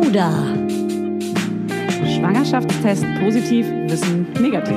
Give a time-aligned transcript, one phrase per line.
[0.00, 0.30] Gouda.
[2.06, 4.76] Schwangerschaftstest positiv, Wissen negativ.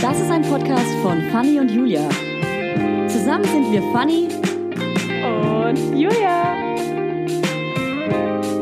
[0.00, 2.08] Das ist ein Podcast von Fanny und Julia.
[3.08, 4.26] Zusammen sind wir Fanny
[5.22, 6.74] Und Julia.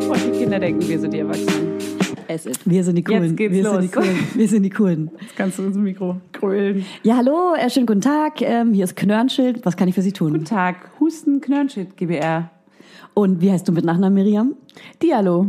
[0.08, 1.78] Und die Kinder denken, wir sind die Erwachsenen.
[2.26, 2.68] Es ist.
[2.68, 3.22] Wir sind die Coolen.
[3.22, 3.72] Jetzt geht's wir los.
[3.74, 4.18] Sind die Coolen.
[4.34, 5.10] Wir sind die Coolen.
[5.20, 6.84] Jetzt kannst du ins Mikro grölen.
[7.04, 8.42] Ja, hallo, äh, schönen guten Tag.
[8.42, 9.64] Ähm, hier ist Knörnschild.
[9.64, 10.32] Was kann ich für Sie tun?
[10.32, 12.50] Guten Tag, Husten, Knörnschild, GBR.
[13.14, 14.54] Und wie heißt du mit Nachnamen, Miriam?
[15.02, 15.46] Dialog.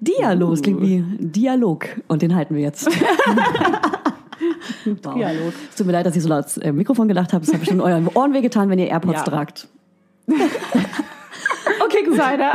[0.00, 0.52] Dialog.
[0.54, 1.86] Es klingt wie Dialog.
[2.08, 2.88] Und den halten wir jetzt.
[5.04, 5.14] Wow.
[5.14, 5.52] Dialog.
[5.70, 7.44] Es tut mir leid, dass ich so laut ins äh, Mikrofon gelacht habe.
[7.44, 9.22] Es hat bestimmt euren Ohren wehgetan, wenn ihr AirPods Ja.
[9.22, 9.68] tragt.
[11.84, 12.52] Okay, Insider.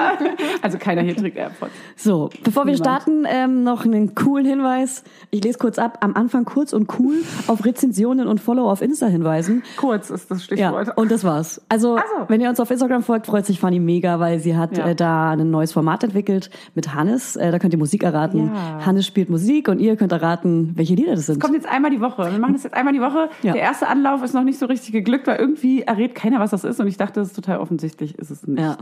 [0.61, 1.71] Also keiner hier trägt AirPods.
[1.95, 2.85] So, bevor wir Niemand.
[3.03, 5.03] starten, ähm, noch einen coolen Hinweis.
[5.31, 5.97] Ich lese kurz ab.
[6.01, 7.15] Am Anfang kurz und cool
[7.47, 9.63] auf Rezensionen und Follow auf Insta hinweisen.
[9.77, 10.97] Kurz ist das Ja, Stichwort.
[10.97, 11.61] und das war's.
[11.69, 12.25] Also, Ach so.
[12.29, 14.87] wenn ihr uns auf Instagram folgt, freut sich Fanny mega, weil sie hat Ja.
[14.87, 17.35] äh, da ein neues Format entwickelt mit Hannes.
[17.35, 18.51] Äh, da könnt ihr Musik erraten.
[18.53, 18.85] Ja.
[18.85, 21.39] Hannes spielt Musik und ihr könnt erraten, welche Lieder das sind.
[21.41, 22.31] Kommt jetzt einmal die Woche.
[22.31, 23.29] Wir machen das jetzt einmal die Woche.
[23.43, 23.53] Ja.
[23.53, 26.63] Der erste Anlauf ist noch nicht so richtig geglückt, weil irgendwie errät keiner, was das
[26.63, 26.79] ist.
[26.79, 28.17] Und ich dachte, das ist total offensichtlich.
[28.17, 28.59] Ist es nicht.
[28.61, 28.77] Ja.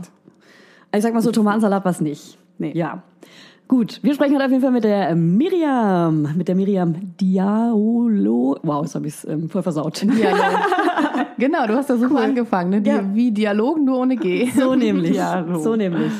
[0.96, 2.38] Ich sag mal so, Tomatensalat was nicht.
[2.58, 2.72] Nee.
[2.74, 3.02] Ja.
[3.68, 8.56] Gut, wir sprechen heute auf jeden Fall mit der Miriam, mit der Miriam Diaolo.
[8.62, 10.02] Wow, jetzt habe ich es ähm, voll versaut.
[10.02, 10.40] Dialog.
[11.38, 12.80] genau, du hast da super angefangen, ne?
[12.80, 13.02] Di Ja.
[13.12, 14.48] Wie Dialog, nur ohne G.
[14.56, 15.12] So nämlich.
[15.12, 15.64] Dialog.
[15.64, 16.12] So nämlich.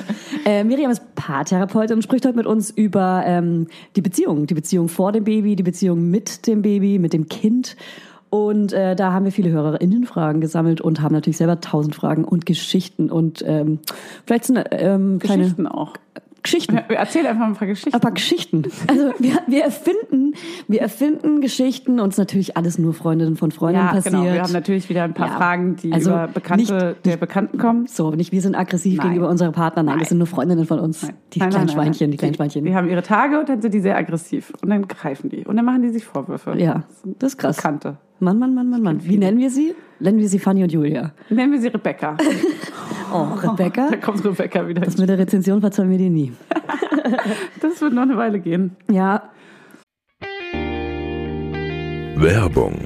[0.44, 4.46] Äh, Miriam ist Paartherapeutin und spricht heute mit uns über ähm, die Beziehung.
[4.46, 7.76] Die Beziehung vor dem Baby, die Beziehung mit dem Baby, mit dem Kind.
[8.30, 12.44] Und äh, da haben wir viele HörerInnen-Fragen gesammelt und haben natürlich selber tausend Fragen und
[12.46, 13.78] Geschichten und ähm,
[14.26, 15.94] vielleicht so eine ähm, kleine Geschichten auch.
[16.42, 16.76] Geschichten.
[16.76, 17.92] Erzähl einfach ein paar Geschichten.
[17.94, 18.62] Ein paar Geschichten.
[18.86, 20.34] Also wir, wir erfinden,
[20.68, 24.14] wir erfinden Geschichten und es ist natürlich alles nur Freundinnen von Freunden Ja, passiert.
[24.14, 24.24] genau.
[24.32, 25.36] Wir haben natürlich wieder ein paar Ja.
[25.38, 27.86] Fragen, die Also über Bekannte nicht- der Bekannten kommen.
[27.88, 29.08] so, nicht wir sind aggressiv Nein.
[29.08, 29.82] gegenüber unserem Partner.
[29.82, 30.08] Nein, das Nein.
[30.10, 31.00] sind nur Freundinnen von uns.
[31.00, 32.64] Die Nein, kleinen nein, nein, Schweinchen, die kleinen Schweinchen.
[32.64, 34.52] Die haben ihre Tage und dann sind die sehr aggressiv.
[34.62, 35.44] Und dann greifen die.
[35.46, 36.54] Und dann machen die sich Vorwürfe.
[36.58, 36.84] Ja,
[37.18, 37.56] das ist krass.
[37.56, 37.96] Bekannte.
[38.18, 39.04] Mann, Mann, Mann, Mann, Mann.
[39.04, 39.74] Wie nennen wir sie?
[40.00, 41.12] Nennen wir sie Fanny und Julia.
[41.30, 42.16] Nennen wir sie Rebecca.
[43.12, 43.88] Oh, Rebecca.
[43.88, 44.80] Da kommt Rebecca wieder.
[44.80, 46.32] Das mit der Rezension verzeihen wir dir nie.
[47.60, 48.76] Das wird noch eine Weile gehen.
[48.90, 49.30] Ja,
[52.18, 52.80] Werbung.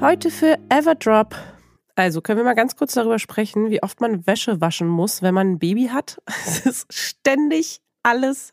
[0.00, 1.34] Heute für Everdrop.
[1.96, 5.34] Also können wir mal ganz kurz darüber sprechen, wie oft man Wäsche waschen muss, wenn
[5.34, 6.22] man ein Baby hat.
[6.46, 8.52] Es ist ständig alles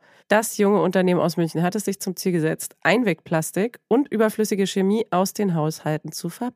[0.31, 5.05] Das junge Unternehmen aus München hat es sich zum Ziel gesetzt, Einwegplastik und überflüssige Chemie
[5.11, 6.55] aus den Haushalten zu verbannen.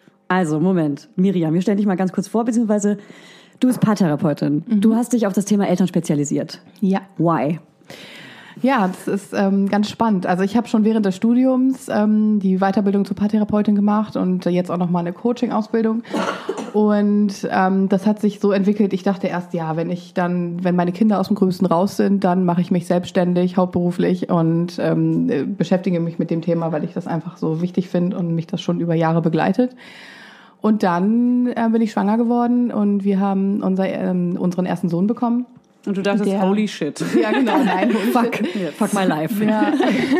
[0.31, 1.09] Also, Moment.
[1.17, 2.97] Miriam, wir stellen dich mal ganz kurz vor, beziehungsweise
[3.59, 4.63] du bist Paartherapeutin.
[4.79, 6.61] Du hast dich auf das Thema Eltern spezialisiert.
[6.79, 7.01] Ja.
[7.17, 7.59] Why?
[8.61, 10.25] Ja, das ist ähm, ganz spannend.
[10.25, 14.71] Also ich habe schon während des Studiums ähm, die Weiterbildung zur Paartherapeutin gemacht und jetzt
[14.71, 16.03] auch noch mal eine Coaching-Ausbildung.
[16.71, 18.93] Und ähm, das hat sich so entwickelt.
[18.93, 22.23] Ich dachte erst, ja, wenn ich dann, wenn meine Kinder aus dem Größten raus sind,
[22.23, 26.85] dann mache ich mich selbstständig, hauptberuflich und ähm, äh, beschäftige mich mit dem Thema, weil
[26.85, 29.75] ich das einfach so wichtig finde und mich das schon über Jahre begleitet.
[30.61, 35.07] Und dann äh, bin ich schwanger geworden und wir haben unser, ähm, unseren ersten Sohn
[35.07, 35.45] bekommen.
[35.87, 37.03] Und du dachtest, Der- holy shit.
[37.19, 37.57] Ja, genau.
[37.63, 38.35] Nein, Fuck,
[38.77, 39.43] fuck my life.
[39.43, 39.73] Ja.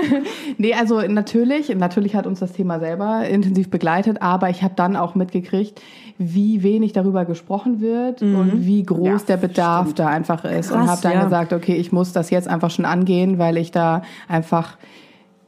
[0.57, 4.95] nee, also natürlich, natürlich hat uns das Thema selber intensiv begleitet, aber ich habe dann
[4.95, 5.79] auch mitgekriegt,
[6.17, 10.71] wie wenig darüber gesprochen wird und wie groß Ja, der Bedarf da einfach ist.
[10.71, 11.23] und Krass, habe dann ja.
[11.25, 14.77] gesagt, okay, ich muss das jetzt einfach schon angehen, weil ich da einfach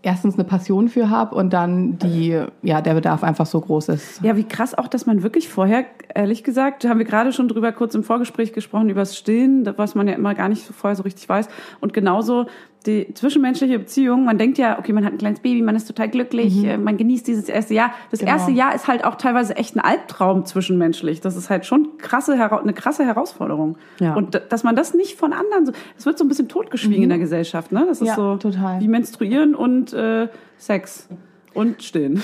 [0.03, 4.21] erstens eine Passion für habe und dann die, ja, der Bedarf einfach so groß ist.
[4.21, 7.71] Ja, wie krass auch, dass man wirklich vorher, ehrlich gesagt, haben wir gerade schon drüber
[7.71, 11.03] kurz im Vorgespräch gesprochen, über das Stillen, was man ja immer gar nicht vorher so
[11.03, 11.47] richtig weiß.
[11.79, 12.45] Und genauso
[12.85, 16.09] die zwischenmenschliche Beziehung, man denkt ja, okay, man hat ein kleines Baby, man ist total
[16.09, 17.91] glücklich, äh, man genießt dieses erste Jahr.
[18.11, 18.31] Das Genau.
[18.31, 21.21] erste Jahr ist halt auch teilweise echt ein Albtraum zwischenmenschlich.
[21.21, 23.77] Das ist halt schon krasse, eine krasse Herausforderung.
[23.99, 24.13] Ja.
[24.15, 27.09] Und dass man das nicht von anderen, so, das wird so ein bisschen totgeschwiegen in
[27.09, 27.85] der Gesellschaft, ne?
[27.87, 28.79] Das ist Ja, so total.
[28.81, 30.27] wie Menstruieren und äh,
[30.57, 31.07] Sex.
[31.53, 32.21] Und stillen.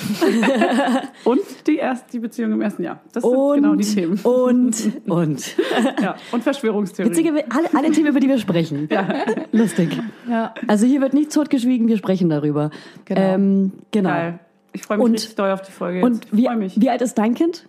[1.24, 3.02] und die erste, die Beziehung im ersten Jahr.
[3.14, 4.20] Das sind Und, genau die Themen.
[4.24, 5.56] und, und.
[6.02, 6.16] Ja.
[6.32, 7.12] Und Verschwörungstheorien.
[7.16, 8.90] Witzige, alle, alle Themen, über die wir sprechen.
[9.52, 9.98] Lustig.
[10.30, 10.54] Ja.
[10.68, 12.72] Also hier wird nicht totgeschwiegen, wir sprechen darüber.
[13.06, 13.22] Genau.
[13.22, 14.10] Ähm, genau.
[14.10, 14.40] Geil.
[14.74, 16.04] Ich freue mich Und- richtig doll auf die Folge.
[16.04, 16.36] Und jetzt.
[16.36, 16.80] wie, freue mich.
[16.82, 17.68] wie alt ist dein Kind?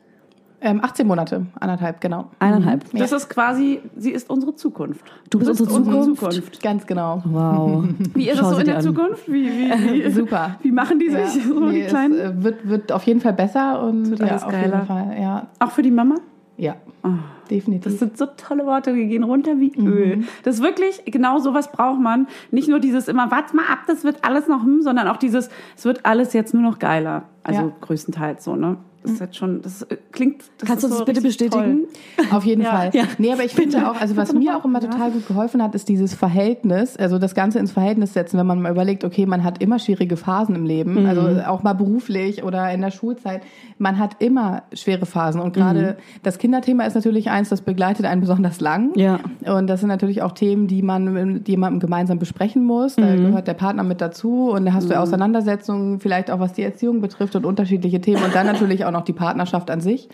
[0.63, 2.27] Ähm, 18 Monate, anderthalb, genau.
[2.39, 2.85] Eineinhalb.
[2.93, 5.05] das ist quasi, sie ist unsere Zukunft.
[5.31, 6.19] Du bist unsere Zukunft?
[6.21, 6.63] Zukunft.
[6.63, 7.23] Ganz genau.
[7.25, 7.85] Wow.
[8.15, 8.83] Wie ist Schau es so in der an.
[8.83, 9.27] Zukunft?
[9.27, 10.57] Wie, wie, wie, Super.
[10.63, 12.13] wie machen die sich, Ja, so nee, die Kleinen?
[12.15, 14.75] Es äh, wird, wird auf jeden Fall besser und wird ja, alles auf geiler.
[14.75, 16.17] jeden Fall, ja, Auch für die Mama?
[16.59, 17.09] ja, Oh.
[17.51, 17.85] definitiv.
[17.91, 20.25] Das sind so tolle Worte, die gehen runter wie Öl.
[20.43, 22.27] Das ist wirklich, genau sowas braucht man.
[22.51, 25.49] Nicht nur dieses immer, warte mal ab, das wird alles noch, hm, sondern auch dieses,
[25.75, 27.23] es wird alles jetzt nur noch geiler.
[27.43, 27.73] Also Ja.
[27.81, 28.77] größtenteils so, ne?
[29.03, 30.43] Das ist jetzt schon, das äh, klingt.
[30.59, 31.87] Das Kannst du uns so bitte bestätigen?
[32.31, 32.71] Auf jeden Ja.
[32.71, 32.91] Fall.
[32.93, 33.05] Ja.
[33.17, 35.89] Nee, aber ich finde auch, also was mir auch immer total gut geholfen hat, ist
[35.89, 39.63] dieses Verhältnis, also das Ganze ins Verhältnis setzen, wenn man mal überlegt, okay, man hat
[39.63, 43.41] immer schwierige Phasen im Leben, also auch mal beruflich oder in der Schulzeit.
[43.79, 48.21] Man hat immer schwere Phasen und gerade das Kinderthema ist natürlich eins, das begleitet einen
[48.21, 48.91] besonders lang.
[48.97, 49.19] Ja.
[49.47, 52.97] Und das sind natürlich auch Themen, die man mit jemandem gemeinsam besprechen muss.
[52.97, 56.63] Da gehört der Partner mit dazu und da hast du Auseinandersetzungen, vielleicht auch was die
[56.63, 60.09] Erziehung betrifft und unterschiedliche Themen und dann natürlich auch noch die Partnerschaft an sich.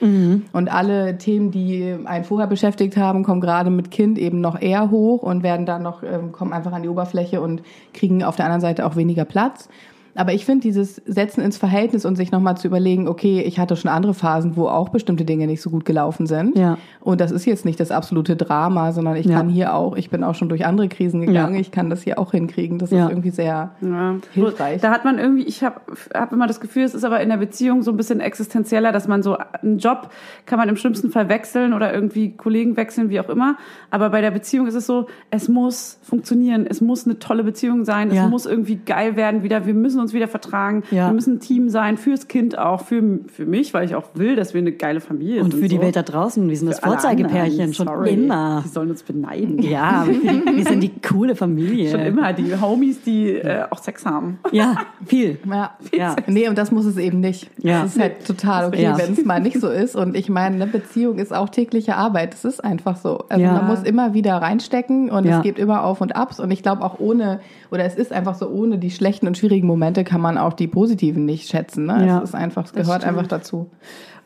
[0.52, 4.90] Und alle Themen, die einen vorher beschäftigt haben, kommen gerade mit Kind eben noch eher
[4.90, 8.46] hoch und werden dann noch, ähm, kommen einfach an die Oberfläche und kriegen auf der
[8.46, 9.68] anderen Seite auch weniger Platz.
[10.16, 13.76] Aber ich finde dieses Setzen ins Verhältnis und sich nochmal zu überlegen, okay, ich hatte
[13.76, 16.56] schon andere Phasen, wo auch bestimmte Dinge nicht so gut gelaufen sind.
[16.56, 16.78] Ja.
[17.00, 19.36] Und das ist jetzt nicht das absolute Drama, sondern ich Ja.
[19.36, 21.60] kann hier auch, ich bin auch schon durch andere Krisen gegangen, Ja.
[21.60, 22.78] ich kann das hier auch hinkriegen.
[22.78, 23.04] Das Ja.
[23.04, 24.16] ist irgendwie sehr Ja.
[24.32, 24.80] hilfreich.
[24.80, 25.80] Da hat man irgendwie, ich habe
[26.14, 29.08] hab immer das Gefühl, es ist aber in der Beziehung so ein bisschen existenzieller, dass
[29.08, 30.10] man so einen Job
[30.46, 33.56] kann man im schlimmsten Fall wechseln oder irgendwie Kollegen wechseln, wie auch immer.
[33.90, 37.84] Aber bei der Beziehung ist es so, es muss funktionieren, es muss eine tolle Beziehung
[37.84, 38.24] sein, Ja.
[38.24, 41.08] es muss irgendwie geil werden wieder, wir müssen uns wieder vertragen, Ja.
[41.08, 44.36] wir müssen ein Team sein, fürs Kind auch, für, für mich, weil ich auch will,
[44.36, 45.62] dass wir eine geile Familie Und sind.
[45.62, 45.82] für die so.
[45.82, 48.10] Welt da draußen, wir sind das Für alle Vorzeigepärchen, anderen, schon sorry.
[48.14, 48.62] immer.
[48.64, 49.62] Die sollen uns beneiden.
[49.62, 51.90] Ja, wir, sind die coole Familie.
[51.90, 54.38] Schon immer, die Homies, die äh, auch Sex haben.
[54.52, 55.38] Ja, viel.
[55.48, 55.70] Ja.
[55.96, 56.16] Ja.
[56.26, 57.50] Nee, und das muss es eben nicht.
[57.58, 57.82] Ja.
[57.82, 58.98] Das ist halt total okay, Ja.
[58.98, 59.96] wenn es mal nicht so ist.
[59.96, 62.32] Und ich meine, eine Beziehung ist auch tägliche Arbeit.
[62.32, 63.24] Das ist einfach so.
[63.28, 63.52] Also Ja.
[63.52, 65.38] man muss immer wieder reinstecken und Ja.
[65.38, 66.40] es gibt immer Auf und Abs.
[66.40, 69.66] Und ich glaube auch ohne, oder es ist einfach so, ohne die schlechten und schwierigen
[69.66, 71.86] Momente kann man auch die positiven nicht schätzen.
[71.86, 72.06] Ne?
[72.06, 72.18] Ja.
[72.18, 73.70] Es ist einfach, es gehört einfach dazu.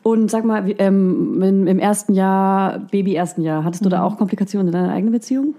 [0.03, 3.91] Und sag mal, ähm, im, ersten Jahr, Baby ersten Jahr, hattest du Mhm.
[3.91, 5.53] da auch Komplikationen in deiner eigenen Beziehung?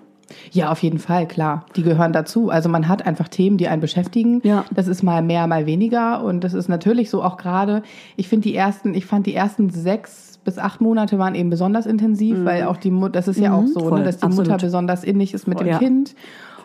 [0.50, 1.66] Ja, auf jeden Fall, klar.
[1.76, 2.48] Die gehören dazu.
[2.48, 4.40] Also man hat einfach Themen, die einen beschäftigen.
[4.42, 4.64] Ja.
[4.74, 6.24] Das ist mal mehr, mal weniger.
[6.24, 7.82] Und das ist natürlich so auch gerade,
[8.16, 11.86] ich finde die ersten, ich fand die ersten sechs bis acht Monate waren eben besonders
[11.86, 13.88] intensiv, weil auch die Mutter, das ist ja auch so, Mhm.
[13.88, 14.48] voll, ne, dass die absolut.
[14.48, 15.78] Mutter besonders innig ist mit dem Ja.
[15.78, 16.16] Kind.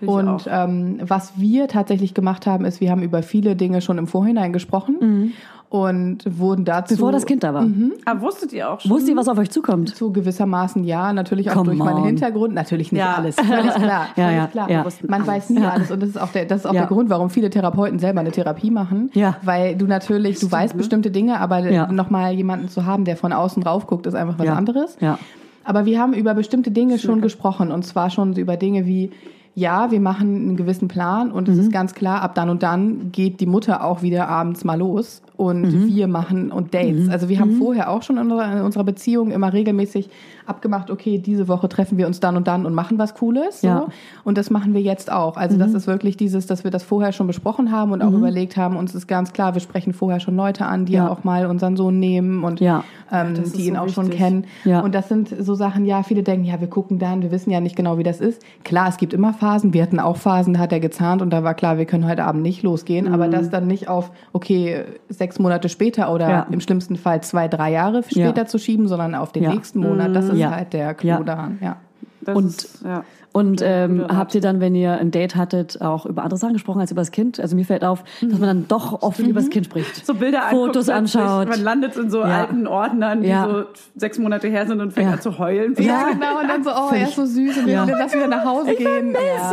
[0.06, 4.08] Und ähm, was wir tatsächlich gemacht haben, ist, wir haben über viele Dinge schon im
[4.08, 5.34] Vorhinein gesprochen
[5.70, 6.94] und wurden dazu.
[6.94, 6.98] Mhm.
[6.98, 7.66] Bevor das Kind da war.
[8.06, 8.90] Ah, wusstet ihr auch schon?
[8.92, 9.94] Wusst ihr, was auf euch zukommt?
[9.96, 12.06] Zu gewissermaßen ja, natürlich auch Come durch meinen on.
[12.06, 13.16] Hintergrund, natürlich nicht Ja.
[13.16, 14.70] alles, völlig klar, Ja, völlig ja, klar.
[14.70, 14.86] ja.
[15.08, 16.82] Man weiß nie alles und das ist auch der, das ist auch Ja.
[16.82, 19.36] der Grund, warum viele Therapeuten selber eine Therapie machen, Ja.
[19.44, 21.92] weil du natürlich, du weißt bestimmte Dinge, aber Ja.
[21.92, 24.54] nochmal jemanden zu haben, der von außen drauf guckt, ist einfach was Ja.
[24.54, 24.96] anderes.
[25.02, 25.20] Ja.
[25.66, 29.12] Aber wir haben über bestimmte Dinge schon gesprochen und zwar schon über Dinge wie
[29.58, 31.62] ja, wir machen einen gewissen Plan und es Mhm.
[31.64, 35.24] ist ganz klar, ab dann und dann geht die Mutter auch wieder abends mal los
[35.38, 37.10] und wir machen und Dates.
[37.10, 40.10] Also wir haben vorher auch schon in unserer, in unserer Beziehung immer regelmäßig
[40.48, 43.62] abgemacht, okay, diese Woche treffen wir uns dann und dann und machen was Cooles.
[43.62, 43.68] So.
[43.68, 43.88] Ja.
[44.24, 45.38] Und das machen wir jetzt auch.
[45.38, 48.58] Also das ist wirklich dieses, dass wir das vorher schon besprochen haben und auch überlegt
[48.58, 51.10] haben, uns ist ganz klar, wir sprechen vorher schon Leute an, die Ja.
[51.10, 52.84] auch mal unseren Sohn nehmen und Ja.
[53.12, 54.20] ähm, die ihn so auch schon wichtig.
[54.20, 54.46] kennen.
[54.64, 54.80] Ja.
[54.80, 57.60] Und das sind so Sachen, ja, viele denken, ja, wir gucken dann, wir wissen ja
[57.60, 58.42] nicht genau, wie das ist.
[58.64, 59.74] Klar, es gibt immer Phasen.
[59.74, 62.24] Wir hatten auch Phasen, da hat er gezahnt und da war klar, wir können heute
[62.24, 63.08] Abend nicht losgehen.
[63.14, 66.30] Aber das dann nicht auf, okay, sechs Monate später oder.
[66.30, 66.48] Ja.
[66.52, 68.46] im schlimmsten Fall zwei, drei Jahre später Ja.
[68.46, 70.16] zu schieben, sondern auf den nächsten Monat.
[70.16, 71.78] Das ist halt der Clou daran, ja.
[72.22, 73.04] Das Und- ist, ja.
[73.38, 76.82] Und ähm, habt ihr dann, wenn ihr ein Date hattet, auch über andere Sachen gesprochen
[76.82, 77.40] als über das Kind?
[77.40, 80.06] Also mir fällt auf, dass man dann doch oft über das Kind spricht.
[80.06, 81.50] so Bilder Fotos anguckt, anschaut.
[81.50, 82.42] Man landet in so Ja.
[82.42, 83.48] alten Ordnern, die Ja.
[83.48, 83.64] so
[83.96, 85.14] sechs Monate her sind und fängt Ja.
[85.14, 85.76] an zu heulen.
[85.78, 86.10] Ja.
[86.12, 86.40] genau.
[86.42, 87.88] Und dann so, oh, er ist so süß und Ja.
[87.88, 89.12] wir lass wieder nach Hause gehen.
[89.14, 89.52] Ja.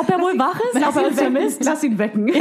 [0.00, 0.86] Ob er wohl wach ist?
[0.86, 1.64] Ob er uns vermisst?
[1.64, 2.30] Lass ihn wecken.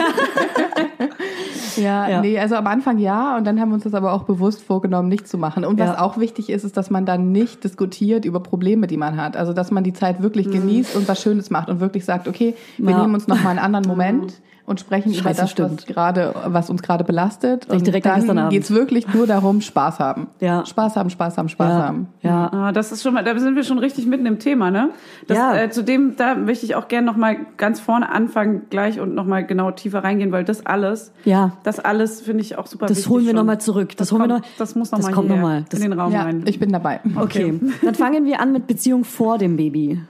[1.78, 2.22] Ja, Ja.
[2.22, 5.10] nee, also am Anfang ja und dann haben wir uns das aber auch bewusst vorgenommen,
[5.10, 5.64] nicht zu machen.
[5.64, 9.16] Und was auch wichtig ist, ist, dass man dann nicht diskutiert über Probleme, die man
[9.22, 9.38] hat.
[9.38, 12.56] Also, dass man die Zeit wirklich genießt und was Schönes macht und wirklich sagt, okay,
[12.78, 13.02] wir Ja.
[13.02, 14.34] nehmen uns noch mal einen anderen Moment
[14.66, 17.64] und sprechen über Scheiße, das, was gerade, was uns gerade belastet.
[17.68, 20.28] ich Und direkt dann geht's wirklich nur darum, Spaß haben.
[20.42, 20.66] Ja.
[20.66, 21.84] Spaß haben, Spaß haben, Spaß Ja.
[21.88, 22.08] haben.
[22.22, 22.52] ja.
[22.52, 24.90] Ah, das ist schon mal, da sind wir schon richtig mitten im Thema, ne?
[25.26, 25.56] Das, Ja.
[25.56, 29.26] äh, zudem, da möchte ich auch gerne noch mal ganz vorne anfangen gleich und noch
[29.26, 31.54] mal genau tiefer reingehen, weil das alles, Ja.
[31.64, 33.10] das alles finde ich auch super Das wichtig.
[33.10, 33.36] holen wir schon.
[33.38, 33.96] noch mal zurück.
[33.96, 35.66] Das holen wir kommt, noch- Das muss noch das mal kommt hier noch mal.
[35.70, 36.44] Das- in den Raum Ja, rein.
[36.46, 37.00] ich bin dabei.
[37.16, 40.02] Okay, dann fangen wir an mit Beziehung vor dem Baby.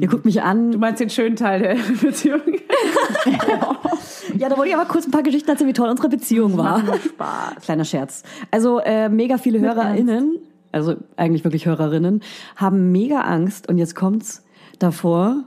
[0.00, 0.70] Ihr guckt mich Du an.
[0.78, 2.40] meinst den schönen Teil der Beziehung?
[4.38, 6.82] Ja, da wollte ich aber kurz ein paar Geschichten erzählen, wie toll unsere Beziehung war.
[6.98, 7.62] Spaß.
[7.62, 8.22] Kleiner Scherz.
[8.50, 10.38] Also äh, mega viele HörerInnen,
[10.72, 12.22] also eigentlich wirklich Hörerinnen,
[12.56, 14.44] haben mega Angst und jetzt kommt's
[14.78, 15.44] davor,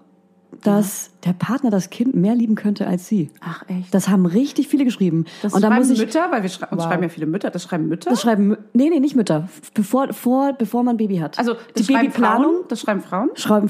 [0.63, 3.29] dass der Partner das Kind mehr lieben könnte als sie.
[3.41, 3.93] Ach, echt?
[3.93, 5.25] Das haben richtig viele geschrieben.
[5.41, 6.87] Das und da schreiben muss ich Mütter, weil wir schrei uns Wow.
[6.89, 7.49] schreiben ja viele Mütter.
[7.49, 8.09] Das schreiben Mütter.
[8.09, 11.37] das schreiben nee, nee, nicht Mütter, bevor vor bevor man ein Baby hat.
[11.39, 13.29] also die Babyplanung Frauen, das schreiben Frauen.
[13.35, 13.69] schreiben,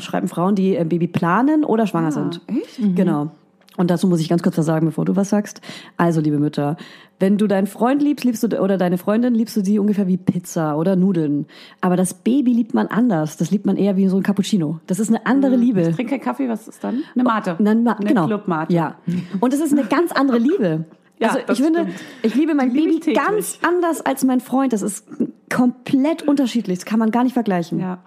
[0.00, 2.40] schreiben Frauen, die ein Baby planen oder schwanger sind.
[2.46, 2.78] echt?
[2.96, 3.30] Genau.
[3.76, 5.60] Und dazu muss ich ganz kurz was sagen, bevor du was sagst.
[5.96, 6.76] Also, liebe Mütter,
[7.18, 10.16] wenn du deinen Freund liebst, liebst du oder deine Freundin, liebst du sie ungefähr wie
[10.16, 11.46] Pizza oder Nudeln.
[11.80, 13.36] Aber das Baby liebt man anders.
[13.36, 14.80] Das liebt man eher wie so ein Cappuccino.
[14.86, 15.92] Das ist eine andere Liebe.
[15.92, 17.02] Trink kein Kaffee, was ist dann?
[17.14, 17.56] Eine Mate.
[17.58, 18.26] Nein, ma Eine genau.
[18.26, 18.72] Clubmate.
[18.72, 18.96] Ja.
[19.40, 20.84] Und es ist eine ganz andere Liebe.
[21.16, 22.00] Ja, also ich finde, stimmt.
[22.22, 24.72] ich liebe mein liebe Baby ich ganz anders als mein Freund.
[24.72, 25.06] Das ist
[25.48, 26.80] komplett unterschiedlich.
[26.80, 27.78] Das kann man gar nicht vergleichen.
[27.78, 28.02] Ja.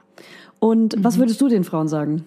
[0.60, 2.26] Und was würdest du den Frauen sagen?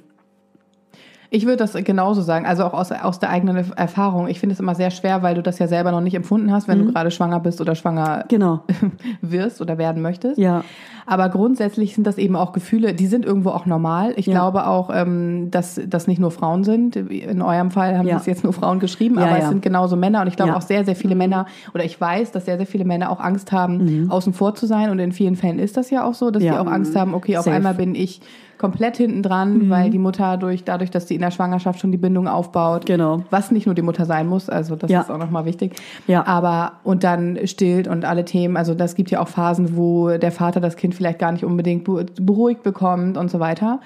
[1.32, 4.26] Ich würde das genauso sagen, also auch aus, aus der eigenen Erfahrung.
[4.26, 6.66] Ich finde es immer sehr schwer, weil du das ja selber noch nicht empfunden hast,
[6.66, 8.64] wenn du gerade schwanger bist oder schwanger Genau.
[9.22, 10.38] wirst oder werden möchtest.
[10.38, 10.64] Ja.
[11.06, 14.12] Aber grundsätzlich sind das eben auch Gefühle, die sind irgendwo auch normal.
[14.16, 14.32] Ich Ja.
[14.32, 16.96] glaube auch, ähm, dass das nicht nur Frauen sind.
[16.96, 18.14] In eurem Fall haben Ja.
[18.14, 20.22] das jetzt nur Frauen geschrieben, Ja, aber es sind genauso Männer.
[20.22, 22.84] Und ich glaube auch sehr, sehr viele Männer, oder ich weiß, dass sehr, sehr viele
[22.84, 24.90] Männer auch Angst haben, außen vor zu sein.
[24.90, 26.46] Und in vielen Fällen ist das ja auch so, dass Mhm.
[26.48, 27.50] Die auch Angst haben, okay, auf Safe.
[27.50, 27.56] Mhm.
[27.66, 28.20] einmal bin ich
[28.60, 31.98] komplett hinten dran, weil die Mutter durch, dadurch, dass sie in der Schwangerschaft schon die
[31.98, 32.86] Bindung aufbaut.
[32.86, 33.24] Genau.
[33.30, 35.00] Was nicht nur die Mutter sein muss, also das Ja.
[35.00, 35.74] ist auch nochmal wichtig.
[36.06, 36.26] Ja.
[36.26, 40.30] Aber und dann stillt und alle Themen, also das gibt ja auch Phasen, wo der
[40.30, 43.80] Vater das Kind vielleicht gar nicht unbedingt be- beruhigt bekommt und so weiter.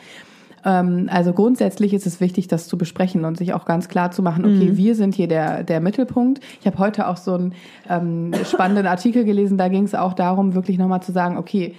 [0.66, 4.22] Ähm, Also grundsätzlich ist es wichtig, das zu besprechen und sich auch ganz klar zu
[4.22, 4.76] machen, okay, Mhm.
[4.76, 6.40] wir sind hier der, der Mittelpunkt.
[6.60, 7.52] Ich habe heute auch so einen
[7.88, 11.74] ähm, spannenden Artikel gelesen, da ging es auch darum, wirklich nochmal zu sagen, okay,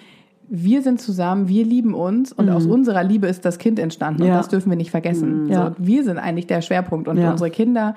[0.50, 4.28] wir sind zusammen, wir lieben uns und aus unserer Liebe ist das Kind entstanden und
[4.28, 4.34] Mhm.
[4.34, 4.38] Ja.
[4.38, 5.48] das dürfen wir nicht vergessen.
[5.50, 5.68] Ja.
[5.70, 7.32] So, wir sind eigentlich der Schwerpunkt und Ja.
[7.32, 7.96] unsere Kinder,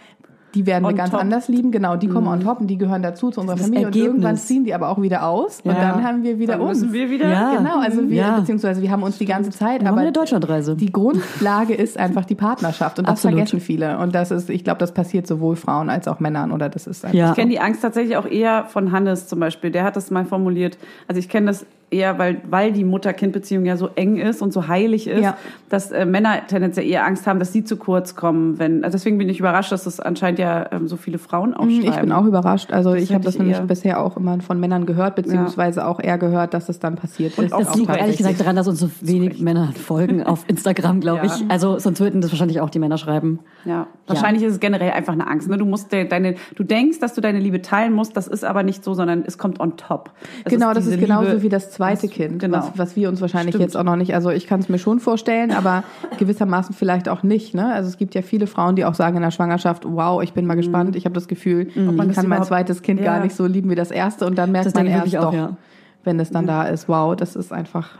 [0.55, 1.21] die werden wir On ganz top.
[1.21, 1.71] anders lieben.
[1.73, 4.07] Genau, die kommen on top und die gehören dazu zu unserer Familie und Ergebnis.
[4.07, 6.81] irgendwann ziehen die aber auch wieder aus und dann haben wir wieder Dann uns.
[6.81, 7.28] müssen wir wieder.
[7.28, 7.55] Ja.
[7.55, 8.38] Genau, also wir, Ja.
[8.40, 10.75] beziehungsweise wir haben uns die ganze Zeit, Wir haben aber eine Deutschlandreise.
[10.75, 13.37] die Grundlage ist einfach die Partnerschaft und das Absolut.
[13.37, 16.71] vergessen viele und das ist, ich glaube, das passiert sowohl Frauen als auch Männern oder
[16.71, 17.28] das ist einfach Ja.
[17.31, 19.71] Ich kenne die Angst tatsächlich auch eher von Hannes zum Beispiel.
[19.71, 20.78] Der hat das mal formuliert.
[21.09, 24.68] Also ich kenne das eher, weil, weil die Mutter-Kind-Beziehung ja so eng ist und so
[24.68, 25.37] heilig ist, Ja.
[25.71, 28.59] dass äh, Männer tendenziell eher Angst haben, dass sie zu kurz kommen.
[28.59, 31.80] Wenn, also deswegen bin ich überrascht, dass das anscheinend ja ähm, so viele Frauen aufschreiben.
[31.83, 32.73] Mhm, Ich bin auch überrascht.
[32.73, 36.18] Also ich habe das ich nämlich bisher auch immer von Männern gehört, beziehungsweise auch eher
[36.18, 37.52] gehört, dass es dann passiert ist.
[37.52, 41.26] Das Auch liegt ehrlich gesagt daran, dass uns so wenig Männer folgen auf Instagram, glaube
[41.26, 41.35] Ja.
[41.35, 41.45] ich.
[41.50, 43.38] Also sonst würden das wahrscheinlich auch die Männer schreiben.
[43.64, 45.49] Ja, wahrscheinlich ist es generell einfach eine Angst.
[45.49, 45.57] Ne?
[45.59, 48.16] Du musst de, deine, du denkst, dass du deine Liebe teilen musst.
[48.16, 50.11] Das ist aber nicht so, sondern es kommt on top.
[50.45, 52.58] Es Genau, das diese ist genauso Liebe- wie das zweite das- Kind, Genau.
[52.58, 53.62] was, was wir uns wahrscheinlich Stimmt.
[53.62, 55.82] jetzt auch noch nicht, also ich kann es mir schon vorstellen, aber
[56.18, 57.54] gewissermaßen vielleicht auch nicht.
[57.54, 57.73] Ne?
[57.73, 60.44] Also es gibt ja viele Frauen, die auch sagen in der Schwangerschaft, wow, ich bin
[60.47, 61.97] mal gespannt, ich habe das Gefühl, Mhm.
[61.97, 63.06] man ich kann mein zweites Kind Ja.
[63.14, 65.32] gar nicht so lieben wie das erste und dann merkt Das man erst auch, doch,
[65.32, 65.56] ja.
[66.04, 67.90] wenn es dann da ist, wow, das ist einfach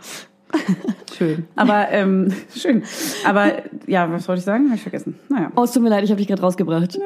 [1.17, 1.45] schön.
[1.57, 2.83] Aber ähm, schön.
[3.27, 3.47] Aber
[3.87, 4.67] ja, was wollte ich sagen?
[4.67, 5.19] Habe ich vergessen.
[5.29, 5.51] Naja.
[5.57, 6.99] Oh, es tut mir leid, ich habe dich gerade rausgebracht.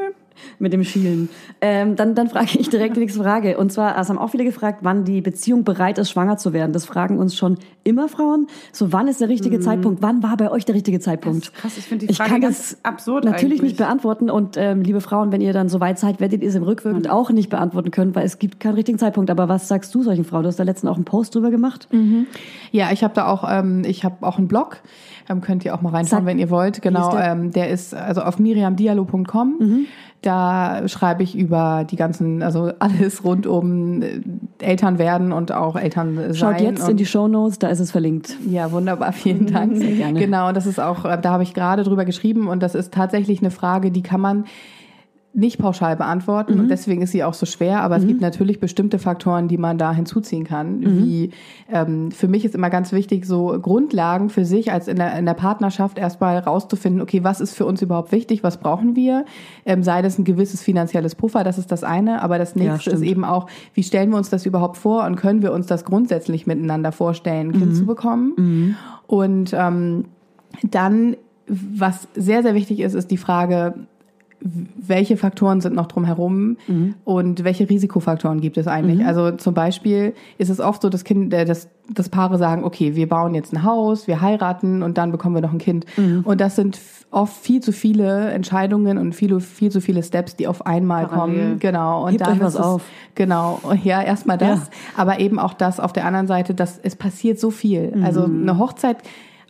[0.59, 1.29] Mit dem Schielen.
[1.61, 3.59] Ähm, dann, dann frage ich direkt die nächste Frage.
[3.59, 6.73] Und zwar, es haben auch viele gefragt, wann die Beziehung bereit ist, schwanger zu werden.
[6.73, 8.47] Das fragen uns schon immer Frauen.
[8.73, 10.03] So, wann ist der richtige Zeitpunkt?
[10.03, 11.47] Wann war bei euch der richtige Zeitpunkt?
[11.47, 13.63] Das krass, ich finde die Frage kann ganz das absurd Natürlich eigentlich.
[13.63, 14.31] nicht beantworten.
[14.31, 17.11] Und ähm, liebe Frauen, wenn ihr dann so weit seid, werdet ihr es im Rückwirkend
[17.11, 19.31] auch nicht beantworten können, weil es gibt keinen richtigen Zeitpunkt.
[19.31, 20.43] Aber was sagst du solchen Frauen?
[20.43, 21.89] Du hast da letztens auch einen Post drüber gemacht.
[22.71, 24.79] Ja, ich habe da auch, ähm, ich habe auch einen Blog,
[25.29, 26.83] ähm, könnt ihr auch mal reinschauen, Sag- wenn ihr wollt.
[26.83, 27.33] Genau, ist der?
[27.33, 29.87] ähm, der ist also auf miriamdialo.com.
[30.23, 34.21] Da schreibe ich über die ganzen, also alles rund um äh,
[34.61, 36.35] Eltern werden und auch Eltern sein.
[36.35, 38.37] Schaut jetzt in die Shownotes, da ist es verlinkt.
[38.49, 39.77] Ja, wunderbar, vielen Dank.
[39.77, 40.21] Sehr gerne.
[40.21, 43.41] Genau, das ist auch, äh, da habe ich gerade drüber geschrieben und das ist tatsächlich
[43.41, 44.45] eine Frage, die kann man
[45.35, 46.61] nicht pauschal beantworten Mhm.
[46.61, 49.79] und deswegen ist sie auch so schwer, aber es gibt natürlich bestimmte Faktoren, die man
[49.79, 50.81] da hinzuziehen kann.
[50.81, 50.99] Mhm.
[50.99, 51.31] Wie
[51.71, 55.25] ähm, für mich ist immer ganz wichtig, so Grundlagen für sich als in der, in
[55.25, 59.25] der Partnerschaft erstmal rauszufinden, okay, was ist für uns überhaupt wichtig, was brauchen wir?
[59.65, 62.97] Ähm, sei das ein gewisses finanzielles Puffer, das ist das eine, aber das nächste ist
[62.99, 63.11] stimmt.
[63.11, 66.47] eben auch, wie stellen wir uns das überhaupt vor und können wir uns das grundsätzlich
[66.47, 68.77] miteinander vorstellen, ein Kind zu bekommen?
[69.07, 70.05] Und ähm,
[70.71, 71.17] dann,
[71.49, 73.75] was sehr, sehr wichtig ist, ist die Frage,
[74.45, 76.57] welche Faktoren sind noch drumherum
[77.05, 79.05] und welche Risikofaktoren gibt es eigentlich?
[79.07, 82.97] Also zum Beispiel ist es oft so, dass, kind, äh, dass, dass Paare sagen, okay,
[82.97, 85.87] wir bauen jetzt ein Haus, wir heiraten und dann bekommen wir noch ein Kind.
[86.25, 86.79] Und das sind
[87.11, 91.37] oft viel zu viele Entscheidungen und viel, viel zu viele Steps, die auf einmal Parallel.
[91.45, 91.59] kommen.
[91.59, 92.05] Genau.
[92.07, 92.83] Und Hebt dann euch was ist es, auf.
[93.15, 93.61] Genau.
[93.85, 94.67] Ja, erstmal das, Ja.
[94.97, 97.93] aber eben auch das auf der anderen Seite, dass es passiert so viel.
[98.03, 98.43] Also Mhm.
[98.49, 98.99] eine Hochzeit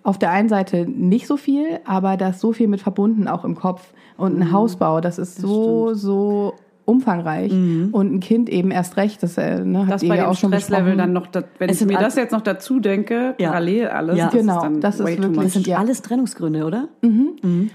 [0.03, 3.45] auf der einen Seite nicht so viel, aber da ist so viel mit verbunden, auch
[3.45, 3.93] im Kopf.
[4.17, 4.43] Und Mhm.
[4.43, 6.55] ein Hausbau, das ist so, so
[6.85, 7.53] umfangreich.
[7.53, 7.91] Mhm.
[7.93, 9.23] Und ein Kind eben erst recht.
[9.23, 10.99] Das, äh, ne, das bei ja dem auch schon Stresslevel besprochen.
[10.99, 13.51] dann noch, da, wenn Es ich mir das jetzt noch dazu denke, Ja.
[13.51, 14.25] parallel alles, Ja.
[14.27, 15.43] das Genau, ist das ist too wirklich-.
[15.45, 15.79] Das sind Ja.
[15.79, 16.89] alles Trennungsgründe, oder?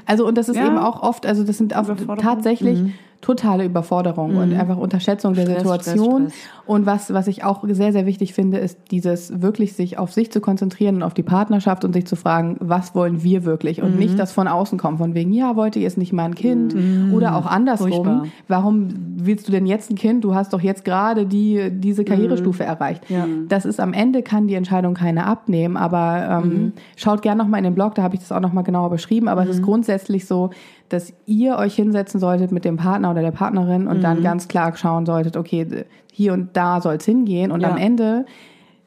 [0.05, 0.67] Also und das ist Ja.
[0.67, 2.79] eben auch oft, also das sind auch tatsächlich
[3.22, 5.50] totale Überforderung und einfach Unterschätzung der Mhm.
[5.60, 6.22] Stress, Situation.
[6.30, 6.64] Stress, Stress.
[6.68, 10.32] Und was, was ich auch sehr, sehr wichtig finde, ist dieses wirklich sich auf sich
[10.32, 13.82] zu konzentrieren und auf die Partnerschaft und sich zu fragen, was wollen wir wirklich?
[13.82, 14.00] Und Mhm.
[14.00, 16.75] nicht das von außen kommen, von wegen, ja, wollte ihr es nicht mal ein Kind?
[17.12, 17.88] Oder auch andersrum.
[17.90, 17.94] Mhm.
[17.94, 18.25] Furchtbar.
[18.48, 20.24] Warum willst du denn jetzt ein Kind?
[20.24, 23.10] Du hast doch jetzt gerade die, diese Karrierestufe erreicht.
[23.10, 23.16] Mhm.
[23.16, 23.27] Ja.
[23.48, 26.74] Das ist am Ende kann die Entscheidung keine abnehmen, aber ähm, Mhm.
[26.96, 28.90] schaut gerne noch mal in den Blog, da habe ich das auch noch mal genauer
[28.90, 29.27] beschrieben.
[29.27, 29.53] Aber es Mhm.
[29.53, 30.51] ist grundsätzlich so,
[30.90, 34.02] dass ihr euch hinsetzen solltet mit dem Partner oder der Partnerin und Mhm.
[34.04, 37.70] dann ganz klar schauen solltet, okay, hier und da soll es hingehen und Ja.
[37.72, 38.26] am Ende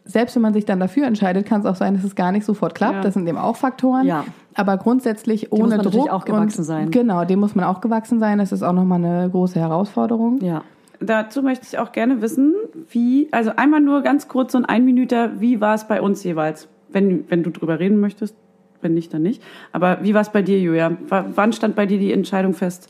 [0.06, 2.44] selbst wenn man sich dann dafür entscheidet, kann es auch sein, dass es gar nicht
[2.44, 2.94] sofort klappt.
[2.96, 3.00] Ja.
[3.02, 4.06] Das sind eben auch Faktoren.
[4.06, 4.24] Ja.
[4.54, 6.10] Aber grundsätzlich muss ohne man Druck.
[6.10, 6.90] auch gewachsen und, sein.
[6.90, 8.38] Genau, dem muss man auch gewachsen sein.
[8.38, 10.40] Das ist auch nochmal eine große Herausforderung.
[10.42, 10.62] Ja.
[11.00, 12.54] Dazu möchte ich auch gerne wissen,
[12.88, 16.66] wie, also einmal nur ganz kurz so ein Einminüter, wie war es bei uns jeweils?
[16.88, 18.34] Wenn, wenn du drüber reden möchtest,
[18.82, 19.42] wenn nicht, dann nicht.
[19.72, 20.90] Aber wie war es bei dir, Julia?
[20.90, 22.88] W wann stand bei dir die Entscheidung fest?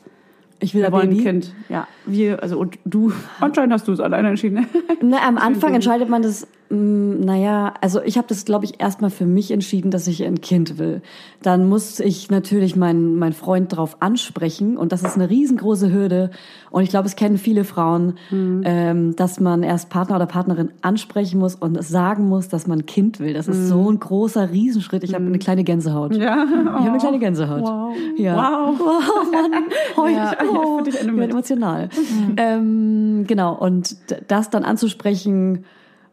[0.61, 1.17] Ich will Wir ein.
[1.17, 1.55] Kind.
[1.69, 4.67] Ja, wir, also und du, anscheinend hast du es alleine entschieden.
[5.03, 9.27] Na, am Anfang entscheidet man das, naja, also ich habe das, glaube ich, erstmal für
[9.27, 11.03] mich entschieden, dass ich ein Kind will.
[11.43, 16.31] Dann muss ich natürlich meinen mein Freund drauf ansprechen und das ist eine riesengroße Hürde.
[16.71, 21.41] Und ich glaube, es kennen viele Frauen, ähm, dass man erst Partner oder Partnerin ansprechen
[21.41, 23.35] muss und sagen muss, dass man ein Kind will.
[23.35, 25.03] Das ist so ein großer Riesenschritt.
[25.03, 26.15] Ich habe eine kleine Gänsehaut.
[26.15, 26.45] Ja.
[26.45, 27.63] Ich habe eine kleine Gänsehaut.
[27.63, 27.97] Wow.
[28.17, 28.37] Ja.
[28.37, 28.79] Wow.
[28.81, 29.65] Wow, Mann.
[29.97, 31.31] Heute, Ja, oh, ich bin mit.
[31.31, 31.89] emotional.
[32.37, 33.97] Ähm, genau, und
[34.29, 35.65] das dann anzusprechen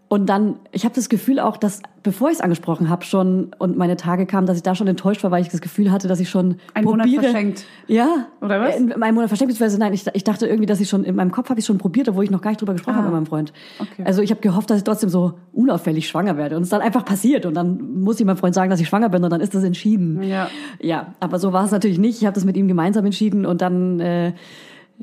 [0.09, 3.77] und dann, ich habe das Gefühl auch, dass, bevor ich es angesprochen habe schon und
[3.77, 6.21] meine Tage kamen, dass ich da schon enttäuscht war, weil ich das Gefühl hatte, dass
[6.21, 7.65] ich schon Ein Monat verschenkt.
[7.87, 8.27] Ja.
[8.39, 8.77] Oder was?
[8.77, 11.31] In meinem Monat verschenkt, beziehungsweise nein, ich, ich dachte irgendwie, dass ich schon, in meinem
[11.31, 12.97] Kopf habe ich schon probiert, obwohl ich noch gar nicht drüber gesprochen Ah.
[12.99, 13.51] habe mit meinem Freund.
[13.79, 14.03] Okay.
[14.05, 17.03] Also ich habe gehofft, dass ich trotzdem so unauffällig schwanger werde und es dann einfach
[17.03, 19.53] passiert und dann muss ich meinem Freund sagen, dass ich schwanger bin und dann ist
[19.55, 20.23] das entschieden.
[20.23, 20.49] Ja.
[20.79, 22.21] Ja, aber so war es natürlich nicht.
[22.21, 24.31] Ich habe das mit ihm gemeinsam entschieden und dann äh,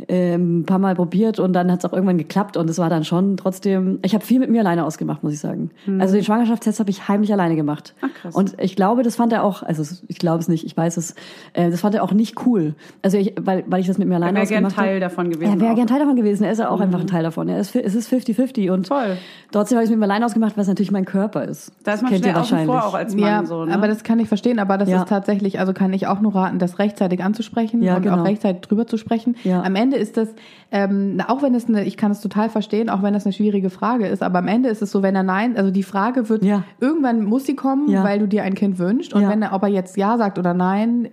[0.09, 2.91] äh, ein paar Mal probiert und dann hat es auch irgendwann geklappt und es war
[2.91, 3.99] dann schon trotzdem.
[4.03, 5.71] Ich habe viel mit mir alleine ausgemacht, muss ich sagen.
[6.01, 7.95] Also den Schwangerschaftstest habe ich heimlich alleine gemacht.
[8.01, 8.35] Ach, krass.
[8.35, 9.63] Und ich glaube, das fand er auch.
[9.63, 11.15] Also ich glaube es nicht, ich weiß es.
[11.53, 12.75] Äh, das fand er auch nicht cool.
[13.03, 14.89] Also ich, weil weil ich das mit mir alleine Er wäre gern ausgemacht habe.
[14.89, 15.53] Teil davon gewesen.
[15.55, 16.45] Er wäre gern Teil davon gewesen.
[16.45, 17.49] Er ist ja auch einfach ein Teil davon.
[17.49, 19.17] Er ist, es ist 50-50 und Toll.
[19.53, 21.73] trotzdem habe ich es mit mir alleine ausgemacht, es natürlich mein Körper ist.
[21.85, 22.93] Da ist man Kennt ihr schnell außen vor, wahrscheinlich.
[22.93, 23.23] auch als Mann.
[23.31, 23.75] Ja, so, ne?
[23.75, 25.03] aber das kann ich verstehen, aber das Ja.
[25.03, 28.21] ist tatsächlich, also kann ich auch nur raten, das rechtzeitig anzusprechen Ja, und genau.
[28.21, 29.37] auch rechtzeitig drüber zu sprechen.
[29.45, 29.63] Ja.
[29.63, 30.29] Am Ende ist das,
[30.71, 33.71] ähm, auch wenn es eine, ich kann es total verstehen, auch wenn das eine schwierige
[33.71, 36.45] Frage ist, aber am Ende ist es so, wenn er nein, also die Frage wird,
[36.45, 36.65] Ja.
[36.81, 38.03] irgendwann muss sie kommen, Ja.
[38.05, 39.29] weil du dir ein Kind wünschst und Ja.
[39.31, 41.09] wenn er, ob er jetzt ja sagt oder nein,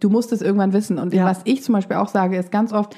[0.00, 0.98] du musst es irgendwann wissen.
[0.98, 2.94] Und was ich zum Beispiel auch sage, ist ganz oft,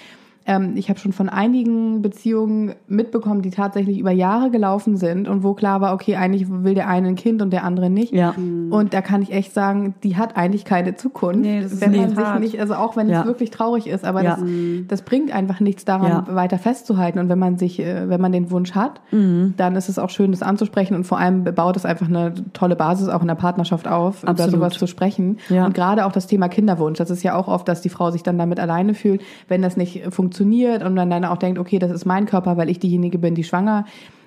[0.46, 5.42] ähm, ich habe schon von einigen Beziehungen mitbekommen, die tatsächlich über Jahre gelaufen sind und
[5.44, 8.12] wo klar war, okay, eigentlich will der eine ein Kind und der andere nicht.
[8.14, 8.30] Ja.
[8.70, 11.40] Und da kann ich echt sagen, die hat eigentlich keine Zukunft.
[11.42, 12.40] Nee, das ist wenn man echt sich hart.
[12.40, 13.20] nicht, also auch wenn Ja.
[13.20, 14.36] es wirklich traurig ist, aber Ja.
[14.36, 14.44] das,
[14.88, 16.34] das bringt einfach nichts daran, Ja.
[16.34, 17.18] weiter festzuhalten.
[17.18, 19.54] Und wenn man sich, äh, wenn man den Wunsch hat, Mhm.
[19.58, 22.76] dann ist es auch schön, das anzusprechen und vor allem baut es einfach eine tolle
[22.76, 24.52] Basis auch in der Partnerschaft auf, über Absolut.
[24.54, 25.36] sowas zu sprechen.
[25.50, 25.66] Ja.
[25.66, 26.98] Und gerade auch das Thema Kinderwunsch.
[26.98, 29.76] Das ist ja auch oft, dass die Frau sich dann damit alleine fühlt, wenn das
[29.76, 33.18] nicht funktioniert und man dann auch denkt, okay, das ist mein Körper, weil ich diejenige
[33.18, 33.84] bin, die schwanger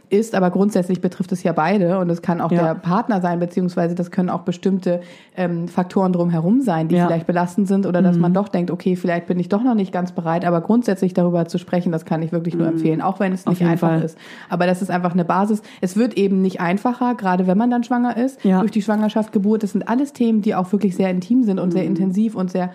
[0.10, 2.62] ist, aber grundsätzlich betrifft es ja beide und es kann auch Ja.
[2.66, 5.02] der Partner sein, beziehungsweise das können auch bestimmte
[5.36, 7.06] ähm, Faktoren drumherum sein, die Ja.
[7.06, 7.08] Mhm.
[7.08, 9.92] vielleicht belastend sind oder dass man doch denkt, okay, vielleicht bin ich doch noch nicht
[9.92, 13.34] ganz bereit, aber grundsätzlich darüber zu sprechen, das kann ich wirklich nur empfehlen, auch wenn
[13.34, 13.54] es Mhm.
[13.54, 14.04] Auf nicht einfach Fall.
[14.04, 14.16] ist.
[14.50, 15.64] Aber das ist einfach eine Basis.
[15.82, 18.60] Es wird eben nicht einfacher, gerade wenn man dann schwanger ist, Ja.
[18.60, 19.64] durch die Schwangerschaft, Geburt.
[19.64, 22.70] Das sind alles Themen, die auch wirklich sehr intim sind und sehr intensiv und sehr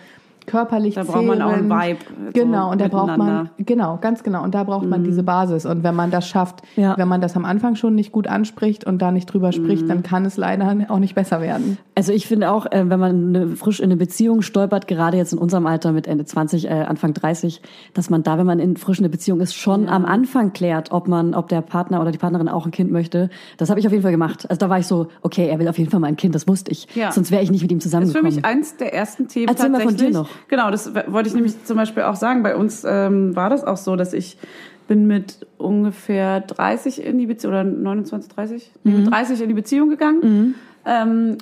[0.48, 1.70] körperlich Da braucht man auch zehrend.
[1.70, 4.42] Vibe, so Genau, und da braucht man, genau, ganz genau.
[4.42, 5.64] Und da braucht man diese Basis.
[5.66, 6.96] Und wenn man das schafft, Ja.
[6.98, 10.02] wenn man das am Anfang schon nicht gut anspricht und da nicht drüber spricht, dann
[10.02, 11.78] kann es leider auch nicht besser werden.
[11.94, 15.38] Also ich finde auch, äh, wenn man frisch in eine Beziehung stolpert, gerade jetzt in
[15.38, 17.60] unserem Alter mit Ende 20, äh, Anfang 30,
[17.94, 20.90] dass man da, wenn man in frisch in eine Beziehung ist, schon am Anfang klärt,
[20.92, 23.28] ob man, ob der Partner oder die Partnerin auch ein Kind möchte.
[23.58, 24.46] Das habe ich auf jeden Fall gemacht.
[24.48, 26.46] Also da war ich so, okay, er will auf jeden Fall mal ein Kind, das
[26.48, 26.86] wusste ich.
[26.94, 27.12] Ja.
[27.12, 28.34] Sonst wäre ich nicht mit ihm Das ist für zusammengekommen.
[28.36, 30.12] mich eins der ersten Themen Erzähl mal von tatsächlich.
[30.16, 30.28] dir noch.
[30.48, 32.42] Genau, das wollte ich nämlich zum Beispiel auch sagen.
[32.42, 34.38] Bei uns ähm, war das auch so, dass ich
[34.86, 38.70] bin mit ungefähr 30 in die Beziehung, oder 29, 30?
[38.84, 38.98] Nee, Mhm.
[39.04, 40.20] mit 30 in die Beziehung gegangen.
[40.22, 40.54] Ähm,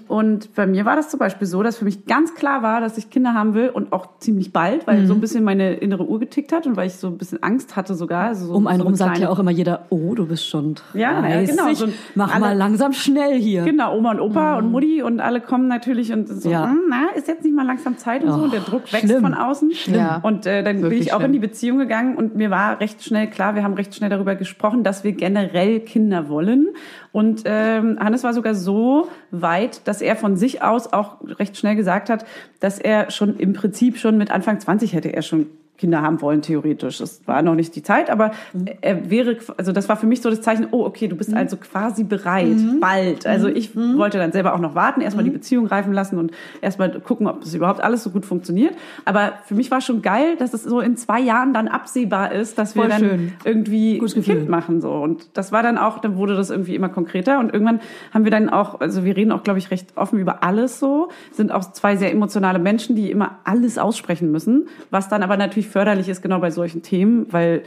[0.08, 2.98] und bei mir war das zum Beispiel so, dass für mich ganz klar war, dass
[2.98, 5.06] ich Kinder haben will und auch ziemlich bald, weil Mhm.
[5.06, 7.76] so ein bisschen meine innere Uhr getickt hat und weil ich so ein bisschen Angst
[7.76, 8.26] hatte sogar.
[8.26, 10.26] Also so, um einen so rum eine sagt kleine- ja auch immer jeder, oh, du
[10.26, 11.00] bist schon 30.
[11.00, 13.62] Ja, ja, genau, so Mach alle- mal langsam schnell hier.
[13.64, 16.52] Genau, Oma und Opa und Mutti und alle kommen natürlich und so, Mhm.
[16.52, 16.64] Ja.
[16.70, 18.40] "Hm, na, ist jetzt nicht mal langsam Zeit und so.
[18.42, 19.22] Und der Oh, Druck wächst schlimm.
[19.22, 19.70] von außen.
[19.92, 20.18] Ja.
[20.22, 21.26] Und äh, dann bin Wirklich ich auch schlimm.
[21.26, 24.34] in die Beziehung gegangen und mir war recht schnell klar, wir haben recht schnell darüber
[24.34, 26.68] gesprochen, dass wir generell Kinder wollen.
[27.12, 31.76] Und ähm, Hannes war sogar so weit, dass er von sich aus auch recht schnell
[31.76, 32.24] gesagt hat,
[32.60, 35.46] dass er schon im Prinzip schon mit Anfang 20 hätte er schon
[35.78, 37.00] Kinder haben wollen, theoretisch.
[37.00, 38.32] Es war noch nicht die Zeit, aber
[38.80, 41.56] er wäre, also das war für mich so das Zeichen, oh, okay, du bist also
[41.56, 43.26] quasi bereit, bald.
[43.26, 46.90] Also ich wollte dann selber auch noch warten, erstmal die Beziehung reifen lassen und erstmal
[47.00, 48.74] gucken, ob das überhaupt alles so gut funktioniert.
[49.04, 52.58] Aber für mich war schon geil, dass es so in zwei Jahren dann absehbar ist,
[52.58, 53.32] dass wir Voll dann schön.
[53.44, 54.22] irgendwie ein.
[54.22, 54.92] Kind machen, so.
[54.92, 57.80] Und das war dann auch, dann wurde das irgendwie immer konkreter und irgendwann
[58.12, 61.08] haben wir dann auch, also wir reden auch, glaube ich, recht offen über alles so,
[61.32, 65.65] sind auch zwei sehr emotionale Menschen, die immer alles aussprechen müssen, was dann aber natürlich
[65.66, 67.62] förderlich ist, genau bei solchen Themen, weil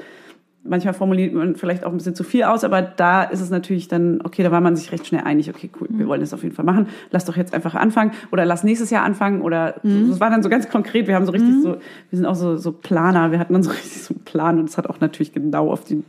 [0.64, 3.88] manchmal formuliert man vielleicht auch ein bisschen zu viel aus, aber da ist es natürlich
[3.88, 6.44] dann, okay, da war man sich recht schnell einig, okay, cool, wir wollen das auf
[6.44, 9.90] jeden Fall machen, lass doch jetzt einfach anfangen oder lass nächstes Jahr anfangen oder so.
[10.10, 11.70] das war dann so ganz konkret, wir haben so richtig so,
[12.10, 14.70] wir sind auch so, so Planer, wir hatten dann so richtig so einen Plan und
[14.70, 16.04] es hat auch natürlich genau auf den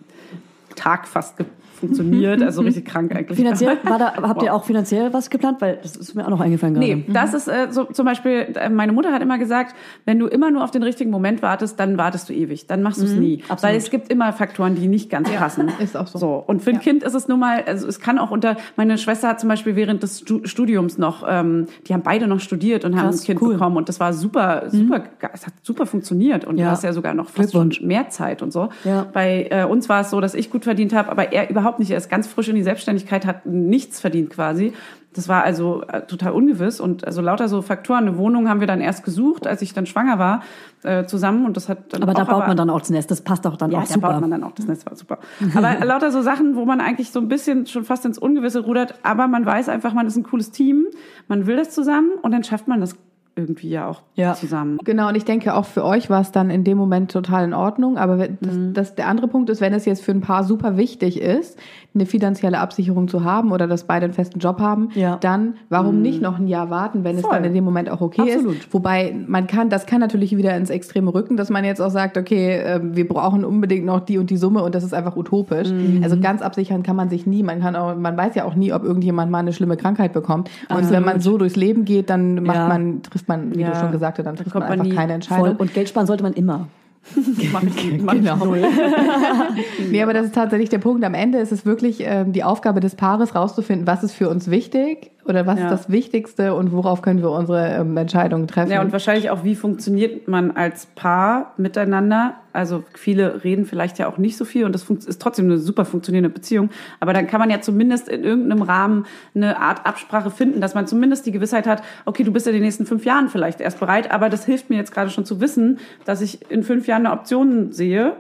[0.75, 1.47] Tag fast ge-
[1.81, 3.37] funktioniert, also richtig krank eigentlich.
[3.37, 4.43] Finanziell, war da, habt Wow.
[4.45, 5.61] ihr auch finanziell was geplant?
[5.61, 6.87] Weil das ist mir auch noch eingefallen gerade.
[6.87, 10.27] Nee, das ist äh, so zum Beispiel, äh, meine Mutter hat immer gesagt, wenn du
[10.27, 12.67] immer nur auf den richtigen Moment wartest, dann wartest du ewig.
[12.67, 13.43] Dann machst du es nie.
[13.49, 13.63] absolut.
[13.63, 15.69] Weil es gibt immer Faktoren, die nicht ganz passen.
[15.81, 16.19] ist auch so.
[16.19, 16.45] So.
[16.47, 19.29] Und für ein Kind ist es nun mal, also es kann auch unter, meine Schwester
[19.29, 22.95] hat zum Beispiel während des Stu Studiums noch, ähm, die haben beide noch studiert und
[22.97, 23.55] haben Krass, ein Kind cool.
[23.55, 26.67] bekommen und das war super, super, ge- es hat super funktioniert und Ja.
[26.67, 28.69] du hast ja sogar noch fast schon mehr Zeit und so.
[28.85, 29.07] Ja.
[29.13, 31.91] Bei äh, uns war es so, dass ich gut verdient habe, aber er überhaupt nicht.
[31.91, 34.73] Er ist ganz frisch in die Selbstständigkeit, hat nichts verdient quasi.
[35.13, 38.07] Das war also äh, total ungewiss und also lauter so Faktoren.
[38.07, 40.43] Eine Wohnung haben wir dann erst gesucht, als ich dann schwanger war,
[40.85, 43.11] äh, zusammen und das hat dann Aber da baut man dann auch das Nest.
[43.11, 44.13] Das passt auch dann ja, auch da super.
[44.13, 45.19] baut man dann auch das Netz war super.
[45.55, 48.95] Aber lauter so Sachen, wo man eigentlich so ein bisschen schon fast ins Ungewisse rudert,
[49.03, 50.87] aber man weiß einfach, man ist ein cooles Team,
[51.27, 52.95] man will das zusammen und dann schafft man das
[53.37, 54.35] irgendwie ja auch Ja.
[54.35, 54.79] zusammen.
[54.85, 57.55] Genau, und ich denke, auch für euch war es dann in dem Moment total in
[57.55, 57.97] Ordnung.
[57.97, 61.21] Aber das, das, der andere Punkt ist, wenn es jetzt für ein Paar super wichtig
[61.21, 61.59] ist,
[61.95, 65.17] eine finanzielle Absicherung zu haben oder dass beide einen festen Job haben, Ja.
[65.21, 67.33] dann warum nicht noch ein Jahr warten, wenn es Voll.
[67.33, 68.57] dann in dem Moment auch okay Absolut.
[68.57, 68.75] ist.
[68.75, 72.17] Wobei man kann, das kann natürlich wieder ins Extreme rücken, dass man jetzt auch sagt,
[72.19, 75.69] okay, äh, wir brauchen unbedingt noch die und die Summe und das ist einfach utopisch.
[76.03, 77.43] Also ganz absichern kann man sich nie.
[77.43, 80.51] Man kann auch, man weiß ja auch nie, ob irgendjemand mal eine schlimme Krankheit bekommt.
[80.69, 82.69] Und wenn man so durchs Leben geht, dann macht Ja.
[82.69, 83.71] man, trifft man, wie Ja.
[83.71, 85.47] du schon gesagt hast, dann trifft kommt man man einfach nie keine Entscheidung.
[85.47, 85.57] Voll.
[85.59, 86.69] Und Geld sparen sollte man immer.
[87.53, 88.37] Mach ich, mach Genau.
[88.37, 88.63] null.
[89.91, 91.03] Nee, aber das ist tatsächlich der Punkt.
[91.05, 94.51] Am Ende ist es wirklich ähm, die Aufgabe des Paares, rauszufinden, was ist für uns
[94.51, 95.65] wichtig oder was Ja.
[95.65, 98.71] ist das Wichtigste und worauf können wir unsere ähm, Entscheidungen treffen.
[98.71, 102.35] Ja, und wahrscheinlich auch, wie funktioniert man als Paar miteinander?
[102.53, 105.85] Also viele reden vielleicht ja auch nicht so viel und das ist trotzdem eine super
[105.85, 106.71] funktionierende Beziehung.
[106.99, 110.87] Aber dann kann man ja zumindest in irgendeinem Rahmen eine Art Absprache finden, dass man
[110.87, 114.11] zumindest die Gewissheit hat, okay, du bist in den nächsten fünf Jahren vielleicht erst bereit,
[114.11, 117.15] aber das hilft mir jetzt gerade schon zu wissen, dass ich in fünf Jahren eine
[117.15, 118.15] Option sehe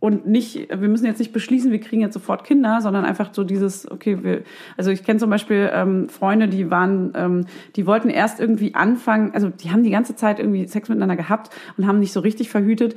[0.00, 3.42] und nicht, wir müssen jetzt nicht beschließen, wir kriegen jetzt sofort Kinder, sondern einfach so
[3.42, 4.42] dieses, okay, wir,
[4.76, 9.32] also ich kenne zum Beispiel ähm, Freunde, die waren, ähm, die wollten erst irgendwie anfangen,
[9.34, 12.48] also die haben die ganze Zeit irgendwie Sex miteinander gehabt und haben nicht so richtig
[12.48, 12.94] verhütet.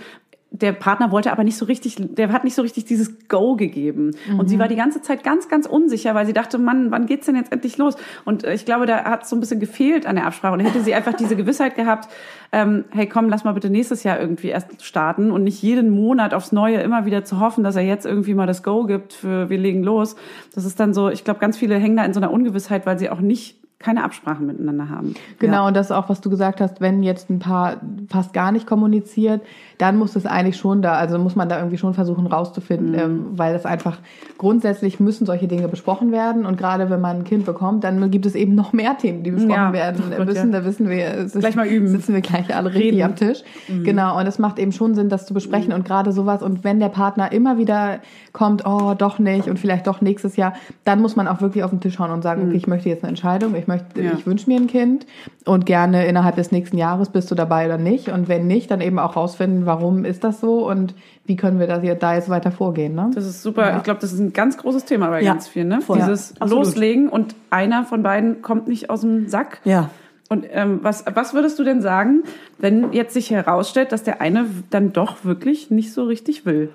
[0.53, 4.11] Der Partner wollte aber nicht so richtig, der hat nicht so richtig dieses Go gegeben.
[4.37, 7.25] Und sie war die ganze Zeit ganz, ganz unsicher, weil sie dachte, Mann, wann geht's
[7.25, 7.95] denn jetzt endlich los?
[8.25, 10.53] Und äh, ich glaube, da hat es so ein bisschen gefehlt an der Absprache.
[10.53, 12.09] Und hätte sie einfach diese Gewissheit gehabt,
[12.51, 16.33] ähm, hey komm, lass mal bitte nächstes Jahr irgendwie erst starten und nicht jeden Monat
[16.33, 19.49] aufs Neue immer wieder zu hoffen, dass er jetzt irgendwie mal das Go gibt für
[19.49, 20.17] wir legen los.
[20.53, 22.99] Das ist dann so, ich glaube, ganz viele hängen da in so einer Ungewissheit, weil
[22.99, 25.15] sie auch nicht keine Absprachen miteinander haben.
[25.39, 28.51] Genau, und das ist auch, was du gesagt hast, wenn jetzt ein Paar fast gar
[28.51, 29.41] nicht kommuniziert,
[29.81, 33.25] dann muss es eigentlich schon da, also muss man da irgendwie schon versuchen rauszufinden, ähm,
[33.31, 33.97] weil das einfach
[34.37, 38.25] grundsätzlich müssen solche Dinge besprochen werden und gerade wenn man ein Kind bekommt, dann gibt
[38.25, 40.51] es eben noch mehr Themen, die besprochen Ja, werden Gott, müssen.
[40.53, 40.59] ja.
[40.59, 41.87] Da wissen wir, ist- Gleich mal üben.
[41.87, 43.01] sitzen wir gleich alle richtig Reden.
[43.03, 43.43] am Tisch.
[43.83, 46.79] Genau, und es macht eben schon Sinn, das zu besprechen und gerade sowas und wenn
[46.79, 47.99] der Partner immer wieder
[48.33, 51.69] kommt, oh, doch nicht und vielleicht doch nächstes Jahr, dann muss man auch wirklich auf
[51.71, 54.11] den Tisch hauen und sagen, okay, ich möchte jetzt eine Entscheidung, ich möchte, Ja.
[54.17, 55.05] ich wünsche mir ein Kind
[55.45, 58.09] und gerne innerhalb des nächsten Jahres bist du dabei oder nicht.
[58.09, 60.93] Und wenn nicht, dann eben auch rausfinden, warum ist das so und
[61.25, 62.93] wie können wir das jetzt, da jetzt weiter vorgehen.
[62.93, 63.09] Ne?
[63.13, 63.77] Das ist super.
[63.77, 65.69] Ich glaube, das ist ein ganz großes Thema bei Ja, ganz vielen.
[65.69, 65.81] Ne?
[65.81, 65.97] voll.
[65.97, 66.45] Dieses Ja.
[66.45, 69.61] Loslegen und einer von beiden kommt nicht aus dem Sack.
[69.63, 69.89] Ja.
[70.27, 72.23] Und ähm, was, was würdest du denn sagen,
[72.57, 76.69] wenn jetzt sich herausstellt, dass der eine dann doch wirklich nicht so richtig will?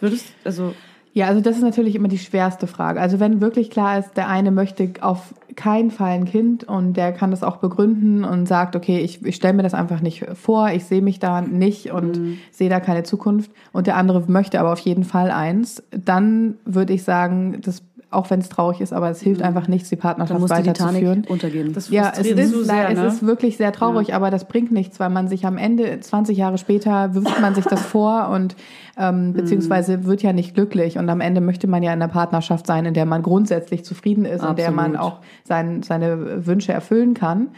[0.00, 0.74] Würdest, also,
[1.14, 3.00] Ja, also das ist natürlich immer die schwerste Frage.
[3.00, 7.12] Also wenn wirklich klar ist, der eine möchte auf keinen Fall ein Kind und der
[7.12, 10.70] kann das auch begründen und sagt, okay, ich, ich stelle mir das einfach nicht vor,
[10.70, 14.72] ich sehe mich da nicht und sehe da keine Zukunft und der andere möchte aber
[14.72, 19.10] auf jeden Fall eins, dann würde ich sagen, das, auch wenn es traurig ist, aber
[19.10, 21.22] es hilft einfach nichts, die Partnerschaft muss die weiterzuführen.
[21.22, 21.72] Titanic untergehen.
[21.72, 23.06] das Ja, es ist, zu sehr, nein, ne?
[23.06, 26.36] es ist wirklich sehr traurig, aber das bringt nichts, weil man sich am Ende, 20
[26.36, 28.56] Jahre später, wirft man sich das vor und
[28.98, 30.98] ähm, beziehungsweise wird ja nicht glücklich.
[30.98, 34.24] Und am Ende möchte man ja in einer Partnerschaft sein, in der man grundsätzlich zufrieden
[34.24, 35.14] ist, in der man Absolut.
[35.14, 37.48] auch sein, seine Wünsche erfüllen kann.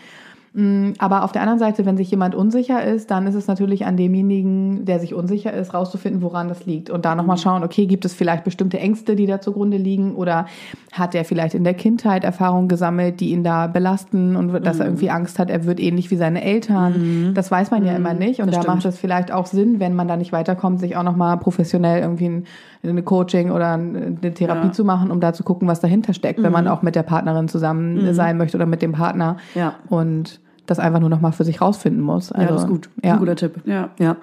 [0.56, 3.86] Mm, Aber auf der anderen Seite, wenn sich jemand unsicher ist, dann ist es natürlich
[3.86, 6.90] an demjenigen, der sich unsicher ist, rauszufinden, woran das liegt.
[6.90, 10.14] Und da nochmal schauen, okay, gibt es vielleicht bestimmte Ängste, die da zugrunde liegen?
[10.14, 10.46] Oder
[10.92, 14.86] hat er vielleicht in der Kindheit Erfahrungen gesammelt, die ihn da belasten und dass er
[14.86, 17.32] irgendwie Angst hat, er wird ähnlich wie seine Eltern?
[17.34, 18.38] Das weiß man ja immer nicht.
[18.40, 18.76] Und Das da stimmt.
[18.76, 22.26] macht es vielleicht auch Sinn, wenn man da nicht weiterkommt, sich auch nochmal professionell irgendwie
[22.28, 22.44] ein,
[22.84, 24.72] eine Coaching oder eine Therapie Ja.
[24.72, 27.48] zu machen, um da zu gucken, was dahinter steckt, wenn man auch mit der Partnerin
[27.48, 29.36] zusammen sein möchte oder mit dem Partner.
[29.56, 29.74] Ja.
[29.88, 32.32] Und das einfach nur nochmal für sich rausfinden muss.
[32.32, 32.86] Also, ja, das ist gut.
[32.86, 33.12] Das ist Ja.
[33.14, 33.54] ein guter Tipp.
[33.64, 34.16] Ja, Ja.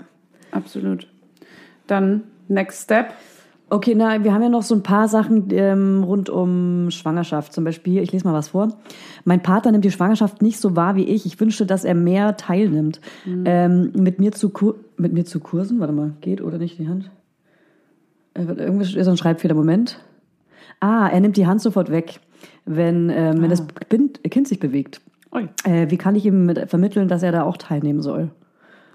[0.52, 1.08] absolut.
[1.88, 3.14] Dann Next Step.
[3.70, 7.54] Okay, na, wir haben ja noch so ein paar Sachen ähm, rund um Schwangerschaft.
[7.54, 8.68] Zum Beispiel, ich lese mal was vor.
[9.24, 11.26] Mein Partner nimmt die Schwangerschaft nicht so wahr wie ich.
[11.26, 13.00] Ich wünschte, dass er mehr teilnimmt.
[13.26, 16.88] Ähm, mit, mir zu Kur mit mir zu Kursen, warte mal, geht oder nicht die
[16.90, 17.10] Hand?
[18.34, 20.00] Äh, Irgendwie ist so ein Schreibfehler, Moment.
[20.82, 22.20] Ah, er nimmt die Hand sofort weg,
[22.66, 25.00] wenn, ähm, wenn das Kind, Kind sich bewegt.
[25.64, 28.32] Äh, wie kann ich ihm mit, vermitteln, dass er da auch teilnehmen soll?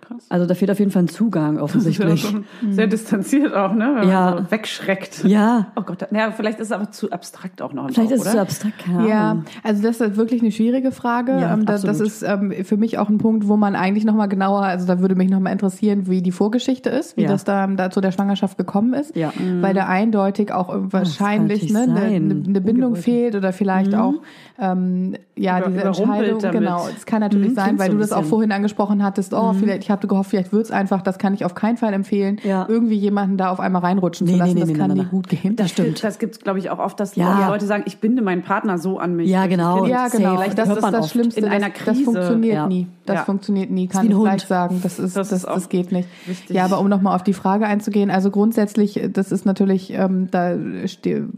[0.07, 0.25] Krass.
[0.29, 2.23] Also da fehlt auf jeden Fall ein Zugang offensichtlich.
[2.23, 3.97] Sehr, sehr distanziert auch, ne?
[3.99, 4.31] Wenn Ja.
[4.35, 5.25] man so wegschreckt.
[5.25, 7.91] Ja, Oh Gott, ja, vielleicht ist es aber zu abstrakt auch noch.
[7.91, 8.33] vielleicht Bauch, ist es oder?
[8.37, 9.45] zu abstrakt, keine Ja, Ahnung.
[9.65, 11.33] also das ist wirklich eine schwierige Frage.
[11.33, 14.29] Ja, Ähm, das, das ist ähm, für mich auch ein Punkt, wo man eigentlich nochmal
[14.29, 17.29] genauer, also da würde mich nochmal interessieren, wie die Vorgeschichte ist, wie Ja.
[17.29, 19.17] das da, da zu der Schwangerschaft gekommen ist.
[19.17, 19.33] Ja.
[19.61, 22.31] Weil da eindeutig auch wahrscheinlich ne, natürlich eine, sein.
[22.31, 24.15] eine, eine Bindung fehlt oder vielleicht auch
[24.59, 26.39] ähm, ja Über- diese Entscheidung.
[26.41, 26.61] damit.
[26.61, 28.31] Genau, es kann natürlich Mhm, sein, weil so du das auch bisschen.
[28.31, 29.35] vorhin angesprochen hattest.
[29.35, 31.03] Oh, vielleicht ich habe gehofft, vielleicht wird's einfach.
[31.03, 32.39] Das kann ich auf keinen Fall empfehlen.
[32.45, 32.67] Ja.
[32.69, 35.01] Irgendwie jemanden da auf einmal reinrutschen Nee, zu lassen, nee, das nee, kann nee, nee,
[35.01, 35.11] nie nee.
[35.11, 35.57] gut gehen.
[35.57, 36.03] Das stimmt.
[36.05, 37.49] Das gibt es, glaube ich, auch oft, dass Ja.
[37.49, 39.29] Leute sagen, ich binde meinen Partner so an mich.
[39.31, 39.87] Ja, genau.
[39.87, 40.37] Ja, genau.
[40.37, 41.13] Vielleicht Das hört ist man das oft.
[41.13, 41.41] Schlimmste.
[41.41, 42.05] In einer das, das Krise.
[42.05, 42.67] funktioniert Ja.
[42.67, 42.87] nie.
[43.07, 43.25] Das Ja.
[43.25, 44.81] funktioniert nie, kann ich gleich sagen.
[44.83, 46.09] Das ist, Das das, ist das, geht nicht.
[46.27, 46.55] wichtig.
[46.57, 50.55] Ja, aber um nochmal auf die Frage einzugehen, also grundsätzlich, das ist natürlich, ähm, da
[50.87, 51.29] ste-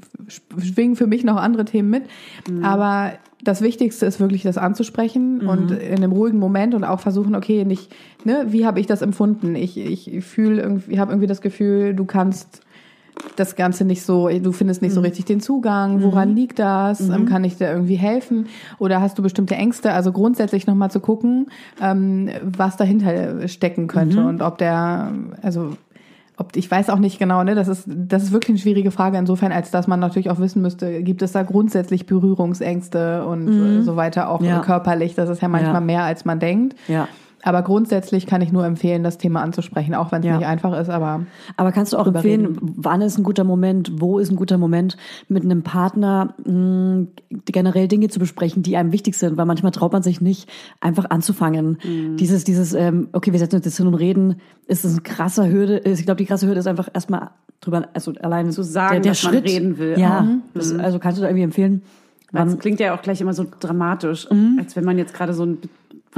[0.59, 2.05] schwingen für mich noch andere Themen mit.
[2.49, 2.65] Mhm.
[2.65, 7.35] Aber das Wichtigste ist wirklich, das anzusprechen und in einem ruhigen Moment und auch versuchen,
[7.35, 7.93] okay, nicht,
[8.25, 9.55] ne, wie habe ich das empfunden?
[9.55, 12.63] Ich, ich fühle irgendwie, habe irgendwie das Gefühl, du kannst
[13.37, 17.27] das Ganze nicht so, du findest nicht so richtig den Zugang, woran liegt das, ähm,
[17.27, 18.47] kann ich dir irgendwie helfen?
[18.79, 21.47] Oder hast du bestimmte Ängste, also grundsätzlich nochmal zu gucken,
[21.81, 25.73] ähm, was dahinter stecken könnte und ob der, also
[26.39, 29.19] ob ich weiß auch nicht genau, ne, das ist das ist wirklich eine schwierige Frage
[29.19, 33.83] insofern, als dass man natürlich auch wissen müsste, gibt es da grundsätzlich Berührungsängste und äh,
[33.83, 34.61] so weiter auch Ja.
[34.61, 35.81] körperlich, das ist ja manchmal Ja.
[35.81, 36.77] mehr als man denkt.
[36.89, 37.09] Ja.
[37.45, 40.37] Aber grundsätzlich kann ich nur empfehlen, das Thema anzusprechen, auch wenn es Ja.
[40.39, 41.25] nicht einfach ist, aber
[41.57, 44.97] Aber kannst du auch empfehlen, wann ist ein guter Moment, wo ist ein guter Moment,
[45.29, 47.07] mit einem Partner mh,
[47.45, 50.49] generell Dinge zu besprechen, die einem wichtig sind, weil manchmal traut man sich nicht,
[50.81, 51.79] einfach anzufangen.
[51.85, 52.17] Mhm.
[52.17, 55.49] Dieses, dieses, ähm, okay, wir setzen uns jetzt hin und reden, ist das ein krasser
[55.49, 55.79] Hürde.
[55.85, 59.13] Ich glaube, die krasse Hürde ist einfach erstmal drüber, also allein Zu sagen, der, der
[59.13, 59.45] dass man Schritt.
[59.45, 59.99] reden will.
[59.99, 60.43] Ja, Mhm.
[60.55, 61.83] das, also kannst du da irgendwie empfehlen?
[62.33, 64.57] Es klingt ja auch gleich immer so dramatisch, Mhm.
[64.59, 65.57] als wenn man jetzt gerade so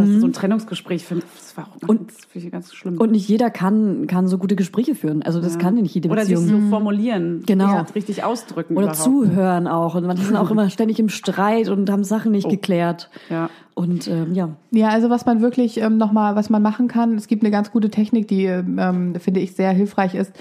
[0.00, 1.26] ein, was, so ein Trennungsgespräch findet.
[1.36, 2.98] Das war auch Und- ganz, finde ich ganz schlimm.
[2.98, 5.22] und nicht jeder kann, kann so gute Gespräche führen.
[5.22, 6.64] Also das kann nicht jede Oder sich Beziehung.
[6.64, 7.42] so formulieren.
[7.46, 7.66] Genau.
[7.68, 8.74] Ja, richtig ausdrücken.
[8.76, 9.02] Oder überhaupt.
[9.02, 9.94] zuhören auch.
[9.94, 13.10] Und manche sind auch immer ständig im Streit und haben Sachen nicht geklärt.
[13.28, 13.50] Ja.
[13.74, 14.50] Und ähm, ja.
[14.72, 17.70] Ja, also was man wirklich ähm, nochmal, was man machen kann, es gibt eine ganz
[17.72, 20.32] gute Technik, die, ähm, finde ich, sehr hilfreich ist,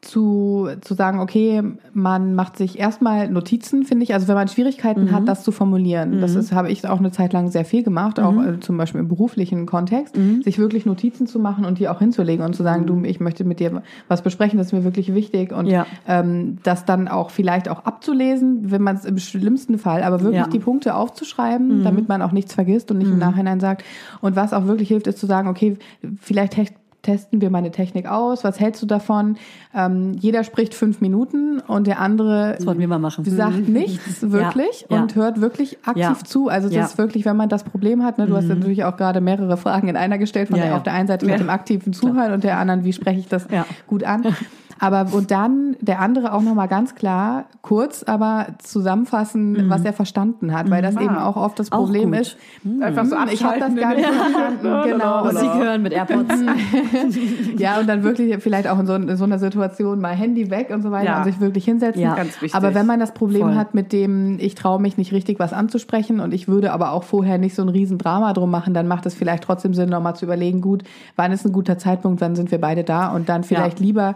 [0.00, 1.60] zu, zu sagen, okay,
[1.92, 4.14] man macht sich erstmal Notizen, finde ich.
[4.14, 6.20] Also wenn man Schwierigkeiten hat, das zu formulieren.
[6.20, 9.00] Das ist, habe ich auch eine Zeit lang sehr viel gemacht, auch äh, zum Beispiel
[9.00, 12.86] im beruflichen Kontext, sich wirklich Notizen zu machen und die auch hinzulegen und zu sagen,
[12.86, 15.52] du, ich möchte mit dir was besprechen, das ist mir wirklich wichtig.
[15.52, 15.84] Und Ja.
[16.06, 20.42] ähm, das dann auch vielleicht auch abzulesen, wenn man es im schlimmsten Fall, aber wirklich
[20.44, 20.46] Ja.
[20.46, 23.82] die Punkte aufzuschreiben, damit man auch nichts vergisst und nicht im Nachhinein sagt.
[24.20, 25.76] Und was auch wirklich hilft, ist zu sagen, okay,
[26.20, 26.66] vielleicht te-
[27.02, 29.36] testen wir meine Technik aus, was hältst du davon?
[29.74, 33.24] Ähm, jeder spricht fünf Minuten und der andere Das wollten wir mal machen.
[33.24, 35.00] sagt nichts wirklich Ja.
[35.02, 36.16] und hört wirklich aktiv Ja.
[36.24, 36.48] zu.
[36.48, 36.84] Also das Ja.
[36.84, 39.56] ist wirklich, wenn man das Problem hat, ne, du hast ja natürlich auch gerade mehrere
[39.56, 40.76] Fragen in einer gestellt, von Ja, der ja.
[40.76, 43.46] auf der einen Seite mit dem aktiven Zuhören und der anderen, wie spreche ich das
[43.50, 43.64] Ja.
[43.86, 44.24] gut an.
[44.80, 50.52] Aber und dann der andere auch nochmal ganz klar, kurz, aber zusammenfassen, was er verstanden
[50.52, 52.36] hat, weil das eben auch oft das Problem ist.
[52.80, 54.68] Einfach so Ich habe das gar nicht verstanden.
[54.88, 55.24] Genau.
[55.24, 56.34] Musik hören mit AirPods.
[57.58, 60.70] Ja, und dann wirklich vielleicht auch in so, in so einer Situation mal Handy weg
[60.72, 61.18] und so weiter Ja.
[61.18, 62.00] und sich wirklich hinsetzen.
[62.02, 62.14] Ja.
[62.14, 62.54] Ganz wichtig.
[62.54, 63.54] Aber wenn man das Problem Voll.
[63.56, 67.02] hat mit dem, ich traue mich nicht richtig was anzusprechen und ich würde aber auch
[67.02, 70.24] vorher nicht so ein Riesendrama drum machen, dann macht es vielleicht trotzdem Sinn, nochmal zu
[70.24, 70.84] überlegen, gut,
[71.16, 74.14] wann ist ein guter Zeitpunkt, wann sind wir beide da und dann vielleicht lieber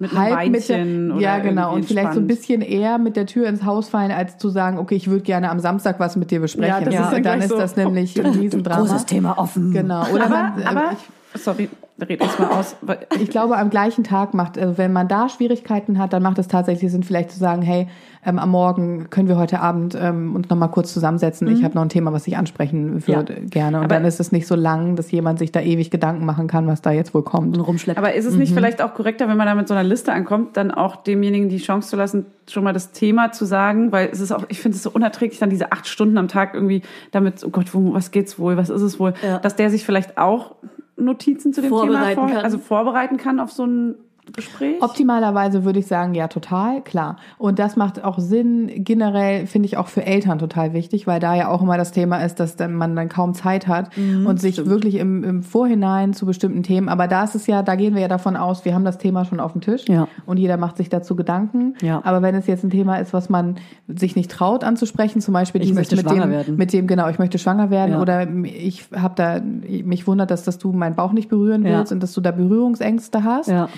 [0.00, 0.86] Mit einem halb mit der,
[1.18, 4.38] ja genau und vielleicht so ein bisschen eher mit der Tür ins Haus fallen, als
[4.38, 6.70] zu sagen, okay, ich würde gerne am Samstag was mit dir besprechen.
[6.70, 8.80] Ja, das ist dann dann ist so, das nämlich ein Riesendrama.
[8.80, 9.72] Großes Thema offen.
[9.72, 10.06] Genau.
[10.10, 10.92] Oder aber, man, äh, aber
[11.34, 11.68] ich, sorry,
[12.00, 12.76] red erst mal aus.
[13.20, 16.48] ich glaube, am gleichen Tag macht, also wenn man da Schwierigkeiten hat, dann macht es
[16.48, 17.86] tatsächlich Sinn, vielleicht zu sagen, hey,
[18.24, 21.48] ähm, am Morgen können wir heute Abend ähm, uns nochmal kurz zusammensetzen.
[21.48, 23.78] Ich habe noch ein Thema, was ich ansprechen würde gerne.
[23.78, 26.46] Und Aber- dann ist es nicht so lang, dass jemand sich da ewig Gedanken machen
[26.46, 27.56] kann, was da jetzt wohl kommt.
[27.56, 27.98] Und rumschleppt.
[27.98, 28.40] Aber ist es Mhm.
[28.40, 31.48] nicht vielleicht auch korrekter, wenn man da mit so einer Liste ankommt, dann auch demjenigen
[31.48, 33.90] die Chance zu lassen, schon mal das Thema zu sagen?
[33.90, 36.52] Weil es ist auch, ich finde es so unerträglich, dann diese acht Stunden am Tag
[36.54, 39.14] irgendwie damit, oh Gott, wo, was geht's wohl, was ist es wohl?
[39.26, 39.38] Ja.
[39.38, 40.56] Dass der sich vielleicht auch
[40.96, 42.44] Notizen zu dem Thema Vorbereiten vor, kann.
[42.44, 43.94] also vorbereiten kann auf so ein
[44.32, 44.82] Gespräch?
[44.82, 47.16] Optimalerweise würde ich sagen, ja, total, klar.
[47.38, 51.34] Und das macht auch Sinn, generell finde ich auch für Eltern total wichtig, weil da
[51.34, 54.64] ja auch immer das Thema ist, dass man dann kaum Zeit hat Mhm, und sich
[54.66, 58.02] wirklich im, im Vorhinein zu bestimmten Themen, aber da ist es ja, da gehen wir
[58.02, 60.06] ja davon aus, wir haben das Thema schon auf dem Tisch Ja.
[60.26, 61.74] und jeder macht sich dazu Gedanken.
[61.82, 62.00] Ja.
[62.04, 63.56] Aber wenn es jetzt ein Thema ist, was man
[63.88, 66.56] sich nicht traut anzusprechen, zum Beispiel Ich möchte mit schwanger dem, werden.
[66.56, 68.00] mit dem, genau, ich möchte schwanger werden Ja.
[68.00, 72.02] oder ich habe da, mich wundert, dass, dass du meinen Bauch nicht berühren willst und
[72.02, 73.68] dass du da Berührungsängste hast ja.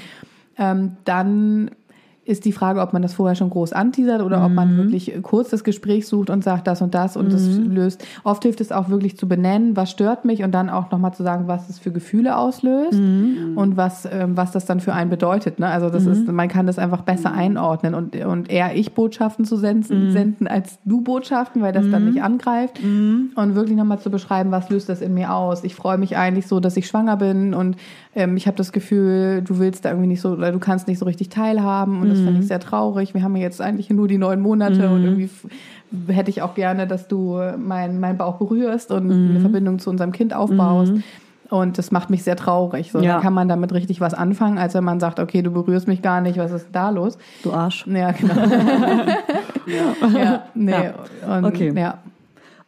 [0.58, 1.70] Ähm, dann
[2.24, 5.50] ist die Frage, ob man das vorher schon groß anteasert oder ob man wirklich kurz
[5.50, 8.06] das Gespräch sucht und sagt das und das und das löst.
[8.22, 11.24] Oft hilft es auch wirklich zu benennen, was stört mich und dann auch nochmal zu
[11.24, 13.00] sagen, was es für Gefühle auslöst
[13.56, 15.58] und was, ähm, was das dann für einen bedeutet.
[15.58, 15.66] Ne?
[15.66, 20.12] Also das ist, man kann das einfach besser einordnen und, und eher Ich-Botschaften zu senden,
[20.12, 22.78] senden als Du-Botschaften, weil das dann nicht angreift
[23.34, 25.64] und wirklich nochmal zu beschreiben, was löst das in mir aus.
[25.64, 27.76] Ich freue mich eigentlich so, dass ich schwanger bin und
[28.14, 30.98] ähm, ich habe das Gefühl, du willst da irgendwie nicht so oder du kannst nicht
[30.98, 33.14] so richtig teilhaben und das finde ich sehr traurig.
[33.14, 35.30] Wir haben ja jetzt eigentlich nur die neun Monate und irgendwie
[36.08, 40.12] hätte ich auch gerne, dass du meinen mein Bauch berührst und eine Verbindung zu unserem
[40.12, 40.92] Kind aufbaust.
[41.50, 42.92] Und das macht mich sehr traurig.
[42.92, 43.20] So, Ja.
[43.20, 46.22] Kann man damit richtig was anfangen, als wenn man sagt, okay, du berührst mich gar
[46.22, 47.18] nicht, was ist da los?
[47.42, 47.86] Du Arsch.
[47.86, 48.34] Ja, genau.
[50.18, 50.44] ja.
[50.54, 50.74] nee.
[51.30, 51.72] Und, Okay.
[51.76, 51.98] Ja.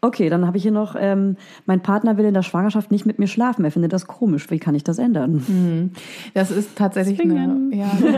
[0.04, 3.18] Okay, dann habe ich hier noch, ähm, mein Partner will in der Schwangerschaft nicht mit
[3.18, 3.64] mir schlafen.
[3.64, 4.50] Er findet das komisch.
[4.50, 5.94] Wie kann ich das ändern?
[6.34, 7.90] Das ist tatsächlich eine, ja,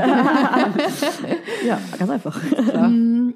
[1.64, 2.40] Ja, ganz einfach.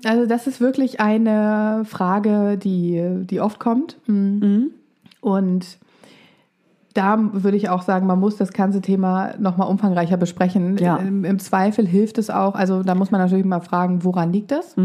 [0.04, 3.98] Also das ist wirklich eine Frage, die, die oft kommt.
[4.08, 4.72] Mhm.
[5.20, 5.78] Und
[6.94, 10.76] da würde ich auch sagen, man muss das ganze Thema nochmal umfangreicher besprechen.
[10.78, 10.96] Ja.
[10.96, 14.50] Im, Im Zweifel hilft es auch, also da muss man natürlich mal fragen, woran liegt
[14.50, 14.76] das?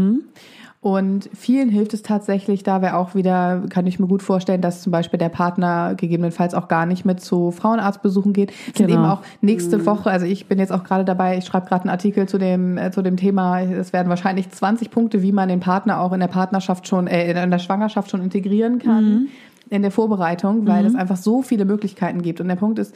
[0.86, 4.82] Und vielen hilft es tatsächlich, da wäre auch wieder, kann ich mir gut vorstellen, dass
[4.82, 8.52] zum Beispiel der Partner gegebenenfalls auch gar nicht mit zu Frauenarztbesuchen geht.
[8.52, 9.00] Es sind Genau.
[9.00, 11.90] eben auch nächste Woche, also ich bin jetzt auch gerade dabei, ich schreibe gerade einen
[11.90, 15.58] Artikel zu dem, äh, zu dem Thema, es werden wahrscheinlich 20 Punkte, wie man den
[15.58, 19.26] Partner auch in der Partnerschaft schon, äh, in der Schwangerschaft schon integrieren kann.
[19.68, 22.40] In der Vorbereitung, weil es einfach so viele Möglichkeiten gibt.
[22.40, 22.94] Und der Punkt ist,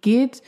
[0.00, 0.42] geht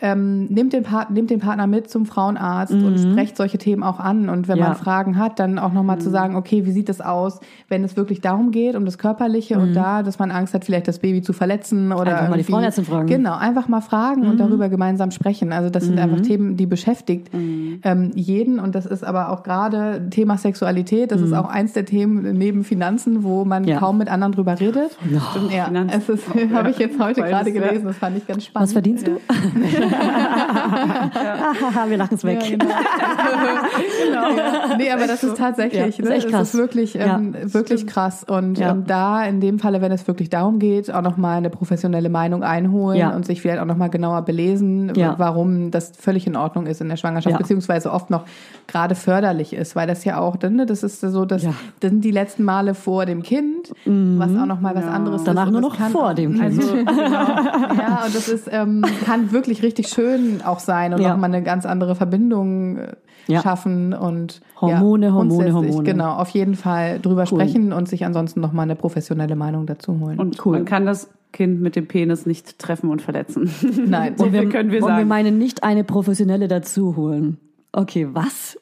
[0.00, 3.98] ähm, nimmt, den Part, nimmt den Partner mit zum Frauenarzt und sprecht solche Themen auch
[4.00, 4.28] an.
[4.28, 4.62] Und wenn Mhm.
[4.62, 4.68] Ja.
[4.68, 7.96] man Fragen hat, dann auch nochmal zu sagen, okay, wie sieht es aus, wenn es
[7.96, 11.22] wirklich darum geht, um das Körperliche und da, dass man Angst hat, vielleicht das Baby
[11.22, 12.16] zu verletzen oder Mhm.
[12.18, 13.04] Einfach mal die Frauenärztin fragen.
[13.04, 13.08] Mhm.
[13.10, 15.52] Genau, einfach mal fragen und darüber gemeinsam sprechen.
[15.52, 17.80] Also das sind einfach Themen, die beschäftigt Mhm.
[17.84, 18.58] ähm, jeden.
[18.60, 21.10] Und das ist aber auch gerade Thema Sexualität.
[21.12, 23.68] Das ist auch eins der Themen neben Finanzen, wo man Mhm.
[23.68, 23.78] Ja.
[23.78, 24.96] kaum mit anderen drüber redet.
[25.32, 25.96] Stimmt, Ja, Finanzen.
[25.98, 26.24] es ist,
[26.54, 27.84] habe ich jetzt heute gerade gelesen.
[27.84, 28.68] Das fand ich ganz spannend.
[28.68, 29.12] Was verdienst du?
[29.90, 32.42] Haha, Wir lachen es weg.
[32.42, 34.28] Ja, genau.
[34.34, 34.76] genau.
[34.76, 36.10] Nee, aber das ist tatsächlich, Ja, ist ne?
[36.14, 36.48] echt das krass.
[36.54, 38.24] ist wirklich, ähm, wirklich krass.
[38.24, 38.70] Und Ja.
[38.70, 42.42] ähm, da in dem Falle, wenn es wirklich darum geht, auch nochmal eine professionelle Meinung
[42.42, 43.14] einholen Ja.
[43.14, 45.14] und sich vielleicht auch nochmal genauer belesen, Ja.
[45.18, 47.38] warum das völlig in Ordnung ist in der Schwangerschaft, Ja.
[47.38, 48.24] beziehungsweise oft noch
[48.66, 51.52] gerade förderlich ist, weil das ja auch, ne, das ist so, das, Ja.
[51.80, 55.54] das sind die letzten Male vor dem Kind, was auch nochmal was anderes Danach ist.
[55.54, 56.44] und nur das noch kann vor dem Kind.
[56.44, 61.14] Also, ja, und das ist, ähm, kann wirklich richtig schön auch sein und Ja.
[61.14, 62.96] auch mal eine ganz andere Verbindung äh,
[63.28, 63.42] Ja.
[63.42, 65.82] schaffen und Hormone, ja, Hormone, Hormone.
[65.84, 70.18] Genau, auf jeden Fall drüber sprechen und sich ansonsten nochmal eine professionelle Meinung dazu holen.
[70.18, 70.52] Und Cool.
[70.56, 73.50] man kann das Kind mit dem Penis nicht treffen und verletzen.
[73.86, 75.08] Nein, so viel können wir und wir sagen.
[75.08, 77.36] meinen nicht eine professionelle dazu holen.
[77.70, 78.58] Okay, was?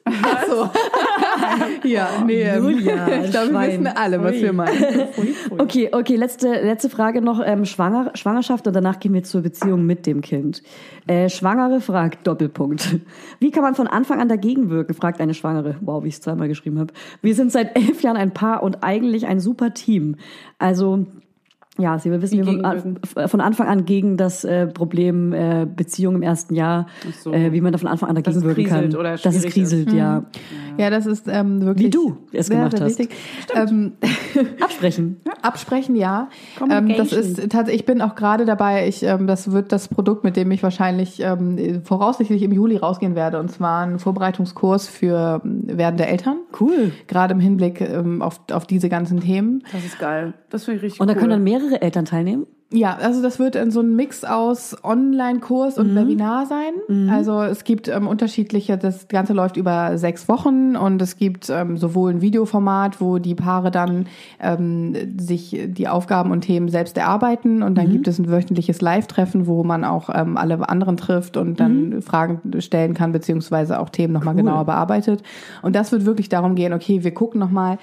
[0.47, 0.69] so.
[1.87, 5.07] ja, nee, ähm, Julia, ich glaube, wir wissen alle, was wir meinen.
[5.57, 7.41] Okay, okay, letzte, letzte Frage noch.
[7.43, 10.61] Ähm, Schwanger, Schwangerschaft und danach gehen wir zur Beziehung mit dem Kind.
[11.07, 12.99] Äh, Schwangere fragt, Doppelpunkt.
[13.39, 15.77] Wie kann man von Anfang an dagegen wirken, fragt eine Schwangere.
[15.81, 16.93] Wow, wie ich es zweimal geschrieben habe.
[17.21, 20.17] Wir sind seit elf Jahren ein Paar und eigentlich ein super Team.
[20.59, 21.05] Also,
[21.77, 26.23] ja, Sie wissen, Wie wir von, Anfang an gegen das äh, Problem äh, Beziehung im
[26.23, 26.87] ersten Jahr,
[27.21, 27.31] so.
[27.31, 28.79] äh, wie man da von Anfang an dagegen wirken kann.
[28.79, 30.23] kriselt oder dass es kriselt, ja.
[30.77, 31.87] Ja, das ist ähm, wirklich.
[31.87, 33.71] Wie du es sehr, gemacht sehr hast.
[33.71, 33.93] Ähm,
[34.61, 35.17] Absprechen.
[35.41, 36.29] Absprechen, ja.
[36.69, 40.23] Ähm, das ist tatsächlich, ich bin auch gerade dabei, ich, ähm, das wird das Produkt,
[40.23, 43.39] mit dem ich wahrscheinlich ähm, voraussichtlich im Juli rausgehen werde.
[43.39, 46.37] Und zwar ein Vorbereitungskurs für ähm, werdende Eltern.
[46.59, 46.91] Cool.
[47.07, 49.63] Gerade im Hinblick ähm, auf, auf diese ganzen Themen.
[49.71, 50.33] Das ist geil.
[50.49, 51.19] Das finde ich richtig Und da cool.
[51.19, 52.47] können dann mehrere Eltern teilnehmen?
[52.69, 56.73] Ja, also das wird in so ein Mix aus Online-Kurs und Webinar sein.
[57.09, 61.77] Also es gibt ähm, unterschiedliche, das Ganze läuft über sechs Wochen und es gibt ähm,
[61.77, 64.07] sowohl ein Videoformat, wo die Paare dann
[64.41, 69.47] ähm, sich die Aufgaben und Themen selbst erarbeiten und dann gibt es ein wöchentliches Live-Treffen,
[69.47, 74.11] wo man auch ähm, alle anderen trifft und dann Fragen stellen kann, beziehungsweise auch Themen
[74.11, 75.23] nochmal genauer bearbeitet.
[75.61, 77.77] Und das wird wirklich darum gehen, okay, wir gucken nochmal,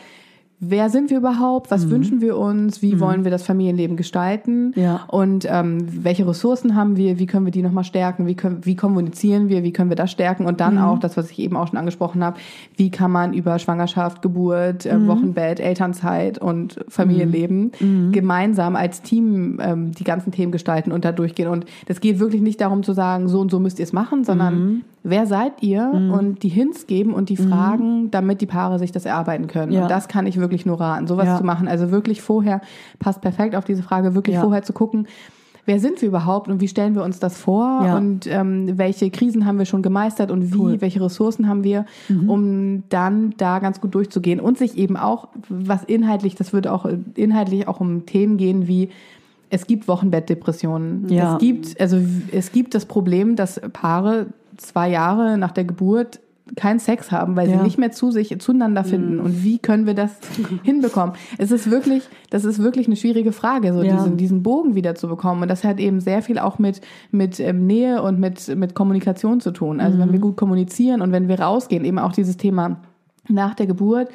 [0.60, 1.70] Wer sind wir überhaupt?
[1.70, 2.80] Was wünschen wir uns?
[2.80, 4.72] Wie wollen wir das Familienleben gestalten?
[4.76, 5.04] Ja.
[5.08, 7.18] Und ähm, welche Ressourcen haben wir?
[7.18, 8.26] Wie können wir die nochmal stärken?
[8.26, 9.62] Wie, können, wie kommunizieren wir?
[9.62, 10.46] Wie können wir das stärken?
[10.46, 12.38] Und dann auch das, was ich eben auch schon angesprochen habe,
[12.76, 17.72] wie kann man über Schwangerschaft, Geburt, äh, Wochenbett, Elternzeit und Familienleben
[18.12, 21.48] gemeinsam als Team ähm, die ganzen Themen gestalten und da durchgehen.
[21.48, 24.24] Und das geht wirklich nicht darum zu sagen, so und so müsst ihr es machen,
[24.24, 25.90] sondern wer seid ihr?
[25.92, 29.72] Und die Hints geben und die Fragen, damit die Paare sich das erarbeiten können.
[29.72, 29.82] Ja.
[29.82, 31.38] Und das kann ich wirklich nur raten, sowas Ja.
[31.38, 31.68] zu machen.
[31.68, 32.60] Also wirklich vorher,
[32.98, 34.42] passt perfekt auf diese Frage, wirklich Ja.
[34.42, 35.06] vorher zu gucken,
[35.66, 37.96] wer sind wir überhaupt und wie stellen wir uns das vor Ja.
[37.96, 40.72] und ähm, welche Krisen haben wir schon gemeistert und wie, Cool.
[40.74, 40.80] Mhm.
[40.82, 41.86] welche Ressourcen haben wir,
[42.26, 46.86] um dann da ganz gut durchzugehen und sich eben auch, was inhaltlich, das wird auch
[47.14, 48.90] inhaltlich auch um Themen gehen wie
[49.50, 51.08] es gibt Wochenbettdepressionen.
[51.08, 51.34] Ja.
[51.34, 51.98] Es gibt, also
[52.32, 54.26] es gibt das Problem, dass Paare
[54.56, 56.18] zwei Jahre nach der Geburt
[56.56, 57.56] keinen Sex haben, weil Ja.
[57.56, 59.18] sie nicht mehr zu sich zueinander finden.
[59.18, 60.10] Und wie können wir das
[60.62, 61.14] hinbekommen?
[61.38, 63.94] Es ist wirklich, das ist wirklich eine schwierige Frage, so Ja.
[63.96, 65.40] diesen, diesen Bogen wieder zu bekommen.
[65.42, 69.40] Und das hat eben sehr viel auch mit, mit ähm, Nähe und mit, mit Kommunikation
[69.40, 69.80] zu tun.
[69.80, 72.76] Also wenn wir gut kommunizieren und wenn wir rausgehen, eben auch dieses Thema
[73.26, 74.08] nach der Geburt,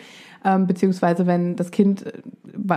[0.46, 2.12] ähm, beziehungsweise wenn das Kind äh,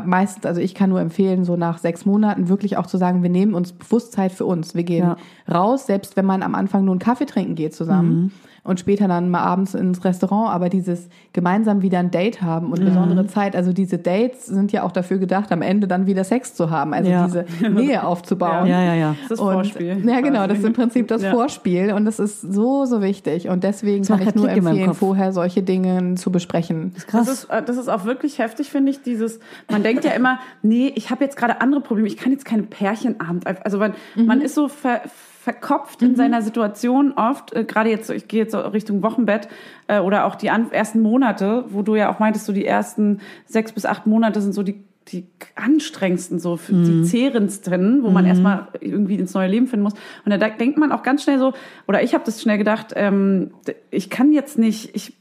[0.07, 3.31] meistens, also ich kann nur empfehlen, so nach sechs Monaten wirklich auch zu sagen, wir
[3.31, 4.75] nehmen uns bewusst Zeit für uns.
[4.75, 5.17] Wir gehen Ja.
[5.53, 8.33] raus, selbst wenn man am Anfang nur einen Kaffee trinken geht zusammen
[8.65, 12.85] und später dann mal abends ins Restaurant, aber dieses gemeinsam wieder ein Date haben und
[12.85, 16.55] besondere Zeit, also diese Dates sind ja auch dafür gedacht, am Ende dann wieder Sex
[16.55, 17.25] zu haben, also Ja.
[17.27, 18.67] diese Nähe aufzubauen.
[18.69, 19.17] Ja, ja, ja.
[19.29, 20.03] Das ist Und, Vorspiel.
[20.09, 20.73] Ja, genau, das ist im.
[20.75, 21.33] Prinzip das Ja.
[21.33, 23.49] Vorspiel und das ist so, so wichtig.
[23.49, 26.95] Und deswegen Das kann ich nur Klick meinem empfehlen, vorher solche Dinge zu besprechen.
[27.09, 27.27] Krass.
[27.27, 29.03] Das ist, äh, das ist auch wirklich heftig, finde ich.
[29.03, 29.41] Dieses,
[29.71, 32.63] man denkt ja immer, nee, ich habe jetzt gerade andere Probleme, ich kann jetzt keine
[32.63, 33.45] Pärchenabend.
[33.65, 35.01] Also man, man ist so ver,
[35.43, 37.53] verkopft in seiner Situation oft.
[37.53, 39.49] Äh, gerade jetzt, so, ich gehe jetzt so Richtung Wochenbett
[39.89, 43.21] äh, oder auch die an, ersten Monate, wo du ja auch meintest, so die ersten
[43.47, 45.27] sechs bis acht Monate sind so die die
[45.57, 49.95] anstrengendsten, so für die zehrendsten, wo man erstmal irgendwie ins neue Leben finden muss.
[50.25, 51.55] Und da denkt man auch ganz schnell so,
[51.89, 53.51] oder ich habe das schnell gedacht, ähm,
[53.91, 55.15] ich kann jetzt nicht, ich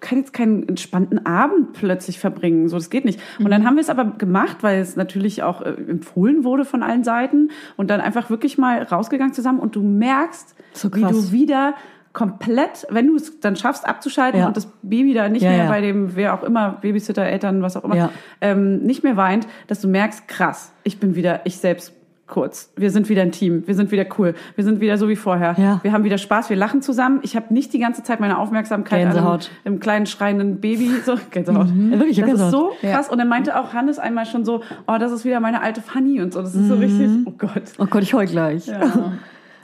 [0.00, 2.68] kann jetzt keinen entspannten Abend plötzlich verbringen.
[2.68, 3.20] So, das geht nicht.
[3.38, 6.82] Und dann haben wir es aber gemacht, weil es natürlich auch äh, empfohlen wurde von
[6.82, 11.32] allen Seiten und dann einfach wirklich mal rausgegangen zusammen und du merkst, So wie du
[11.32, 11.74] wieder
[12.12, 14.46] komplett, wenn du es dann schaffst abzuschalten Ja.
[14.46, 15.68] und das Baby da nicht Ja, mehr ja.
[15.68, 19.80] bei dem, wer auch immer, Babysitter, Eltern, was auch immer, ähm, nicht mehr weint, dass
[19.80, 21.92] du merkst, krass, ich bin wieder ich selbst
[22.26, 22.72] kurz.
[22.76, 23.66] Wir sind wieder ein Team.
[23.66, 24.34] Wir sind wieder cool.
[24.54, 25.54] Wir sind wieder so wie vorher.
[25.58, 25.80] Ja.
[25.82, 26.50] Wir haben wieder Spaß.
[26.50, 27.20] Wir lachen zusammen.
[27.22, 29.50] Ich habe nicht die ganze Zeit meine Aufmerksamkeit an Gänsehaut.
[29.64, 30.90] einem, einem kleinen schreienden Baby.
[31.04, 31.68] So, Gänsehaut.
[31.68, 33.08] Ja, wirklich, ich hab das ist so krass.
[33.08, 36.20] Und dann meinte auch Hannes einmal schon so, oh, das ist wieder meine alte Fanny
[36.20, 36.40] und so.
[36.40, 37.62] Das ist so richtig, oh Gott.
[37.78, 38.66] Oh Gott, ich heul gleich.
[38.66, 39.12] Ja.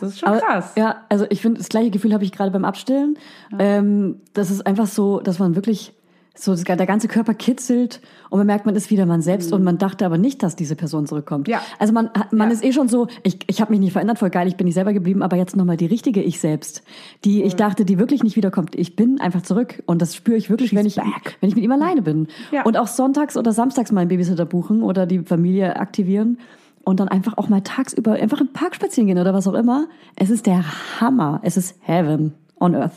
[0.00, 0.72] Das ist schon Aber, krass.
[0.76, 3.18] Ja, also ich finde, das gleiche Gefühl habe ich gerade beim Abstillen.
[3.58, 5.92] Ähm, das ist einfach so, dass man wirklich
[6.34, 8.00] so das, der ganze Körper kitzelt
[8.30, 10.76] und man merkt, man ist wieder man selbst und man dachte aber nicht, dass diese
[10.76, 11.48] Person zurückkommt.
[11.48, 11.60] Ja.
[11.78, 12.54] Also man, man Ja.
[12.54, 14.74] ist eh schon so, ich, ich habe mich nicht verändert, voll geil, ich bin nicht
[14.74, 16.82] selber geblieben, aber jetzt nochmal die richtige Ich selbst,
[17.24, 18.74] die ich dachte, die wirklich nicht wiederkommt.
[18.76, 21.72] Ich bin einfach zurück und das spüre ich wirklich, wenn ich, wenn ich mit ihm
[21.72, 22.28] alleine bin.
[22.52, 22.62] Ja.
[22.62, 26.38] Und auch sonntags oder samstags mal einen Babysitter buchen oder die Familie aktivieren
[26.84, 29.88] und dann einfach auch mal tagsüber einfach im Park spazieren gehen oder was auch immer.
[30.16, 30.64] Es ist der
[31.00, 31.40] Hammer.
[31.42, 32.92] Es ist Heaven on Earth.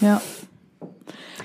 [0.00, 0.20] Ja.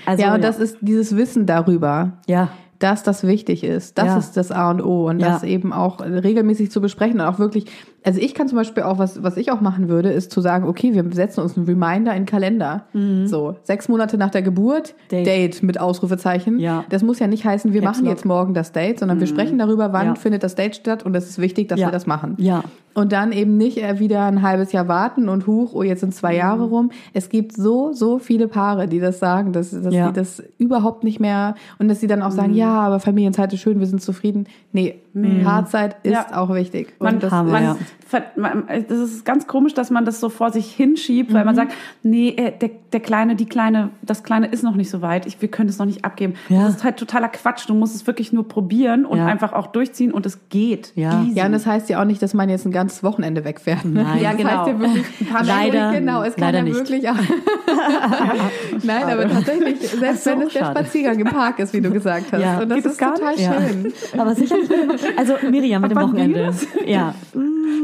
[0.06, 2.50] Also, ja, und das ist dieses Wissen darüber, ja.
[2.78, 3.98] dass das wichtig ist.
[3.98, 4.18] Das Ja.
[4.18, 5.28] ist das A und O und Ja.
[5.28, 7.66] das eben auch regelmäßig zu besprechen und auch wirklich,
[8.04, 10.66] also ich kann zum Beispiel auch, was, was ich auch machen würde, ist zu sagen,
[10.66, 12.84] okay, wir setzen uns einen Reminder in den Kalender.
[13.26, 15.26] So, sechs Monate nach der Geburt, Date.
[15.26, 16.58] Date, mit Ausrufezeichen.
[16.58, 16.84] Ja.
[16.90, 18.14] Das muss ja nicht heißen, wir Caps machen Lock.
[18.14, 20.14] jetzt morgen das Date, sondern wir sprechen darüber, wann Ja.
[20.14, 21.88] findet das Date statt und es ist wichtig, dass Ja.
[21.88, 22.36] wir das machen.
[22.38, 22.62] Ja.
[22.92, 26.12] Und dann eben nicht äh, wieder ein halbes Jahr warten und huch, oh, jetzt sind
[26.12, 26.90] zwei Jahre rum.
[27.14, 30.08] Es gibt so, so viele Paare, die das sagen, dass, dass Ja.
[30.08, 33.60] sie das überhaupt nicht mehr und dass sie dann auch sagen, ja, aber Familienzeit ist
[33.60, 34.46] schön, wir sind zufrieden.
[34.72, 35.46] Nee, Mhm.
[35.46, 36.26] Haarzeit ist ja.
[36.40, 36.94] auch wichtig.
[36.98, 37.76] Und man, das man, ja
[38.10, 42.30] das ist ganz komisch, dass man das so vor sich hinschiebt, weil man sagt, nee,
[42.30, 45.48] äh, der, der Kleine, die Kleine, das Kleine ist noch nicht so weit, ich, wir
[45.48, 46.34] können es noch nicht abgeben.
[46.48, 46.64] Ja.
[46.64, 47.68] Das ist halt totaler Quatsch.
[47.68, 49.26] Du musst es wirklich nur probieren und Ja.
[49.26, 50.92] einfach auch durchziehen und es geht.
[50.96, 51.22] Ja.
[51.22, 51.38] Easy.
[51.38, 53.84] ja, und das heißt ja auch nicht, dass man jetzt ein ganzes Wochenende wegfährt.
[53.84, 54.02] Ne?
[54.02, 54.18] Nein.
[54.22, 54.50] Ja, Das genau.
[54.50, 56.76] heißt ja wirklich ein paar Leider- Stunden, genau, es kann leider ja nicht.
[56.76, 57.14] wirklich auch.
[58.82, 60.80] Nein, aber tatsächlich, selbst so, wenn es der schade.
[60.80, 62.40] Spaziergang im Park ist, wie du gesagt hast.
[62.42, 62.58] Ja.
[62.60, 63.44] Und das Geht das ist gar total nicht?
[63.44, 63.54] Ja.
[63.60, 63.92] schön.
[64.20, 64.68] Aber sicherlich.
[65.16, 66.52] Also Miriam mit dem Wochenende.
[66.86, 67.14] Ja.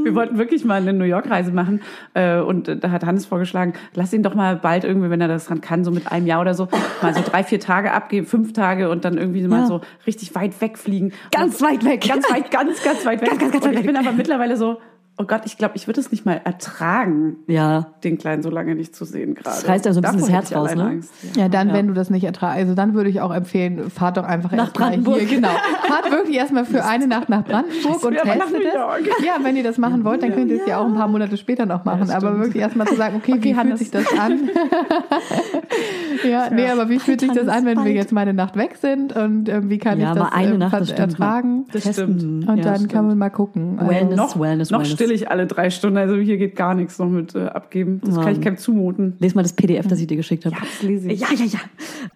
[0.05, 1.81] Wir wollten wirklich mal eine New York-Reise machen
[2.15, 5.47] äh, und da hat Hannes vorgeschlagen, lass ihn doch mal bald irgendwie, wenn er das
[5.47, 6.69] dran kann, so mit einem Jahr oder so,
[7.03, 9.67] mal so drei, vier Tage abgeben, fünf Tage und dann irgendwie mal Ja.
[9.67, 11.13] so richtig weit wegfliegen.
[11.33, 12.07] Ganz weit weg.
[12.07, 13.31] Ganz weit, ganz, ganz weit weg.
[13.31, 14.79] Ganz, ganz, ganz und ich bin aber mittlerweile so,
[15.19, 17.87] oh Gott, ich glaube, ich würde es nicht mal ertragen, Ja.
[18.05, 19.57] den Kleinen so lange nicht zu sehen gerade.
[19.57, 20.85] Das reißt einem so ein bisschen Davor das Herz raus, ne?
[20.85, 21.43] Angst, ja.
[21.45, 24.25] Ja, dann, wenn du das nicht ertragst, also dann würde ich auch empfehlen, fahrt doch
[24.25, 25.21] einfach Nach erst mal Brandenburg.
[25.21, 25.49] Hier, genau.
[25.89, 29.25] Fahrt wirklich erstmal für eine Nacht nach Brandenburg und testet es.
[29.25, 31.37] Ja, wenn ihr das machen wollt, dann könnt ihr es ja auch ein paar Monate
[31.37, 32.11] später noch machen.
[32.11, 33.79] aber wirklich erstmal zu sagen, okay, wie fühlt Hannes.
[33.79, 34.51] sich das an?
[36.29, 38.77] ja, nee, aber wie fühlt sich das an, wenn wir jetzt mal eine Nacht weg
[38.81, 41.13] sind und ähm, wie kann Ja, ich das eine Nacht, ver- das stimmt.
[41.13, 41.65] ertragen?
[41.73, 42.23] Das stimmt.
[42.49, 43.79] Und Ja, dann kann man mal gucken.
[43.79, 44.89] Also, Wellness, noch, Wellness, Wellness.
[45.07, 48.01] Still ich alle drei Stunden, also hier geht gar nichts noch mit äh, abgeben.
[48.05, 49.17] Das kann ich keinem zumuten.
[49.19, 50.55] Lies mal das PDF, das ich dir geschickt habe.
[50.55, 51.21] Ja, das lese ich.
[51.21, 51.59] Ja, ja, ja.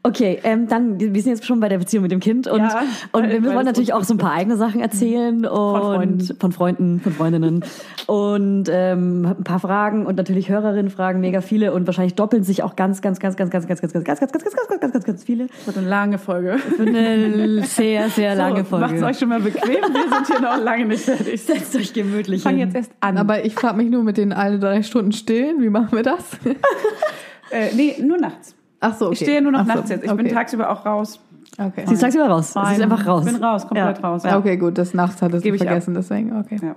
[0.02, 2.82] Okay, ähm, dann, wir sind jetzt schon bei der Beziehung mit dem Kind und, Ja,
[3.12, 6.36] und wir wollen natürlich auch so ein paar eigene Sachen erzählen und Freunden.
[6.38, 7.64] von Freunden, von Freundinnen
[8.06, 12.62] und ähm, ein paar Fragen und natürlich Hörerinnen fragen mega viele und wahrscheinlich doppeln sich
[12.62, 14.92] auch ganz, ganz, ganz, ganz, ganz, ganz, ganz, ganz, ganz, ganz, ganz, ganz, ganz, ganz,
[14.92, 15.46] ganz, ganz viele.
[15.46, 16.56] Das wird eine lange Folge.
[16.78, 19.06] Eine sehr, sehr lange so, Macht's Folge.
[19.06, 21.40] euch schon mal bequem, wir sind hier noch lange nicht fertig.
[21.40, 22.58] Setzt euch gemütlich hin.
[22.58, 23.18] jetzt erst an.
[23.18, 26.24] aber ich frage mich nur mit den alle drei Stunden stillen, wie machen wir das?
[27.50, 28.54] äh, nee, nur nachts.
[28.80, 29.14] Ach so, okay.
[29.14, 30.04] Ich stehe nur noch so, nachts jetzt.
[30.04, 30.34] Ich bin okay.
[30.34, 31.20] tagsüber auch raus.
[31.58, 31.84] Okay.
[31.86, 32.52] Sie ist tagsüber raus.
[32.52, 33.26] Sie ist einfach raus.
[33.26, 34.08] Ich bin raus, komplett Ja.
[34.08, 34.22] raus.
[34.24, 35.68] Ja, okay, gut, das nachts hattest du Gebe ich ab.
[35.68, 36.58] vergessen, deswegen, okay.
[36.62, 36.76] Ja.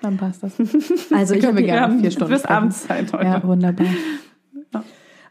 [0.00, 0.52] Dann passt das.
[1.12, 2.44] Also ich Können habe wir Wir gerne vier Stunden bis.
[2.44, 3.24] Abendszeit heute.
[3.24, 3.86] Ja, wunderbar.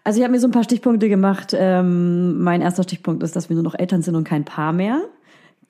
[0.03, 1.55] Also ich habe mir so ein paar Stichpunkte gemacht.
[1.55, 5.01] Ähm, mein erster Stichpunkt ist, dass wir nur noch Eltern sind und kein Paar mehr.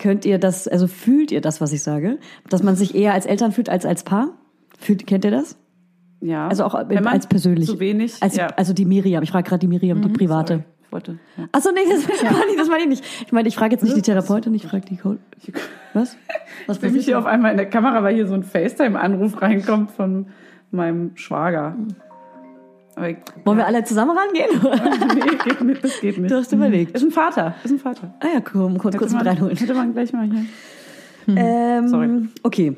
[0.01, 2.17] Könnt ihr das, also fühlt ihr das, was ich sage?
[2.49, 4.29] Dass man sich eher als Eltern fühlt als als Paar?
[4.79, 5.55] Fühlt, kennt ihr das?
[6.21, 6.47] Ja.
[6.47, 7.67] Also auch Wenn als persönlich.
[7.67, 8.15] Zu wenig.
[8.19, 8.47] Als, ja.
[8.47, 9.21] Also die Miriam.
[9.21, 10.53] Ich frage gerade die Miriam, die private.
[10.53, 11.19] Sorry, ich wollte.
[11.37, 11.47] Ja.
[11.51, 12.07] Achso, nee, das,
[12.57, 13.05] das meine ich nicht.
[13.27, 15.19] Ich meine, ich frage jetzt nicht die Therapeutin, ich frage die Coach.
[15.93, 16.17] Was?
[16.65, 19.39] Was Ich sehe mich hier auf einmal in der Kamera, weil hier so ein FaceTime-Anruf
[19.39, 20.27] reinkommt von
[20.71, 21.75] meinem Schwager.
[23.01, 24.49] Aber ich, Wollen wir alle zusammen rangehen?
[25.15, 26.29] nee, geht nicht, das geht nicht.
[26.31, 26.91] Du hast überlegt.
[26.95, 28.13] Ist ein Vater, ist ein Vater.
[28.19, 29.57] Ah ja, komm, kurz, kurz mit reinholen.
[29.57, 30.45] hätte man gleich mal hier.
[31.35, 32.09] Ähm, Sorry.
[32.43, 32.75] Okay.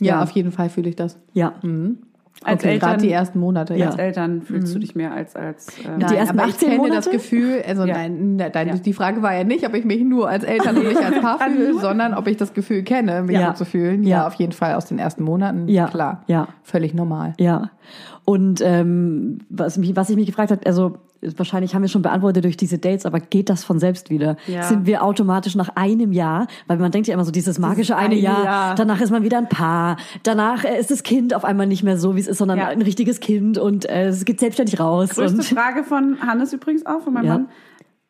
[0.00, 0.22] Ja, Ja.
[0.22, 1.18] auf jeden Fall fühle ich das.
[1.34, 1.54] Ja.
[1.62, 1.98] Mhm.
[2.42, 3.86] Als Okay, Eltern, gerade die ersten Monate, ja.
[3.86, 6.80] als Eltern fühlst du dich mehr als als ähm, Die ersten aber ich 18 kenne
[6.82, 6.96] Monate?
[6.96, 7.94] das Gefühl, also Ja.
[7.94, 8.76] nein, ne, deine, Ja.
[8.76, 11.38] die Frage war ja nicht, ob ich mich nur als Eltern und nicht als Paar
[11.50, 13.52] fühle, sondern ob ich das Gefühl kenne, mich Ja.
[13.52, 14.02] so zu fühlen.
[14.02, 14.26] Ja, Ja.
[14.26, 15.86] auf jeden Fall aus den ersten Monaten, Ja.
[15.86, 16.22] klar.
[16.26, 16.48] Ja.
[16.64, 17.34] Völlig normal.
[17.38, 17.70] Ja.
[18.24, 20.96] Und ähm, was, mich, was ich mich gefragt habe, also
[21.36, 24.36] wahrscheinlich haben wir schon beantwortet durch diese Dates, aber geht das von selbst wieder?
[24.46, 24.62] Ja.
[24.62, 28.06] Sind wir automatisch nach einem Jahr, weil man denkt ja immer so dieses magische eine
[28.10, 28.74] eine Jahr, Jahr.
[28.74, 31.96] danach ist man wieder ein Paar, danach äh, ist das Kind auf einmal nicht mehr
[31.98, 32.68] so, wie es ist, sondern Ja.
[32.68, 35.10] ein richtiges Kind und äh, es geht selbstständig raus.
[35.10, 37.32] Größte Frage von Hannes übrigens auch, von meinem Ja.
[37.34, 37.48] Mann.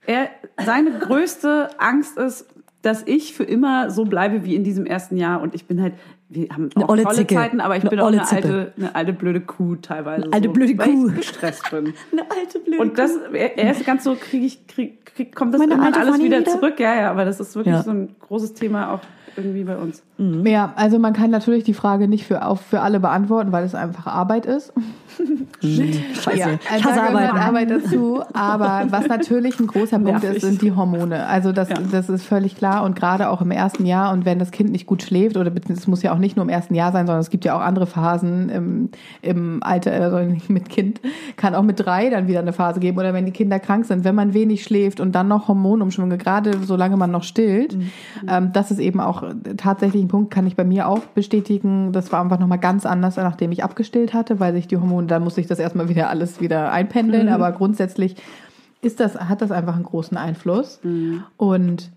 [0.07, 0.29] Er,
[0.65, 2.47] seine größte Angst ist,
[2.85, 5.41] dass ich für immer so bleibe wie in diesem ersten Jahr.
[5.41, 5.95] Und ich bin halt,
[6.28, 7.35] wir haben Eine auch olle tolle Zicke.
[7.35, 8.35] Zeiten, aber ich Eine bin auch eine Zippe.
[8.49, 10.28] alte, eine alte blöde Kuh teilweise.
[10.32, 11.09] alte so, blöde weil Kuh.
[11.09, 11.95] ich gestresst bin.
[12.12, 15.61] eine alte blöde Und das, er, ist ganz so, krieg ich, krieg, krieg, kommt das
[15.61, 16.51] Meine irgendwann alles wieder, wieder?
[16.51, 16.78] zurück.
[16.78, 17.82] Ja, ja, aber das ist wirklich Ja.
[17.82, 19.01] so ein großes Thema auch
[19.37, 20.03] irgendwie bei uns.
[20.18, 23.74] Ja, also man kann natürlich die Frage nicht für, auf, für alle beantworten, weil es
[23.74, 24.72] einfach Arbeit ist.
[25.61, 26.39] Scheiße.
[26.39, 27.35] Ja, also da Arbeit.
[27.35, 28.22] Arbeit dazu.
[28.32, 30.37] Aber was natürlich ein großer Punkt Nervig.
[30.37, 31.26] ist, sind die Hormone.
[31.26, 31.76] Also das, Ja.
[31.91, 32.85] das ist völlig klar.
[32.85, 35.87] Und gerade auch im ersten Jahr und wenn das Kind nicht gut schläft, oder es
[35.87, 37.87] muss ja auch nicht nur im ersten Jahr sein, sondern es gibt ja auch andere
[37.87, 38.89] Phasen im,
[39.22, 41.01] im Alter, also nicht mit Kind,
[41.37, 42.99] kann auch mit drei dann wieder eine Phase geben.
[42.99, 46.59] Oder wenn die Kinder krank sind, wenn man wenig schläft und dann noch Hormonumschwünge, gerade
[46.62, 47.76] solange man noch stillt,
[48.28, 49.24] ähm, das ist eben auch
[49.57, 51.93] tatsächlich ein Punkt, kann ich bei mir auch bestätigen.
[51.93, 55.22] Das war einfach nochmal ganz anders, nachdem ich abgestillt hatte, weil sich die Hormone, dann
[55.25, 57.29] musste ich das erstmal wieder alles wieder einpendeln.
[57.29, 58.16] Aber grundsätzlich
[58.83, 60.81] ist das, hat das einfach einen großen Einfluss.
[61.37, 61.91] Und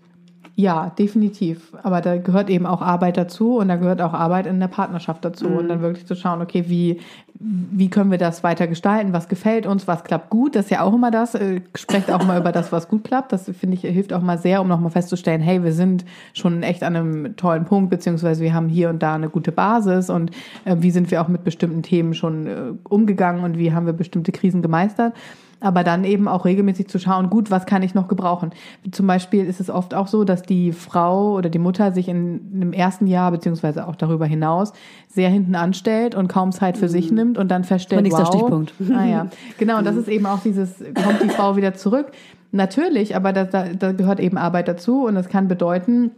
[0.60, 1.72] ja, definitiv.
[1.84, 5.24] Aber da gehört eben auch Arbeit dazu und da gehört auch Arbeit in der Partnerschaft
[5.24, 5.46] dazu.
[5.46, 6.98] Und dann wirklich zu schauen, okay, wie,
[7.38, 9.12] wie können wir das weiter gestalten?
[9.12, 9.86] Was gefällt uns?
[9.86, 10.56] Was klappt gut?
[10.56, 11.36] Das ist ja auch immer das.
[11.36, 13.30] Äh, sprecht auch mal über das, was gut klappt.
[13.30, 16.82] Das finde ich hilft auch mal sehr, um nochmal festzustellen, hey, wir sind schon echt
[16.82, 20.32] an einem tollen Punkt, beziehungsweise wir haben hier und da eine gute Basis und
[20.64, 22.56] äh, wie sind wir auch mit bestimmten Themen schon äh,
[22.88, 25.14] umgegangen und wie haben wir bestimmte Krisen gemeistert.
[25.60, 28.50] Aber dann eben auch regelmäßig zu schauen, gut, was kann ich noch gebrauchen?
[28.92, 32.40] Zum Beispiel ist es oft auch so, dass die Frau oder die Mutter sich in
[32.54, 34.72] einem ersten Jahr, beziehungsweise auch darüber hinaus,
[35.08, 38.26] sehr hinten anstellt und kaum Zeit für sich nimmt und dann feststellt, wow.
[38.26, 38.72] Stichpunkt.
[38.94, 39.26] Ah, ja.
[39.58, 42.12] Genau, und das ist eben auch dieses, kommt die Frau wieder zurück?
[42.52, 46.12] Natürlich, aber da, da, da gehört eben Arbeit dazu und das kann bedeuten,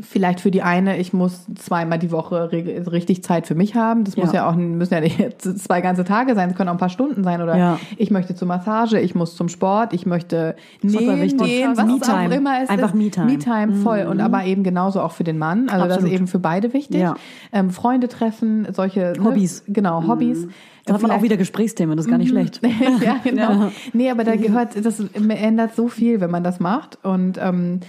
[0.00, 4.02] Vielleicht für die eine, ich muss zweimal die Woche richtig Zeit für mich haben.
[4.02, 4.40] Das muss Ja.
[4.40, 7.22] ja auch müssen ja nicht zwei ganze Tage sein, es können auch ein paar Stunden
[7.22, 7.40] sein.
[7.42, 7.78] Oder Ja.
[7.96, 12.28] ich möchte zur Massage, ich muss zum Sport, ich möchte nähen gehen, was Me-Time.
[12.28, 12.94] auch immer es Einfach ist.
[12.94, 13.26] Me-Time.
[13.26, 14.06] Me-Time voll.
[14.10, 15.68] Und aber eben genauso auch für den Mann.
[15.68, 16.12] Also das Absolut.
[16.12, 17.00] ist eben für beide wichtig.
[17.00, 17.14] Ja.
[17.52, 19.24] Ähm, Freunde treffen, solche ne?
[19.24, 19.64] Hobbys.
[19.68, 20.48] Genau, Hobbys.
[20.86, 22.60] Da hat man auch wieder Gesprächsthemen, das ist gar nicht schlecht.
[23.02, 23.70] ja, genau.
[23.92, 26.98] Nee, aber da gehört, das ändert so viel, wenn man das macht.
[27.04, 27.80] Und ähm,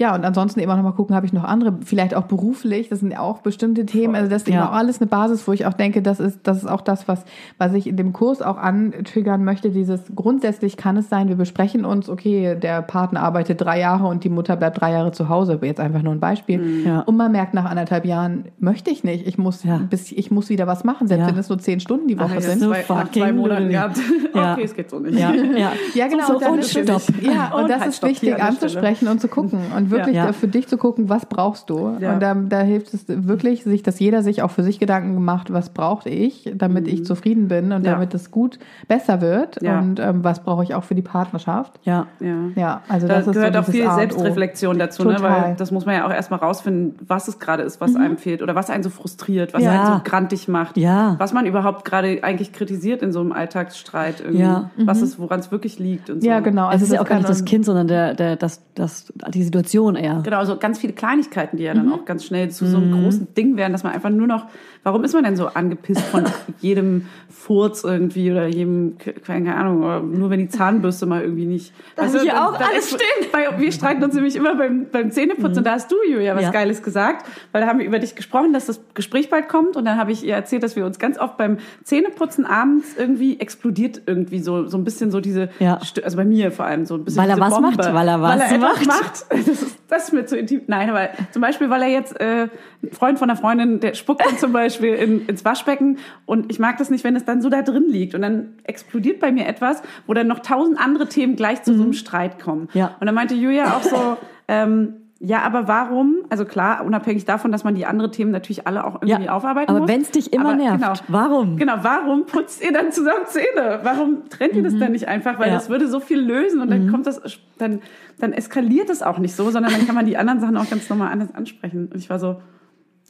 [0.00, 3.00] ja, und ansonsten eben auch nochmal gucken, habe ich noch andere, vielleicht auch beruflich, das
[3.00, 4.14] sind auch bestimmte Themen.
[4.14, 4.70] Also das ist eben Ja.
[4.70, 7.22] auch alles eine Basis, wo ich auch denke, das ist, das ist auch das, was,
[7.58, 9.68] was ich in dem Kurs auch antriggern möchte.
[9.68, 14.24] Dieses grundsätzlich kann es sein, wir besprechen uns, okay, der Partner arbeitet drei Jahre und
[14.24, 16.84] die Mutter bleibt drei Jahre zu Hause, jetzt einfach nur ein Beispiel.
[16.86, 17.00] Ja.
[17.00, 19.26] Und man merkt nach anderthalb Jahren, möchte ich nicht.
[19.26, 19.82] Ich muss, Ja.
[19.90, 21.32] bis, ich muss wieder was machen, selbst Ja.
[21.34, 22.60] wenn es nur zehn Stunden die Woche Ach, sind.
[22.60, 23.98] so zwei, nach zwei Monaten gehabt.
[24.32, 24.52] Ja.
[24.52, 25.18] Okay, es geht so nicht.
[25.18, 25.72] Ja, ja.
[25.92, 26.24] Ja, genau.
[26.24, 29.26] So, und dann und ist Ja, und, Und das halt ist wichtig anzusprechen und zu
[29.26, 30.32] gucken und wirklich Ja.
[30.32, 31.96] für dich zu gucken, was brauchst du.
[32.00, 32.14] Ja.
[32.14, 35.52] Und da, da hilft es wirklich, sich, dass jeder sich auch für sich Gedanken macht,
[35.52, 37.92] was brauche ich, damit ich zufrieden bin und Ja.
[37.92, 39.78] damit es gut besser wird Ja.
[39.80, 41.78] und ähm, was brauche ich auch für die Partnerschaft.
[41.84, 42.06] Ja.
[42.20, 42.34] Ja.
[42.56, 43.94] Ja, also Da das ist gehört so auch viel A.
[43.94, 45.16] Selbstreflexion dazu, ne?
[45.20, 48.42] Weil das muss man ja auch erstmal rausfinden, was es gerade ist, was einem fehlt
[48.42, 49.70] oder was einen so frustriert, was Ja.
[49.70, 51.16] einen so grantig macht, Ja.
[51.18, 54.70] was man überhaupt gerade eigentlich kritisiert in so einem Alltagsstreit, irgendwie, Ja.
[54.78, 56.28] was es, woran es wirklich liegt und so.
[56.28, 56.66] Ja, genau.
[56.66, 59.42] Also es ist ja auch gar nicht das Kind, sondern der, der, das, das, die
[59.42, 60.20] Situation eher.
[60.22, 61.92] Genau, so ganz viele Kleinigkeiten, die ja dann Mhm.
[61.92, 64.46] auch ganz schnell zu so einem großen Ding werden, dass man einfach nur noch,
[64.82, 66.24] warum ist man denn so angepisst von
[66.60, 71.72] jedem Furz irgendwie oder jedem, keine Ahnung, oder nur wenn die Zahnbürste mal irgendwie nicht.
[71.96, 73.02] Das Weißt hier auch alles ist-
[73.32, 76.42] Bei, wir streiten uns nämlich immer beim, beim Zähneputzen und da hast du, Julia, was
[76.42, 76.50] Ja.
[76.50, 79.84] Geiles gesagt, weil da haben wir über dich gesprochen, dass das Gespräch bald kommt und
[79.84, 84.02] dann habe ich ihr erzählt, dass wir uns ganz oft beim Zähneputzen abends irgendwie explodiert
[84.06, 85.78] irgendwie so, so ein bisschen so diese, Ja.
[86.02, 87.70] Also bei mir vor allem so ein bisschen Weil er was Bombe.
[87.76, 88.86] macht, weil er was weil er macht.
[88.86, 89.24] macht.
[89.30, 90.62] Das ist, das ist mir zu intim.
[90.66, 92.48] Nein, aber zum Beispiel, weil er jetzt äh,
[92.82, 96.58] ein Freund von einer Freundin, der spuckt dann zum Beispiel in, ins Waschbecken und ich
[96.58, 99.46] mag das nicht, wenn es dann so da drin liegt und dann explodiert bei mir
[99.46, 102.68] etwas, wo dann noch tausend andere Themen gleich zu so einem Streit kommen.
[102.72, 102.78] Mhm.
[102.78, 102.96] Ja.
[103.00, 104.16] Und dann meinte Julia auch so,
[104.48, 106.16] ähm, ja, aber warum?
[106.30, 109.68] Also klar, unabhängig davon, dass man die anderen Themen natürlich alle auch irgendwie Ja, aufarbeiten
[109.70, 109.88] aber muss.
[109.88, 111.56] wenn's dich immer Aber nervt, genau, warum?
[111.58, 113.80] Genau, warum putzt ihr dann zusammen Zähne?
[113.82, 115.38] Warum trennt ihr das dann nicht einfach?
[115.38, 115.54] Weil Ja.
[115.54, 117.20] das würde so viel lösen und dann kommt das,
[117.58, 117.80] dann,
[118.18, 120.88] dann eskaliert es auch nicht so, sondern dann kann man die anderen Sachen auch ganz
[120.88, 121.90] normal anders ansprechen.
[121.92, 122.40] Und ich war so,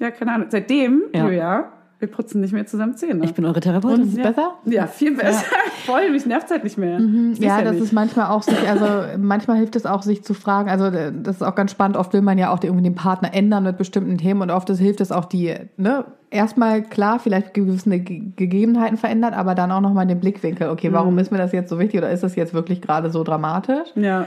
[0.01, 0.49] ja, keine Ahnung.
[0.51, 1.25] Seitdem, Ja.
[1.27, 3.25] Julia, wir putzen nicht mehr zusammen Zähne.
[3.25, 4.03] Ich bin eure Therapeutin.
[4.03, 4.55] Und ist es besser?
[4.65, 5.45] ja, viel besser.
[5.85, 6.99] Voll, mich nervt halt nicht mehr.
[6.99, 7.85] Siehst Ja, das nicht.
[7.85, 8.87] ist manchmal auch sich, also
[9.19, 10.71] manchmal hilft es auch, sich zu fragen.
[10.71, 11.97] Also das ist auch ganz spannend.
[11.99, 14.79] Oft will man ja auch irgendwie den Partner ändern mit bestimmten Themen und oft ist,
[14.79, 19.81] hilft es auch die, ne, erstmal klar, vielleicht gewisse Ge Gegebenheiten verändert, aber dann auch
[19.81, 20.71] nochmal den Blickwinkel.
[20.71, 23.25] Okay, warum ist mir das jetzt so wichtig oder ist das jetzt wirklich gerade so
[23.25, 23.89] dramatisch?
[23.95, 24.27] Ja.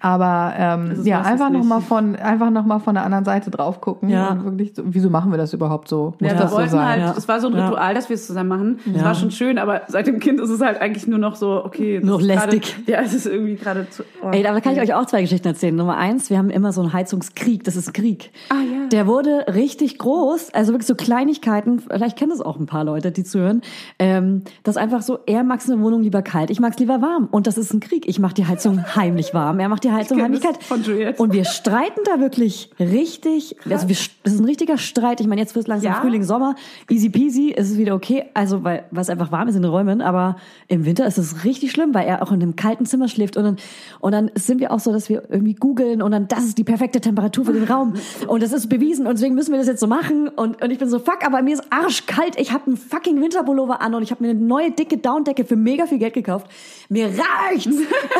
[0.00, 4.08] Aber ähm, ja, einfach nochmal von, einfach noch mal von der anderen Seite drauf gucken.
[4.08, 4.30] Ja.
[4.30, 6.14] Und wirklich so, wieso machen wir das überhaupt so?
[6.18, 6.86] Muss Ja, das wir wollten so sein?
[6.88, 7.14] halt, ja.
[7.16, 7.66] es war so ein Ja.
[7.68, 8.78] Ritual, dass wir es zusammen machen.
[8.92, 9.04] Es Ja.
[9.06, 11.98] war schon schön, aber seit dem Kind ist es halt eigentlich nur noch so, okay.
[11.98, 12.76] ist lästig.
[12.86, 14.02] Gerade, ja, es ist irgendwie gerade zu.
[14.22, 14.30] Oh.
[14.32, 15.74] Ey, da kann ich euch auch zwei Geschichten erzählen.
[15.76, 17.62] Nummer eins, wir haben immer so einen Heizungskrieg.
[17.64, 18.32] Das ist ein Krieg.
[18.50, 18.88] Ah, ja.
[18.88, 20.52] Der wurde richtig groß.
[20.52, 21.78] Also wirklich so Kleinigkeiten.
[21.80, 23.62] Vielleicht kennen das auch ein paar Leute, die zuhören.
[23.98, 26.50] Ähm, das ist einfach so, er mag seine Wohnung lieber kalt.
[26.50, 27.28] Ich mag es lieber warm.
[27.30, 28.08] Und das ist ein Krieg.
[28.08, 29.60] Ich mache die Heizung heimlich warm.
[29.60, 30.64] Er macht die Heizung kenn heimlich das kalt.
[30.64, 31.22] von Juliette.
[31.22, 33.56] Und wir streiten da wirklich richtig.
[33.70, 35.20] Also wir, das ist ein richtiger Streit.
[35.20, 36.00] Ich meine, jetzt wird es langsam Ja?
[36.00, 36.56] Frühling, Sommer.
[36.90, 37.54] Easy peasy.
[37.56, 38.24] Es ist wieder okay.
[38.34, 40.00] Also, weil, weil es einfach warm ist in den Räumen.
[40.00, 40.36] Aber
[40.68, 43.36] im Winter ist es richtig schlimm, weil er auch in einem kalten Zimmer schläft.
[43.36, 43.56] Und dann,
[44.00, 46.64] und dann sind wir auch so, dass wir irgendwie googeln und dann, das ist die
[46.64, 47.94] perfekte Temperatur für den Raum.
[48.26, 49.06] Und das ist bewiesen.
[49.06, 50.28] Und deswegen müssen wir das jetzt so machen.
[50.28, 52.38] Und, und ich bin so, fuck, aber mir ist arschkalt.
[52.38, 55.56] Ich habe einen fucking Winterpullover an und ich habe mir eine neue dicke Downdecke für
[55.56, 56.46] mega viel Geld gekauft.
[56.88, 57.76] Mir reicht's!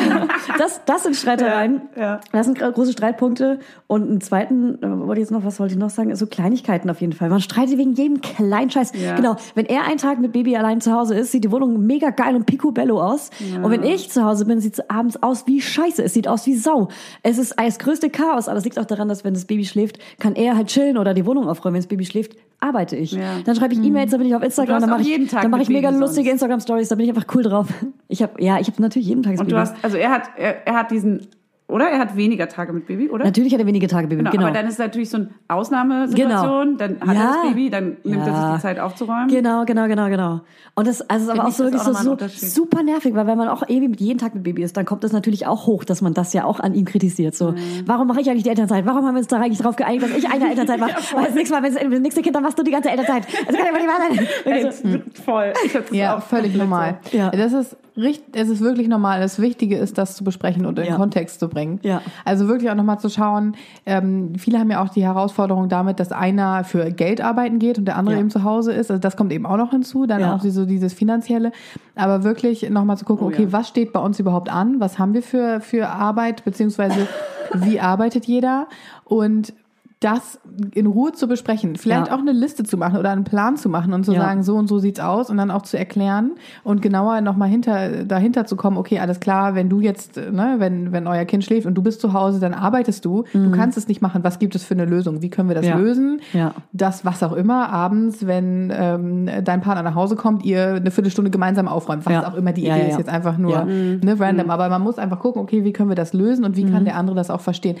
[0.57, 1.54] das, das sind Streitereien.
[1.63, 2.19] Ja, ja.
[2.31, 3.59] Das sind große Streitpunkte.
[3.87, 6.15] Und einen zweiten, äh, wollte ich jetzt noch, was wollte ich noch sagen?
[6.15, 7.29] So Kleinigkeiten auf jeden Fall.
[7.29, 8.91] Man streitet wegen jedem kleinen Scheiß.
[8.95, 9.15] Ja.
[9.15, 9.35] Genau.
[9.53, 12.35] Wenn er einen Tag mit Baby allein zu Hause ist, sieht die Wohnung mega geil
[12.35, 13.29] und picobello aus.
[13.61, 16.03] Und wenn ich zu Hause bin, sieht es abends aus wie Scheiße.
[16.03, 16.89] Es sieht aus wie Sau.
[17.23, 18.47] Es ist das größte Chaos.
[18.47, 21.13] Aber es liegt auch daran, dass wenn das Baby schläft, kann er halt chillen oder
[21.13, 21.75] die Wohnung aufräumen.
[21.75, 23.11] Wenn das Baby schläft, arbeite ich.
[23.11, 23.39] Ja.
[23.45, 25.69] Dann schreibe ich E-Mails, dann bin ich auf Instagram, dann mache ich, dann mache ich
[25.69, 26.33] mega Baby lustige sonst.
[26.33, 27.67] Instagram Stories, da bin ich einfach cool drauf.
[28.07, 29.51] Ich habe ja, ich habe natürlich jeden Tag Und Baby.
[29.51, 31.27] du hast, also er hat, er, er hat diesen,
[31.67, 31.85] oder?
[31.89, 33.25] Er hat weniger Tage mit Baby, oder?
[33.25, 34.43] natürlich hat er wenige Tage Baby, Genau, genau.
[34.45, 37.27] aber dann ist es natürlich so eine Ausnahmesituation, dann hat er Ja.
[37.41, 38.47] das Baby, dann nimmt er Ja.
[38.47, 39.27] sich die Zeit aufzuräumen.
[39.27, 40.41] Genau, genau, genau, genau.
[40.75, 42.49] Und das, also es ist aber auch so wirklich so, auch so Unterschied.
[42.49, 45.03] super nervig, weil wenn man auch ewig mit jeden Tag mit Baby ist, dann kommt
[45.03, 47.35] das natürlich auch hoch, dass man das ja auch an ihm kritisiert.
[47.35, 47.57] So, Mhm.
[47.85, 48.85] warum mache ich eigentlich die Elternzeit?
[48.85, 50.93] Warum haben wir uns da eigentlich drauf geeinigt, dass ich eine Elternzeit mache?
[51.15, 53.23] Weil das nächste Mal, wenn es das nächste Kind, dann machst du die ganze Elternzeit.
[53.47, 54.27] Das kann ja wohl nicht wahr sein.
[54.65, 55.53] Also, Voll.
[55.65, 56.97] Ich hab das Ja, auch völlig normal.
[57.11, 57.17] so.
[57.17, 57.29] Ja.
[57.31, 59.19] Das ist richtig, es ist wirklich normal.
[59.21, 60.95] Das Wichtige ist, das zu besprechen und in Ja.
[60.95, 61.79] Kontext zu bringen.
[61.81, 62.03] Ja.
[62.25, 63.55] Also wirklich auch nochmal zu schauen.
[63.87, 67.85] Ähm, viele haben ja auch die Herausforderung damit, dass einer für Geld arbeiten geht und
[67.85, 68.21] der andere Ja.
[68.21, 68.91] eben zu Hause ist.
[68.91, 70.05] Also das kommt eben auch noch hinzu.
[70.05, 70.35] Dann Ja.
[70.35, 71.51] auch so dieses finanzielle.
[71.95, 74.79] Aber wirklich nochmal zu gucken, Oh, okay, was steht bei uns überhaupt an?
[74.79, 77.07] Was haben wir für für Arbeit beziehungsweise
[77.53, 78.67] wie arbeitet jeder?
[79.05, 79.53] Und
[80.01, 80.39] das
[80.73, 82.13] in Ruhe zu besprechen, vielleicht Ja.
[82.15, 84.19] auch eine Liste zu machen oder einen Plan zu machen und zu Ja.
[84.19, 86.31] sagen, so und so sieht's aus und dann auch zu erklären
[86.63, 90.91] und genauer nochmal hinter, dahinter zu kommen, okay, alles klar, wenn du jetzt, ne, wenn,
[90.91, 93.87] wenn euer Kind schläft und du bist zu Hause, dann arbeitest du, du kannst es
[93.87, 95.69] nicht machen, was gibt es für eine Lösung, wie können wir das Mhm.
[95.71, 95.77] Ja.
[95.77, 96.21] lösen?
[96.33, 96.53] Ja.
[96.73, 101.31] Das, was auch immer, abends, wenn ähm, dein Partner nach Hause kommt, ihr eine Viertelstunde
[101.31, 103.65] gemeinsam aufräumt, was auch immer die Idee ist, jetzt einfach nur Ja.
[103.65, 104.01] Mhm.
[104.03, 106.65] ne, random, aber man muss einfach gucken, okay, wie können wir das lösen und wie
[106.65, 107.77] kann der andere das auch verstehen.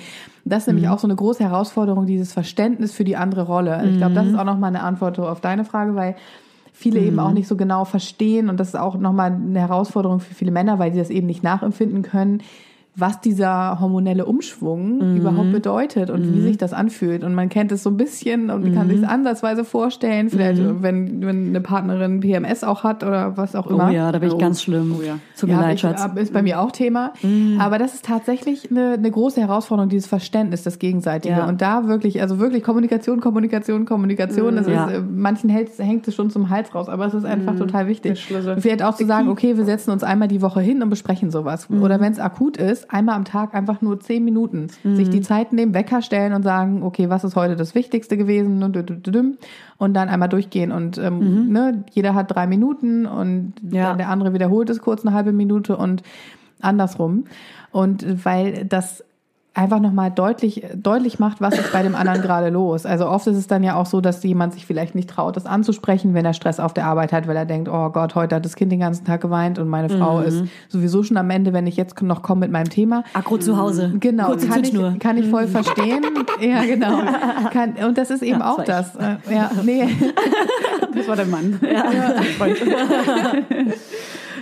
[0.47, 0.75] Das ist Mhm.
[0.75, 3.81] nämlich auch so eine große Herausforderung, dieses Verständnis für die andere Rolle.
[3.89, 4.15] Ich glaube, Mhm.
[4.15, 6.15] das ist auch nochmal eine Antwort auf deine Frage, weil
[6.73, 10.33] viele eben auch nicht so genau verstehen und das ist auch nochmal eine Herausforderung für
[10.33, 12.41] viele Männer, weil die das eben nicht nachempfinden können,
[12.97, 15.17] was dieser hormonelle Umschwung Mhm.
[15.17, 17.23] überhaupt bedeutet und wie sich das anfühlt.
[17.23, 21.21] Und man kennt es so ein bisschen und kann sich es ansatzweise vorstellen, vielleicht wenn,
[21.25, 23.87] wenn eine Partnerin PMS auch hat oder was auch immer.
[23.89, 24.95] Oh ja, da bin ich ganz schlimm.
[24.97, 25.19] Oh ja.
[25.37, 26.01] Tut mir Ja, leid, Schatz.
[26.01, 27.11] ab- ist bei mir auch Thema.
[27.59, 31.35] Aber das ist tatsächlich eine, eine große Herausforderung, dieses Verständnis, das Gegenseitige.
[31.35, 31.47] Ja.
[31.47, 34.55] Und da wirklich, also wirklich Kommunikation, Kommunikation, Kommunikation.
[34.55, 34.85] Das Ja.
[34.85, 37.81] ist, äh, manchen hält, hängt es schon zum Hals raus, aber es ist einfach total
[37.83, 38.25] Der wichtig.
[38.59, 41.67] Vielleicht auch zu sagen, okay, wir setzen uns einmal die Woche hin und besprechen sowas.
[41.69, 44.67] Oder wenn es akut ist, einmal am Tag einfach nur zehn Minuten.
[44.83, 48.61] Sich die Zeit nehmen, Wecker stellen und sagen, okay, was ist heute das Wichtigste gewesen?
[49.77, 50.71] Und, dann einmal durchgehen.
[50.71, 53.93] Und ähm, ne, jeder hat drei Minuten und Ja.
[53.93, 56.03] der andere wiederholt es kurz eine halbe Minute und
[56.59, 57.25] andersrum.
[57.71, 59.03] Und weil das
[59.55, 62.85] einfach nochmal deutlich, deutlich macht, was ist bei dem anderen gerade los.
[62.85, 65.45] Also oft ist es dann ja auch so, dass jemand sich vielleicht nicht traut, das
[65.45, 68.45] anzusprechen, wenn er Stress auf der Arbeit hat, weil er denkt, oh Gott, heute hat
[68.45, 71.67] das Kind den ganzen Tag geweint und meine Frau ist sowieso schon am Ende, wenn
[71.67, 73.03] ich jetzt noch komme mit meinem Thema.
[73.13, 73.93] Akku zu Hause.
[73.99, 74.91] Genau, Kurze kann Zündschnur.
[74.93, 76.03] ich, kann ich voll verstehen.
[76.39, 76.99] Ja, genau.
[77.51, 78.95] Kann, und das ist eben Ja, auch das das.
[78.95, 79.87] Äh, Ja, nee.
[80.95, 81.59] Das war der Mann.
[81.61, 81.83] Ja,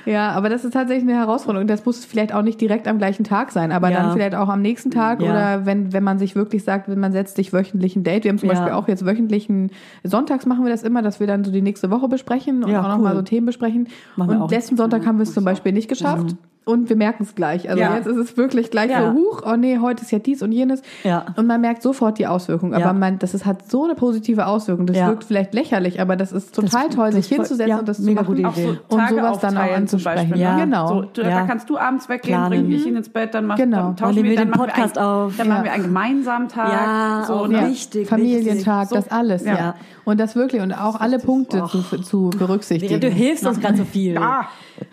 [0.08, 1.68] aber das ist tatsächlich eine Herausforderung.
[1.68, 4.02] Das muss vielleicht auch nicht direkt am gleichen Tag sein, aber Ja.
[4.04, 5.30] dann vielleicht auch am nächsten Tag Ja.
[5.32, 8.24] oder wenn, wenn man sich wirklich sagt, wenn man setzt sich wöchentlich ein Date.
[8.26, 8.56] Wir haben zum Ja.
[8.56, 9.72] Beispiel auch jetzt wöchentlichen,
[10.04, 12.82] sonntags machen wir das immer, dass wir dann so die nächste Woche besprechen und Ja,
[12.84, 13.18] auch nochmal cool.
[13.20, 13.88] so Themen besprechen.
[14.16, 16.36] Machen und letzten Sonntag haben wir es zum Beispiel nicht geschafft.
[16.66, 17.70] Und wir merken es gleich.
[17.70, 17.96] Also Ja.
[17.96, 19.12] jetzt ist es wirklich gleich Ja.
[19.12, 20.82] so, huch, oh nee, heute ist ja dies und jenes.
[21.04, 21.26] Ja.
[21.36, 22.74] Und man merkt sofort die Auswirkung.
[22.74, 22.94] Aber Ja.
[22.94, 24.86] man, das ist, hat so eine positive Auswirkung.
[24.86, 25.08] Das Ja.
[25.08, 27.88] wirkt vielleicht lächerlich, aber das ist total Das- toll, das sich voll- hinzusetzen ja, und
[27.88, 28.36] das mega zu machen.
[28.36, 28.80] gute Auch so Idee.
[28.90, 30.30] Und sowas dann auch anzusprechen.
[30.30, 30.56] Beispiel, Ja.
[30.56, 30.64] ne?
[30.66, 30.88] Genau.
[30.88, 31.30] So, du, Ja.
[31.40, 32.50] Da kannst du abends weggehen, Planen.
[32.68, 33.78] bring ich ihn ins Bett, dann, mach, Genau.
[33.78, 35.38] dann Dann tauschen wir dann den machen Podcast einen, auf.
[35.38, 35.54] Dann Ja.
[35.54, 36.72] machen wir einen gemeinsamen Tag.
[36.72, 37.58] Ja, so, auch ne?
[37.62, 37.68] Ja.
[37.68, 38.98] Wichtig, Familientag, wichtig.
[39.04, 39.76] das alles, ja.
[40.06, 40.12] Ja.
[40.12, 43.00] Und das wirklich und auch alle Punkte zu, zu berücksichtigen.
[43.00, 44.14] Du hilfst uns gerade so viel.
[44.16, 44.48] Ja.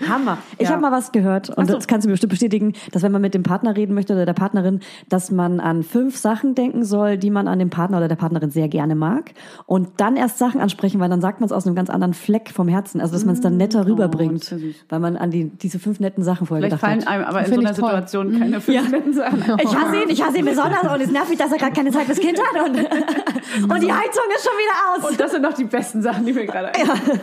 [0.08, 0.38] Hammer.
[0.58, 0.72] Ich Ja.
[0.72, 1.74] habe mal was gehört und so.
[1.74, 4.24] das kannst du mir bestimmt bestätigen, dass wenn man mit dem Partner reden möchte oder
[4.26, 8.06] der Partnerin, dass man an fünf Sachen denken soll, die man an dem Partner oder
[8.08, 9.32] der Partnerin sehr gerne mag
[9.66, 12.50] und dann erst Sachen ansprechen, weil dann sagt man es aus einem ganz anderen Fleck
[12.50, 14.34] vom Herzen, also dass man es dann netter rüberbringt, Mm.
[14.34, 14.76] Oh, das ist ja süß.
[14.90, 17.08] weil man an die diese fünf netten Sachen vorher Vielleicht gedacht fallen hat.
[17.08, 17.74] einem aber in so einer.
[17.74, 19.38] Situation keine fünf Minuten Sachen.
[19.62, 21.90] Ich hasse ihn, ich hasse ihn besonders und es nervt mich, dass er gerade keine
[21.90, 22.76] Zeit fürs Kind hat und,
[23.72, 24.99] und die Heizung ist schon wieder aus.
[25.08, 27.20] Und das sind noch die besten Sachen, die mir gerade einfallen.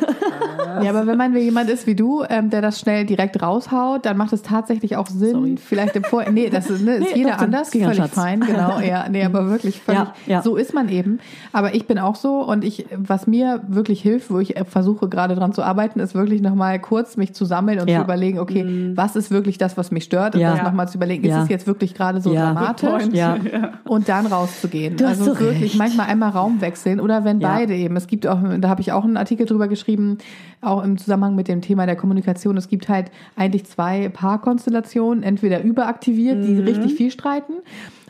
[0.84, 4.18] Ja, aber wenn man jemand ist wie du, ähm, der das schnell direkt raushaut, dann
[4.18, 6.24] macht es tatsächlich auch Sinn, vielleicht im Vor...
[6.30, 8.14] Nee, das ist, ne, ist Nee, jeder anders, völlig Schatz.
[8.14, 8.80] fein, genau.
[8.88, 10.02] Ja, nee, aber wirklich völlig...
[10.02, 10.42] Ja, ja.
[10.42, 11.20] So ist man eben.
[11.52, 15.08] Aber ich bin auch so und ich, was mir wirklich hilft, wo ich äh, versuche
[15.10, 18.00] gerade dran zu arbeiten, ist wirklich nochmal kurz mich zu sammeln und Ja.
[18.00, 20.54] zu überlegen, okay, was ist wirklich das, was mich stört und Ja.
[20.56, 21.44] das nochmal zu überlegen, ist Ja.
[21.44, 22.54] es jetzt wirklich gerade so Ja.
[22.54, 23.08] dramatisch?
[23.14, 23.38] Ja.
[23.86, 24.98] und dann rauszugehen.
[24.98, 25.78] Du hast also so wirklich recht.
[25.78, 27.50] manchmal einmal Raum wechseln oder wenn Ja.
[27.68, 27.96] Beide eben.
[27.96, 30.18] Es gibt auch, da habe ich auch einen Artikel drüber geschrieben,
[30.62, 32.58] auch im Zusammenhang mit dem Thema der Kommunikation.
[32.58, 37.54] Es gibt halt eigentlich zwei Paarkonstellationen, entweder überaktiviert, die richtig viel streiten.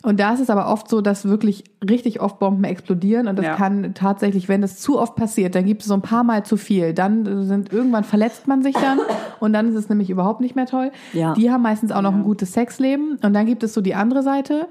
[0.03, 3.45] Und da ist es aber oft so, dass wirklich richtig oft Bomben explodieren und das
[3.45, 3.55] Ja.
[3.55, 6.55] kann tatsächlich, wenn das zu oft passiert, dann gibt es so ein paar Mal zu
[6.55, 6.93] viel.
[6.93, 8.99] Dann sind irgendwann verletzt man sich dann
[9.39, 10.91] und dann ist es nämlich überhaupt nicht mehr toll.
[11.14, 11.34] Ja.
[11.34, 14.22] Die haben meistens auch noch ein gutes Sexleben und dann gibt es so die andere
[14.22, 14.68] Seite,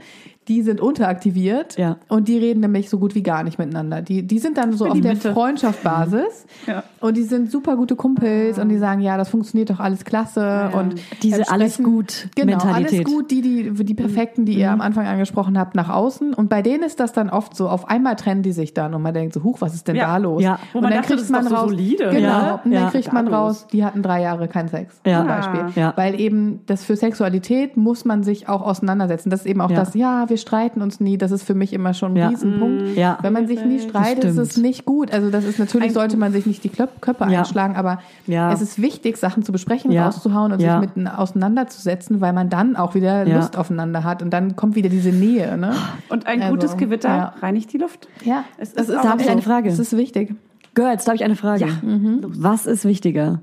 [0.48, 1.96] die sind unteraktiviert Ja.
[2.08, 4.02] und die reden nämlich so gut wie gar nicht miteinander.
[4.02, 5.16] Die, die sind dann so auf der.
[5.16, 6.82] Freundschaftsbasis Ja.
[7.00, 10.70] und die sind super gute Kumpels und die sagen, ja, das funktioniert doch alles klasse
[10.72, 13.00] und Diese ähm, alles gut Genau, Mentalität.
[13.00, 16.34] alles gut, die, die, die Perfekten, die ihr am Anfang angesprochen habt, nach außen.
[16.34, 19.02] Und bei denen ist das dann oft so, auf einmal trennen die sich dann und
[19.02, 20.06] man denkt so, huch, was ist denn Ja.
[20.08, 20.42] da los?
[20.42, 20.58] Ja.
[20.72, 22.10] Wo und man dann dachte, kriegt man so raus, solide.
[22.10, 22.90] Genau, Ja, und dann ja.
[22.90, 25.18] kriegt man raus, die hatten drei Jahre keinen Sex Ja.
[25.18, 25.82] zum Beispiel.
[25.82, 25.92] Ja.
[25.96, 29.30] Weil eben das für Sexualität muss man sich auch auseinandersetzen.
[29.30, 29.76] Das ist eben auch Ja.
[29.76, 32.28] das, ja, wir streiten uns nie, das ist für mich immer schon ein Ja.
[32.28, 32.96] Riesenpunkt.
[32.96, 33.18] Ja.
[33.22, 35.12] Wenn man sich nie streitet, ist es nicht gut.
[35.12, 37.40] Also das ist natürlich, Ein- sollte man sich nicht die Klöp Köpfe Ja.
[37.40, 38.52] einschlagen, aber Ja.
[38.52, 40.06] es ist wichtig, Sachen zu besprechen, Ja.
[40.06, 40.80] rauszuhauen und Ja.
[40.80, 43.36] sich mit auseinanderzusetzen, weil man dann auch wieder Ja.
[43.36, 45.56] Lust aufeinander hat und dann kommt wieder diese Nähe.
[45.56, 45.72] Ne?
[46.08, 47.34] Und ein Also, gutes Gewitter ja.
[47.40, 48.08] reinigt die Luft.
[48.24, 49.32] Ja, Es das ist ist auch Da habe ich so.
[49.32, 49.68] eine Frage.
[49.70, 50.34] Das ist wichtig.
[50.74, 51.66] Girls, da habe ich eine Frage.
[51.82, 53.40] Was ist wichtiger?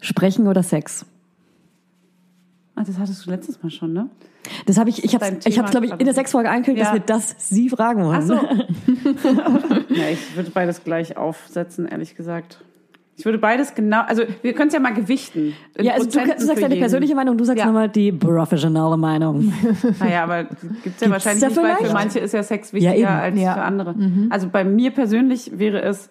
[0.00, 1.06] Sprechen oder Sex?
[2.76, 4.08] Ah, das hattest du letztes Mal schon, ne?
[4.66, 6.14] Das habe ich, ich habe ich habe glaube ich in der gerade.
[6.16, 6.98] Sexfolge angekündigt, Ja.
[6.98, 8.16] dass wir das Sie fragen wollen.
[8.16, 8.34] Ach so.
[9.94, 12.60] ja, ich würde beides gleich aufsetzen, ehrlich gesagt.
[13.16, 15.54] Ich würde beides genau, also wir können es ja mal gewichten.
[15.78, 16.80] Ja, also du, du sagst deine jeden.
[16.80, 17.66] persönliche Meinung, du sagst Ja.
[17.66, 19.52] nochmal die professionelle Meinung.
[20.00, 20.44] Naja, aber
[20.82, 23.54] gibt's ja wahrscheinlich da nicht, weil für manche ist ja Sex wichtiger Ja, als Ja.
[23.54, 23.94] für andere.
[24.30, 26.10] Also bei mir persönlich wäre es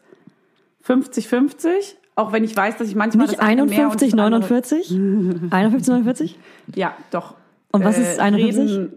[0.88, 4.20] 50-50, auch wenn ich weiß, dass ich manchmal Nicht das eine mehr und 51, das
[4.20, 5.51] andere- 49?
[5.51, 6.39] 51, 49?
[6.76, 7.36] Ja, doch.
[7.72, 8.70] Und was ist 51?
[8.72, 8.93] Reden,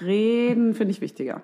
[0.00, 1.42] reden finde ich wichtiger.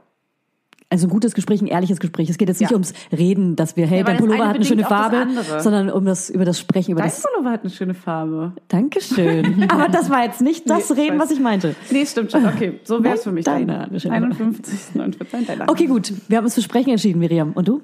[0.91, 2.31] Also ein gutes Gespräch, ein ehrliches Gespräch.
[2.31, 2.75] Es geht jetzt nicht Ja.
[2.77, 5.27] ums Reden, dass wir, hey, Ja, dein Pullover hat eine schöne Farbe,
[5.59, 8.53] sondern um das, über das Sprechen, über Dein das, Pullover hat eine schöne Farbe.
[8.69, 9.67] Dankeschön.
[9.71, 11.25] Aber das war jetzt nicht das Nee, ich Reden, weiß.
[11.27, 11.75] was ich meinte.
[11.91, 12.47] Nee, stimmt schon.
[12.47, 13.45] Okay, so wäre es für mich.
[13.45, 15.69] Deine hat eine schöne 51, 49, deine.
[15.69, 16.11] Okay, gut.
[16.27, 17.53] Wir haben uns für Sprechen entschieden, Miriam.
[17.53, 17.83] Und du?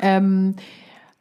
[0.00, 0.54] Ähm,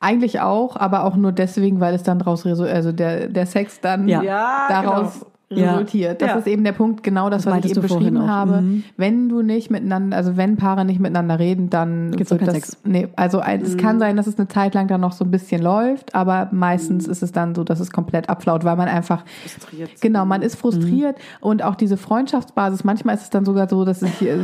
[0.07, 3.79] eigentlich auch, aber auch nur deswegen, weil es dann daraus resu- also der, der Sex
[3.81, 4.21] dann Ja.
[4.23, 5.27] Ja, daraus Ja.
[5.49, 6.21] Resultiert.
[6.21, 6.35] Das Ja.
[6.37, 8.61] ist eben der Punkt, genau das, was ich meintest eben du vorhin beschrieben habe.
[8.61, 8.83] Mhm.
[8.97, 12.77] Wenn du nicht miteinander, also wenn Paare nicht miteinander reden, dann Gibt's wird das, Sex.
[12.83, 13.77] nee, also ein- es Mhm.
[13.79, 17.05] kann sein, dass es eine Zeit lang dann noch so ein bisschen läuft, aber meistens
[17.07, 17.11] Mhm.
[17.13, 19.89] ist es dann so, dass es komplett abflaut, weil man einfach Frustriert.
[20.01, 24.01] Genau, man ist frustriert und auch diese Freundschaftsbasis, manchmal ist es dann sogar so, dass
[24.01, 24.37] sich äh,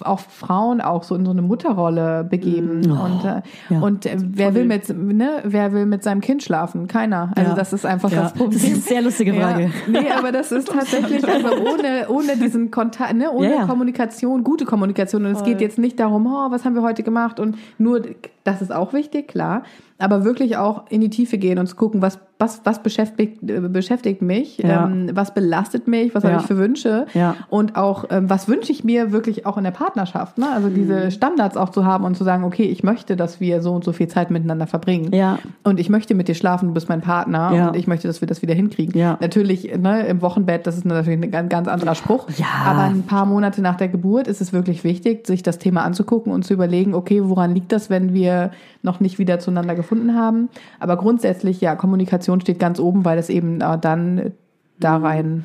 [0.00, 2.90] auch Frauen auch so in so eine Mutterrolle begeben.
[2.90, 3.80] Und, äh, Ja.
[3.80, 6.86] und äh, wer will mit ne, wer will mit seinem Kind schlafen?
[6.86, 7.32] Keiner.
[7.34, 7.56] Also Ja.
[7.56, 8.22] das ist einfach Ja.
[8.22, 8.52] das Problem.
[8.52, 9.62] Das ist eine sehr lustige Frage.
[9.64, 9.70] Ja.
[10.00, 13.66] Nee, aber das ist tatsächlich also ohne, ohne diesen Kontakt, ne, ohne Ja, ja.
[13.66, 15.26] Kommunikation, gute Kommunikation.
[15.26, 18.02] Und es geht jetzt nicht darum, oh, was haben wir heute gemacht und nur,
[18.44, 19.62] das ist auch wichtig, klar.
[19.98, 23.60] Aber wirklich auch in die Tiefe gehen und zu gucken, was, was, was beschäftigt, äh,
[23.60, 24.86] beschäftigt mich, Ja.
[24.86, 26.30] ähm, was belastet mich, was Ja.
[26.30, 27.36] habe ich für Wünsche Ja.
[27.50, 30.38] und auch, ähm, was wünsche ich mir wirklich auch in der Partnerschaft.
[30.38, 30.46] Ne?
[30.50, 30.74] Also Mhm.
[30.74, 33.84] diese Standards auch zu haben und zu sagen, okay, ich möchte, dass wir so und
[33.84, 35.12] so viel Zeit miteinander verbringen.
[35.12, 35.38] Ja.
[35.64, 37.68] Und ich möchte mit dir schlafen, du bist mein Partner Ja.
[37.68, 38.98] und ich möchte, dass wir das wieder hinkriegen.
[38.98, 39.18] Ja.
[39.20, 42.26] Natürlich ne, im Wochenbett, das ist natürlich ein ganz, ganz anderer Spruch.
[42.38, 42.46] Ja.
[42.64, 46.32] Aber ein paar Monate nach der Geburt ist es wirklich wichtig, sich das Thema anzugucken
[46.32, 48.50] und zu überlegen, okay, woran liegt das, wenn wir wir
[48.82, 50.48] noch nicht wieder zueinander gefunden haben.
[50.78, 54.32] Aber grundsätzlich, ja, Kommunikation steht ganz oben, weil es eben äh, dann
[54.78, 55.44] da rein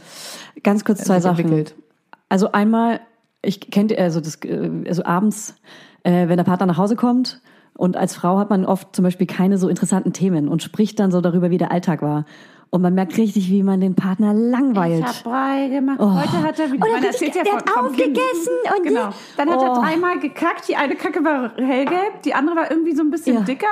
[0.64, 1.66] Ganz kurz zwei sich Sachen.
[2.30, 3.02] Also einmal,
[3.42, 5.56] ich kenne also das, äh, also abends,
[6.04, 7.42] äh, wenn der Partner nach Hause kommt
[7.78, 11.12] und als Frau hat man oft zum Beispiel keine so interessanten Themen und spricht dann
[11.12, 12.26] so darüber, wie der Alltag war.
[12.72, 15.00] Und man merkt richtig, wie man den Partner langweilt.
[15.00, 15.98] Ich hab Brei gemacht.
[16.00, 16.86] Heute hat er wieder.
[16.86, 19.10] Oh, man der erzählt hat- ja der aufgegessen und genau.
[19.38, 19.64] Dann hat Oh.
[19.66, 20.68] er dreimal gekackt.
[20.68, 23.42] Die eine Kacke war hellgelb, die andere war irgendwie so ein bisschen Ja.
[23.44, 23.68] dicker.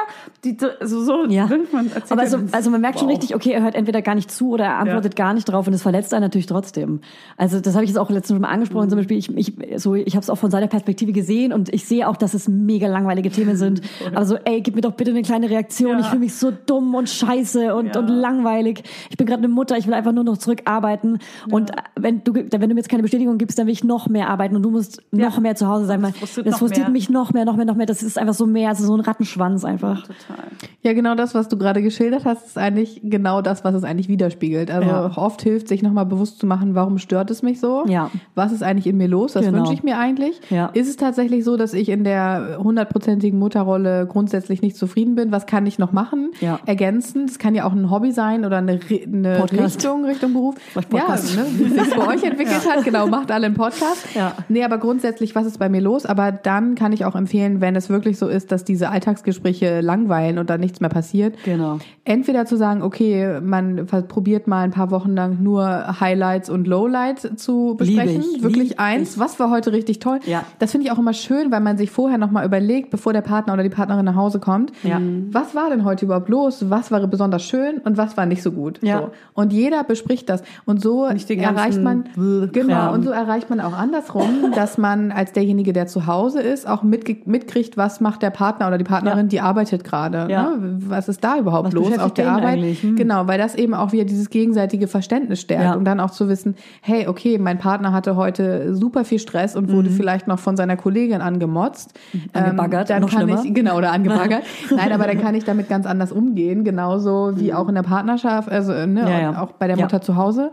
[0.45, 1.49] Die so so, Ja.
[1.73, 3.17] man Aber ja so, also man merkt schon Wow.
[3.17, 5.73] richtig, okay, er hört entweder gar nicht zu oder er antwortet gar nicht drauf und
[5.73, 7.01] es verletzt einen natürlich trotzdem.
[7.35, 8.89] Also das habe ich jetzt auch letztens schon mal angesprochen.
[8.89, 11.85] Zum Beispiel, ich, ich, so, ich habe es auch von seiner Perspektive gesehen und ich
[11.85, 13.81] sehe auch, dass es mega langweilige Themen sind.
[14.15, 15.99] Aber so, ey, gib mir doch bitte eine kleine Reaktion.
[15.99, 18.82] Ich fühle mich so dumm und scheiße und, und langweilig.
[19.09, 21.19] Ich bin gerade eine Mutter, ich will einfach nur noch zurückarbeiten.
[21.49, 24.29] Und wenn du, wenn du mir jetzt keine Bestätigung gibst, dann will ich noch mehr
[24.29, 26.01] arbeiten und du musst noch mehr zu Hause sein.
[26.01, 26.91] Das frustriert das noch frustriert mehr.
[26.93, 27.85] mich noch mehr, noch mehr, noch mehr.
[27.85, 30.01] Das ist einfach so mehr, also so ein Rattenschwanz einfach.
[30.01, 30.45] Total.
[30.81, 34.07] Ja, genau das, was du gerade geschildert hast, ist eigentlich genau das, was es eigentlich
[34.09, 34.69] widerspiegelt.
[34.71, 35.11] Also Ja.
[35.17, 37.85] oft hilft, sich nochmal bewusst zu machen, warum stört es mich so?
[37.87, 38.09] Ja.
[38.35, 39.33] Was ist eigentlich in mir los?
[39.33, 39.59] Das Genau.
[39.59, 40.39] wünsche ich mir eigentlich.
[40.49, 40.67] Ja.
[40.67, 45.31] Ist es tatsächlich so, dass ich in der hundertprozentigen Mutterrolle grundsätzlich nicht zufrieden bin?
[45.31, 46.31] Was kann ich noch machen?
[46.41, 46.59] Ja.
[46.65, 47.27] Ergänzen.
[47.27, 49.75] Das kann ja auch ein Hobby sein oder eine, Eine Podcast.
[49.77, 50.55] Richtung, Richtung Beruf.
[50.91, 52.83] Ja, ne, wie es sich bei euch entwickelt hat.
[52.83, 54.05] Genau, macht alle einen Podcast.
[54.15, 54.33] Ja.
[54.47, 56.05] Nee, aber grundsätzlich, was ist bei mir los?
[56.05, 60.37] Aber dann kann ich auch empfehlen, wenn es wirklich so ist, dass diese Alltagsgespräche langweilen
[60.37, 61.79] und dann nichts mehr passiert, Genau.
[62.05, 67.27] entweder zu sagen, okay, man probiert mal ein paar Wochen lang nur Highlights und Lowlights
[67.37, 68.23] zu besprechen.
[68.35, 70.19] Ich, Wirklich lieb eins, was war heute richtig toll.
[70.25, 70.43] Ja.
[70.59, 73.53] Das finde ich auch immer schön, weil man sich vorher nochmal überlegt, bevor der Partner
[73.53, 74.99] oder die Partnerin nach Hause kommt, Ja.
[75.31, 76.69] was war denn heute überhaupt los?
[76.69, 78.62] Was war besonders schön und was war nicht so gut?
[78.81, 78.99] Ja.
[78.99, 79.11] So.
[79.33, 80.43] Und jeder bespricht das.
[80.65, 82.05] Und so erreicht man,
[82.51, 86.67] genau, und so erreicht man auch andersrum, dass man als derjenige, der zu Hause ist,
[86.67, 90.27] auch mitge- mitkriegt, was macht der Partner oder die Partnerin, die arbeitet gerade.
[90.31, 90.49] Ja.
[90.51, 90.77] Ne?
[90.87, 92.59] Was ist da überhaupt Was los auf der Arbeit?
[92.81, 92.95] Hm.
[92.95, 95.73] Genau, weil das eben auch wieder dieses gegenseitige Verständnis stärkt Ja.
[95.75, 99.71] und dann auch zu wissen, hey, okay, mein Partner hatte heute super viel Stress und
[99.71, 101.93] wurde vielleicht noch von seiner Kollegin angemotzt.
[102.13, 102.21] Mhm.
[102.33, 103.41] Angebaggert, dann noch kann schlimmer.
[103.43, 104.43] ich genau oder angebaggert.
[104.75, 108.49] Nein, aber dann kann ich damit ganz anders umgehen, genauso wie auch in der Partnerschaft,
[108.53, 108.97] also ne, Mhm.
[108.97, 109.41] Ja, ja.
[109.41, 109.77] auch bei der.
[109.77, 110.51] Mutter zu Hause.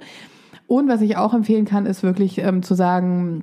[0.66, 3.42] Und was ich auch empfehlen kann, ist wirklich ähm, zu sagen,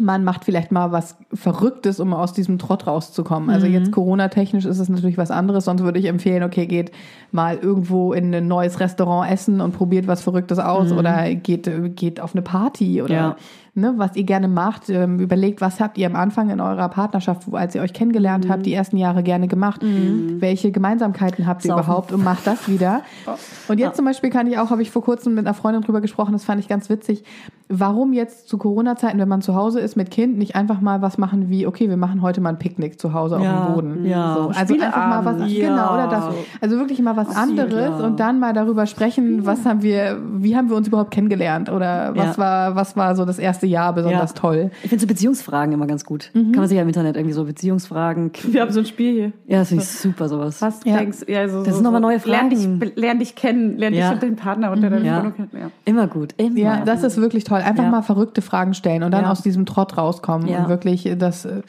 [0.00, 3.50] man macht vielleicht mal was Verrücktes, um aus diesem Trott rauszukommen.
[3.50, 3.74] Also Mhm.
[3.74, 6.92] jetzt Corona-technisch ist es natürlich was anderes, sonst würde ich empfehlen, okay, geht
[7.30, 11.90] mal irgendwo in ein neues Restaurant essen und probiert was Verrücktes aus oder geht, äh,
[11.90, 13.20] geht auf eine Party oder Mhm.
[13.20, 13.36] Ja.
[13.74, 14.88] Ne, was ihr gerne macht.
[14.90, 18.66] Ähm, überlegt, was habt ihr am Anfang in eurer Partnerschaft, als ihr euch kennengelernt habt,
[18.66, 19.80] die ersten Jahre gerne gemacht?
[19.82, 21.84] Welche Gemeinsamkeiten habt ihr Saufen.
[21.84, 23.02] überhaupt und macht das wieder?
[23.68, 26.00] Und jetzt zum Beispiel kann ich auch, habe ich vor kurzem mit einer Freundin drüber
[26.00, 27.24] gesprochen, das fand ich ganz witzig.
[27.68, 31.16] Warum jetzt zu Corona-Zeiten, wenn man zu Hause ist mit Kind, nicht einfach mal was
[31.16, 34.04] machen wie, okay, wir machen heute mal ein Picknick zu Hause auf Ja, dem Boden.
[34.04, 34.34] ja.
[34.34, 35.94] So, also einfach mal was, genau, Ja.
[35.94, 36.24] oder das.
[36.60, 40.68] Also wirklich mal was anderes und dann mal darüber sprechen, was haben wir, wie haben
[40.68, 42.38] wir uns überhaupt kennengelernt oder was Ja.
[42.42, 44.36] war, was war so das erste Jahr besonders Ja.
[44.40, 44.70] toll.
[44.82, 46.30] Ich finde so Beziehungsfragen immer ganz gut.
[46.34, 46.52] Mhm.
[46.52, 48.30] Kann man sich ja im Internet irgendwie so Beziehungsfragen.
[48.44, 49.32] Wir haben so ein Spiel hier.
[49.46, 50.60] Ja, das finde ich super, sowas.
[50.62, 50.98] Was Ja.
[50.98, 52.92] denkst ja, so, Das so, sind nochmal so, neue Lern dich, Fragen.
[52.96, 54.06] lern dich kennen, lern Ja.
[54.08, 55.18] dich und deinen Partner unter deiner Ja.
[55.20, 55.50] Wohnung kennen.
[55.52, 55.70] Ja.
[55.84, 56.34] Immer gut.
[56.36, 56.58] Immer.
[56.58, 57.60] Ja, das ist wirklich toll.
[57.60, 57.90] Einfach Ja.
[57.90, 59.30] mal verrückte Fragen stellen und dann Ja.
[59.30, 60.58] aus diesem Trott rauskommen Ja.
[60.58, 60.64] Mhm.
[60.64, 61.44] und wirklich das.
[61.44, 61.62] äh,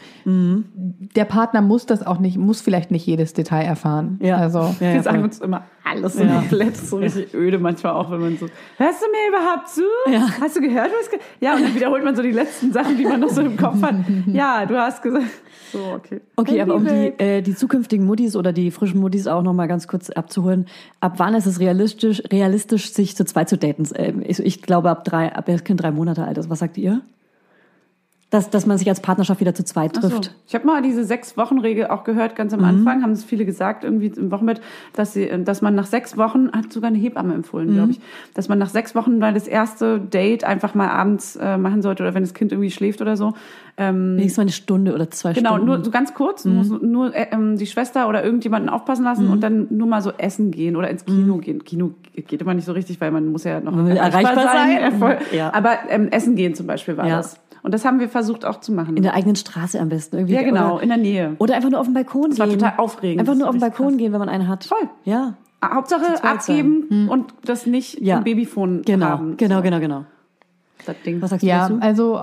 [1.15, 4.19] Der Partner muss das auch nicht, muss vielleicht nicht jedes Detail erfahren.
[4.21, 4.37] Ja.
[4.37, 6.35] Also Ja, Wir ja, sagen uns immer alles so Ja.
[6.35, 9.81] komplett, so richtig öde manchmal auch, wenn man so, hörst du mir überhaupt zu?
[10.41, 13.03] Hast du gehört, was ge Ja, und dann wiederholt man so die letzten Sachen, die
[13.03, 13.95] man noch so im Kopf hat.
[14.27, 15.25] Ja, du hast gesagt.
[15.71, 16.21] So, okay.
[16.37, 19.67] Okay, aber um die, äh, die zukünftigen Muttis oder die frischen Muttis auch noch mal
[19.67, 20.67] ganz kurz abzuholen.
[21.01, 23.87] Ab wann ist es realistisch, realistisch sich zu zweit zu daten?
[23.95, 26.49] Ähm, ich, ich glaube ab drei, ab das Kind drei Monate alt ist.
[26.49, 27.01] Was sagt ihr?
[28.33, 30.09] Dass, dass man sich als Partnerschaft wieder zu zweit Ach so.
[30.09, 30.33] trifft.
[30.47, 32.65] Ich habe mal diese sechs Wochen Regel auch gehört, ganz am Mhm.
[32.65, 34.59] Anfang haben es viele gesagt irgendwie im Wochenbett,
[34.93, 37.73] dass sie, dass man nach sechs Wochen hat sogar eine Hebamme empfohlen, Mhm.
[37.75, 37.99] glaube ich,
[38.33, 42.01] dass man nach sechs Wochen mal das erste Date einfach mal abends äh, machen sollte
[42.01, 43.33] oder wenn das Kind irgendwie schläft oder so.
[43.77, 45.65] Ähm, Wenigstens mal eine Stunde oder zwei Genau, Stunden.
[45.67, 46.55] nur so ganz kurz, Mhm.
[46.55, 50.11] muss nur äh, ähm, die Schwester oder irgendjemanden aufpassen lassen und dann nur mal so
[50.17, 51.63] essen gehen oder ins Kino gehen.
[51.63, 54.91] Kino geht immer nicht so richtig, weil man muss ja noch erreichbar sein.
[54.99, 55.17] Voll.
[55.35, 55.51] Ja.
[55.53, 57.17] Aber ähm, essen gehen zum Beispiel war Ja.
[57.17, 57.39] das.
[57.63, 58.97] Und das haben wir versucht auch zu machen.
[58.97, 60.17] In der eigenen Straße am besten.
[60.17, 60.35] Irgendwie.
[60.35, 61.35] ja, genau, Oder, in der Nähe.
[61.39, 62.59] oder einfach nur auf den Balkon Das war gehen.
[62.59, 63.21] total aufregend.
[63.21, 63.97] Einfach Das nur auf den Balkon krass.
[63.97, 64.65] gehen, wenn man einen hat.
[64.65, 64.89] Voll.
[65.05, 65.35] Ja.
[65.63, 68.17] Hauptsache zweit abgeben und das nicht Ja.
[68.17, 69.37] im Babyphone Genau, haben.
[69.37, 70.05] genau, so, genau, genau.
[70.85, 71.21] Das Ding.
[71.21, 71.77] Was sagst du ja, dazu?
[71.79, 72.19] also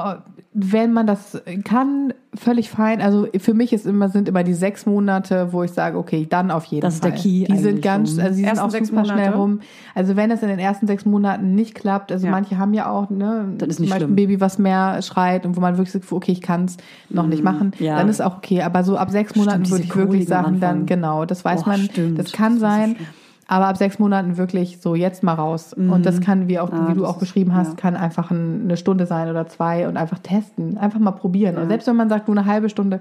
[0.53, 3.01] wenn man das kann, völlig fein.
[3.01, 6.51] Also für mich ist immer, sind immer die sechs Monate, wo ich sage, okay, dann
[6.51, 7.13] auf jeden Das ist Fall.
[7.13, 9.37] der Key Die sind ganz, also die sind Ersten auch sechs super schnell Monate?
[9.37, 9.61] rum.
[9.95, 12.33] Also wenn es in den ersten sechs Monaten nicht klappt, also Ja.
[12.33, 14.13] manche haben ja auch, ne, Das ist zum nicht Beispiel schlimm.
[14.13, 16.79] ein Baby, was mehr schreit und wo man wirklich sagt, okay, ich kann es
[17.11, 17.97] noch nicht machen, Ja.
[17.99, 18.63] dann ist auch okay.
[18.63, 21.69] Aber so ab sechs Monaten diese würde ich wirklich sagen, dann genau, das weiß Oh,
[21.69, 22.19] man, stimmt.
[22.19, 22.95] das kann Das so sein.
[22.97, 23.07] schlimm.
[23.53, 25.73] Aber ab sechs Monaten wirklich so jetzt mal raus.
[25.73, 27.75] Und das kann, wie, auch, Ah, wie du auch ist- beschrieben hast, ja.
[27.75, 30.79] kann einfach ein, eine Stunde sein oder zwei und einfach testen.
[30.79, 31.57] Einfach mal probieren.
[31.59, 33.01] Und selbst wenn man sagt, nur eine halbe Stunde,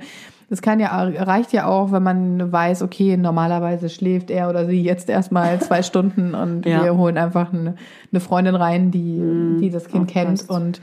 [0.49, 4.81] das kann ja, reicht ja auch, wenn man weiß, okay, normalerweise schläft er oder sie
[4.81, 6.83] jetzt erstmal zwei Stunden und Ja.
[6.83, 7.75] wir holen einfach eine,
[8.11, 9.21] eine Freundin rein, die,
[9.61, 10.49] die das Kind kennt aufpasst.
[10.49, 10.81] und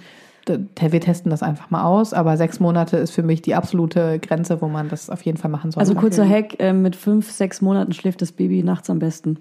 [0.78, 2.14] wir testen das einfach mal aus.
[2.14, 5.50] Aber sechs Monate ist für mich die absolute Grenze, wo man das auf jeden Fall
[5.50, 5.80] machen sollte.
[5.90, 9.38] Also kurzer Hack, äh, mit fünf, sechs Monaten schläft das Baby nachts am besten.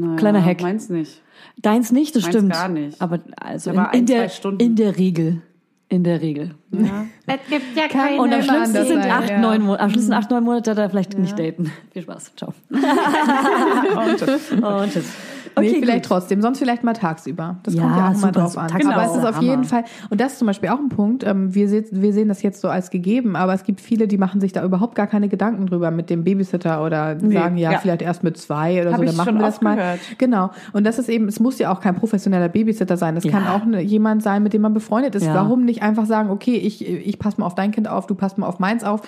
[0.00, 0.60] Naja, Kleiner Hack.
[0.62, 1.20] Meins nicht.
[1.58, 2.52] Deins nicht, das Meins stimmt.
[2.52, 3.00] gar nicht.
[3.00, 5.42] Aber also in, Aber in, ein, zwei der, in der Regel.
[5.88, 6.54] In der Regel.
[6.70, 7.06] Ja.
[7.26, 9.38] es gibt ja keine Und am schlimmsten sind acht, ja.
[9.38, 9.82] neun Monate.
[9.82, 11.70] Am schlimmsten acht, neun Monate da vielleicht nicht daten.
[11.92, 12.32] Viel Spaß.
[12.36, 12.54] Ciao.
[12.70, 14.52] Und tschüss.
[14.52, 15.12] Und tschüss.
[15.60, 16.04] Nee, vielleicht gut.
[16.06, 17.56] trotzdem, sonst vielleicht mal tagsüber.
[17.62, 18.68] Das Ja, kommt ja auch super, mal drauf an.
[18.68, 19.42] Tagsüber Aber es ist auf Hammer.
[19.42, 22.28] jeden Fall, und das ist zum Beispiel auch ein Punkt, ähm, wir, se wir sehen
[22.28, 25.06] das jetzt so als gegeben, aber es gibt viele, die machen sich da überhaupt gar
[25.06, 27.78] keine Gedanken drüber mit dem Babysitter oder sagen, ja, ja.
[27.78, 29.76] vielleicht erst mit zwei oder Hab so, dann machen wir das mal.
[29.76, 30.00] gehört.
[30.18, 30.50] Genau.
[30.72, 33.14] Und das ist eben, es muss ja auch kein professioneller Babysitter sein.
[33.14, 33.54] Das kann Ja.
[33.56, 35.26] auch eine, jemand sein, mit dem man befreundet ist.
[35.26, 38.38] Warum nicht einfach sagen, okay, ich, ich passe mal auf dein Kind auf, du passt
[38.38, 39.02] mal auf meins auf.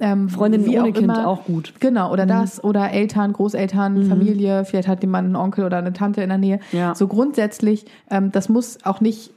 [0.00, 1.26] Ähm, Freundinnen wie ohne auch Kind immer.
[1.28, 1.72] auch gut.
[1.80, 2.12] Genau, Mhm.
[2.12, 6.28] oder das, oder Eltern, Großeltern, Familie, vielleicht hat jemand einen Onkel oder eine Tante in
[6.30, 6.58] der Nähe.
[6.72, 6.94] Ja.
[6.94, 9.30] So grundsätzlich, ähm, das muss auch nicht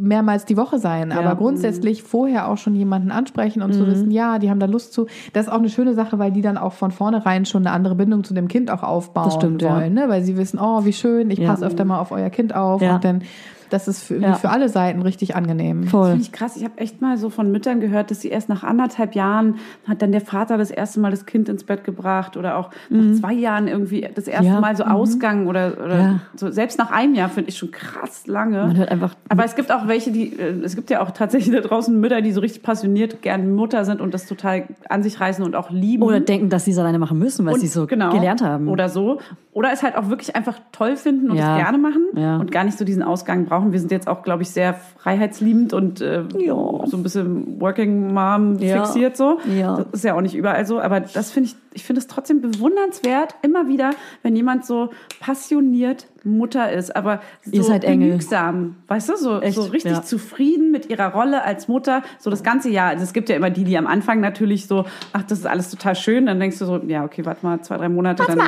[0.00, 1.38] mehrmals die Woche sein, aber Mhm.
[1.38, 5.06] grundsätzlich vorher auch schon jemanden ansprechen und zu wissen, ja, die haben da Lust zu.
[5.32, 7.96] Das ist auch eine schöne Sache, weil die dann auch von vornherein schon eine andere
[7.96, 9.74] Bindung zu dem Kind auch aufbauen stimmt, ja.
[9.74, 10.04] wollen, ne?
[10.08, 11.48] weil sie wissen, oh, wie schön, ich Ja.
[11.50, 12.94] passe öfter mal auf euer Kind auf Ja.
[12.94, 13.22] und dann,
[13.70, 14.34] das ist für, Ja.
[14.34, 15.82] für alle Seiten richtig angenehm.
[15.82, 16.06] Das Voll.
[16.10, 16.56] finde ich krass.
[16.56, 19.56] Ich habe echt mal so von Müttern gehört, dass sie erst nach anderthalb Jahren
[19.86, 23.14] hat dann der Vater das erste Mal das Kind ins Bett gebracht oder auch nach
[23.18, 24.54] zwei Jahren irgendwie das erste Mhm.
[24.54, 24.60] Ja.
[24.60, 26.20] Mal so Ausgang oder, oder Ja.
[26.36, 26.50] so.
[26.50, 28.58] Selbst nach einem Jahr finde ich schon krass lange.
[28.58, 29.14] Man hört einfach.
[29.28, 32.20] Aber es gibt auch welche, die, äh, es gibt ja auch tatsächlich da draußen Mütter,
[32.22, 35.70] die so richtig passioniert gern Mutter sind und das total an sich reißen und auch
[35.70, 36.02] lieben.
[36.02, 38.42] Oder denken, dass sie es alleine machen müssen, weil und, sie es so genau, gelernt
[38.42, 38.68] haben.
[38.68, 39.18] Oder so.
[39.52, 41.56] Oder es halt auch wirklich einfach toll finden und Ja.
[41.56, 42.36] es gerne machen Ja.
[42.36, 43.57] und gar nicht so diesen Ausgang brauchen.
[43.70, 46.54] Wir sind jetzt auch, glaube ich, sehr freiheitsliebend und äh, Ja.
[46.86, 48.84] so ein bisschen Working Mom Ja.
[48.84, 49.38] fixiert so.
[49.58, 49.76] Ja.
[49.78, 52.40] Das ist ja auch nicht überall so, aber das finde ich, ich finde es trotzdem
[52.40, 53.90] bewundernswert, immer wieder,
[54.24, 58.08] wenn jemand so passioniert Mutter ist, aber so Ihr seid Engel.
[58.08, 59.54] genügsam, weißt du, so, Echt?
[59.54, 60.02] so richtig Ja.
[60.02, 62.88] zufrieden mit ihrer Rolle als Mutter, so das ganze Jahr.
[62.88, 65.70] Also es gibt ja immer die, die am Anfang natürlich so, ach, das ist alles
[65.70, 68.40] total schön, dann denkst du so, ja, okay, warte mal zwei, drei Monate, dann,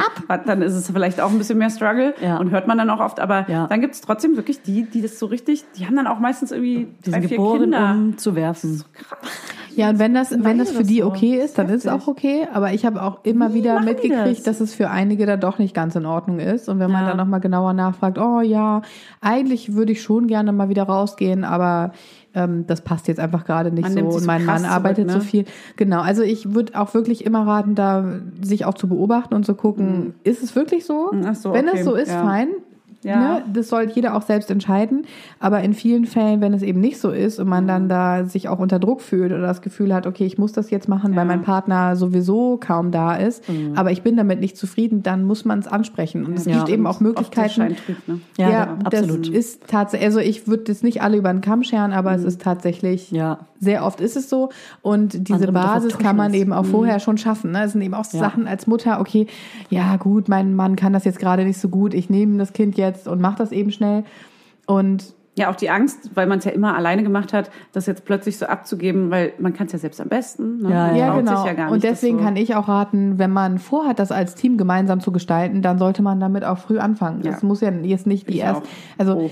[0.44, 2.38] dann ist es vielleicht auch ein bisschen mehr Struggle Ja.
[2.38, 3.68] und hört man dann auch oft, aber Ja.
[3.68, 6.50] dann gibt es trotzdem wirklich die, die das so richtig, die haben dann auch meistens
[6.50, 7.90] irgendwie Die drei, sind vier geboren, Kinder.
[7.92, 8.82] um zu werfen.
[9.80, 11.06] Ja, und wenn das, wenn das für die so.
[11.06, 12.46] okay ist, dann ist es auch okay.
[12.52, 14.58] Aber ich habe auch immer wieder mitgekriegt, das?
[14.58, 16.68] dass es für einige da doch nicht ganz in Ordnung ist.
[16.68, 17.08] Und wenn man Ja.
[17.08, 18.82] dann nochmal genauer nachfragt, oh ja,
[19.22, 21.92] eigentlich würde ich schon gerne mal wieder rausgehen, aber
[22.34, 24.00] ähm, das passt jetzt einfach gerade nicht Man so.
[24.00, 25.30] Und so mein Mann arbeitet zurück, so ne?
[25.30, 25.44] viel.
[25.76, 28.04] Genau, also ich würde auch wirklich immer raten, da
[28.42, 31.10] sich auch zu beobachten und zu gucken, ist es wirklich so?
[31.10, 31.24] Mhm.
[31.26, 32.22] Ach so, wenn okay, es so ist, ja.
[32.22, 32.48] fein.
[33.02, 33.18] Ja.
[33.38, 33.42] Ne?
[33.52, 35.06] Das soll jeder auch selbst entscheiden.
[35.38, 38.48] Aber in vielen Fällen, wenn es eben nicht so ist und man dann da sich
[38.48, 41.22] auch unter Druck fühlt oder das Gefühl hat, okay, ich muss das jetzt machen, weil
[41.22, 41.24] Ja.
[41.36, 43.42] mein Partner sowieso kaum da ist,
[43.74, 46.26] aber ich bin damit nicht zufrieden, dann muss man es ansprechen.
[46.26, 47.74] Und es Ja, gibt eben auch Möglichkeiten.
[47.86, 48.20] Trügt, ne?
[48.38, 49.28] Ja, Ja, absolut.
[49.28, 52.24] das ist tatsächlich, also ich würde das nicht alle über den Kamm scheren, aber es
[52.24, 53.38] ist tatsächlich, Ja.
[53.60, 54.48] Sehr oft ist es so.
[54.82, 57.52] Und diese Andere Basis kann man eben auch vorher schon schaffen.
[57.52, 57.64] Ne?
[57.64, 58.24] Es sind eben auch so Ja.
[58.24, 59.26] Sachen als Mutter, okay,
[59.68, 62.76] ja gut, mein Mann kann das jetzt gerade nicht so gut, ich nehme das Kind
[62.76, 64.04] jetzt und mache das eben schnell.
[64.66, 68.04] Und Ja, auch die Angst, weil man es ja immer alleine gemacht hat, das jetzt
[68.04, 70.62] plötzlich so abzugeben, weil man kann es ja selbst am besten.
[70.62, 70.70] Ne?
[70.70, 71.36] Ja, ja, genau.
[71.36, 74.10] Sich ja gar nicht, und deswegen so, kann ich auch raten, wenn man vorhat, das
[74.10, 77.22] als Team gemeinsam zu gestalten, dann sollte man damit auch früh anfangen.
[77.22, 77.30] Ja.
[77.32, 78.66] Das muss ja jetzt nicht die Ich erst, auch.
[78.98, 79.30] also Oh.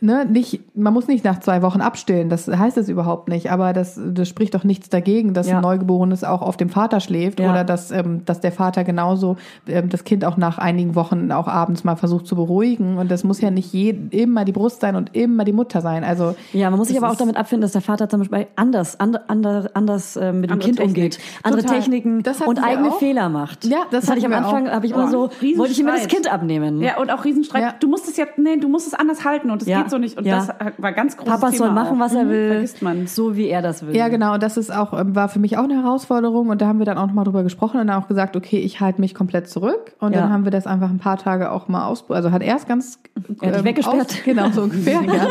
[0.00, 3.72] Ne, nicht, man muss nicht nach zwei Wochen abstillen, das heißt es überhaupt nicht, aber
[3.72, 5.56] das, das spricht doch nichts dagegen, dass Ja.
[5.56, 7.50] ein Neugeborenes auch auf dem Vater schläft Ja.
[7.50, 9.36] oder dass, ähm, dass der Vater genauso
[9.66, 13.24] ähm, das Kind auch nach einigen Wochen auch abends mal versucht zu beruhigen und das
[13.24, 16.68] muss ja nicht je, immer die Brust sein und immer die Mutter sein, also Ja,
[16.70, 19.22] man muss sich das aber auch damit abfinden, dass der Vater zum Beispiel anders, anders,
[19.28, 20.88] anders, anders äh, mit dem Kind Technik.
[20.96, 21.78] umgeht, andere Total.
[21.80, 22.98] Techniken Das und eigene auch.
[22.98, 23.64] Fehler macht.
[23.64, 26.08] Ja, das hatte ich am Anfang, habe ich immer Oh, so, wollte ich immer das
[26.08, 26.80] Kind abnehmen.
[26.82, 27.62] Ja, und auch Riesenstreit.
[27.62, 27.74] Ja.
[27.80, 29.78] Du musst es ja, nee, du musst es anders halten und es Ja.
[29.82, 30.16] geht so nicht.
[30.18, 30.36] Und Ja.
[30.36, 31.26] das war ganz groß.
[31.28, 33.06] Papa soll machen, was er will, Vergisst man.
[33.06, 33.94] so wie er das will.
[33.96, 34.34] Ja, genau.
[34.34, 36.48] Und das ist auch, ähm, war für mich auch eine Herausforderung.
[36.48, 38.80] Und da haben wir dann auch nochmal drüber gesprochen und dann auch gesagt, okay, ich
[38.80, 39.94] halte mich komplett zurück.
[40.00, 40.22] Und Ja.
[40.22, 42.16] dann haben wir das einfach ein paar Tage auch mal ausprobiert.
[42.24, 42.98] Also hat er es ganz
[43.40, 44.00] Er hat dich weggesperrt.
[44.10, 45.02] aus- genau, so ungefähr.
[45.02, 45.26] ja.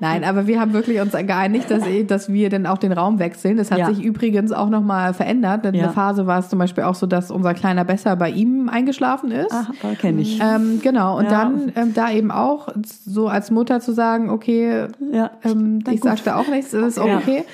[0.00, 3.18] Nein, aber wir haben wirklich uns geeinigt, dass, ich- dass wir dann auch den Raum
[3.18, 3.56] wechseln.
[3.56, 3.86] Das hat Ja.
[3.86, 5.64] sich übrigens auch nochmal verändert.
[5.66, 5.84] In Ja.
[5.84, 9.30] der Phase war es zum Beispiel auch so, dass unser kleiner Besser bei ihm eingeschlafen
[9.30, 9.52] ist.
[9.52, 10.40] Ach, kenne ich.
[10.42, 11.30] Ähm, genau, und Ja.
[11.30, 12.68] dann ähm, da eben auch
[13.06, 15.30] so als Mutter zu sagen, okay, Ja.
[15.42, 17.16] ähm, ich sagte auch nichts, das ist auch Ja.
[17.16, 17.44] okay.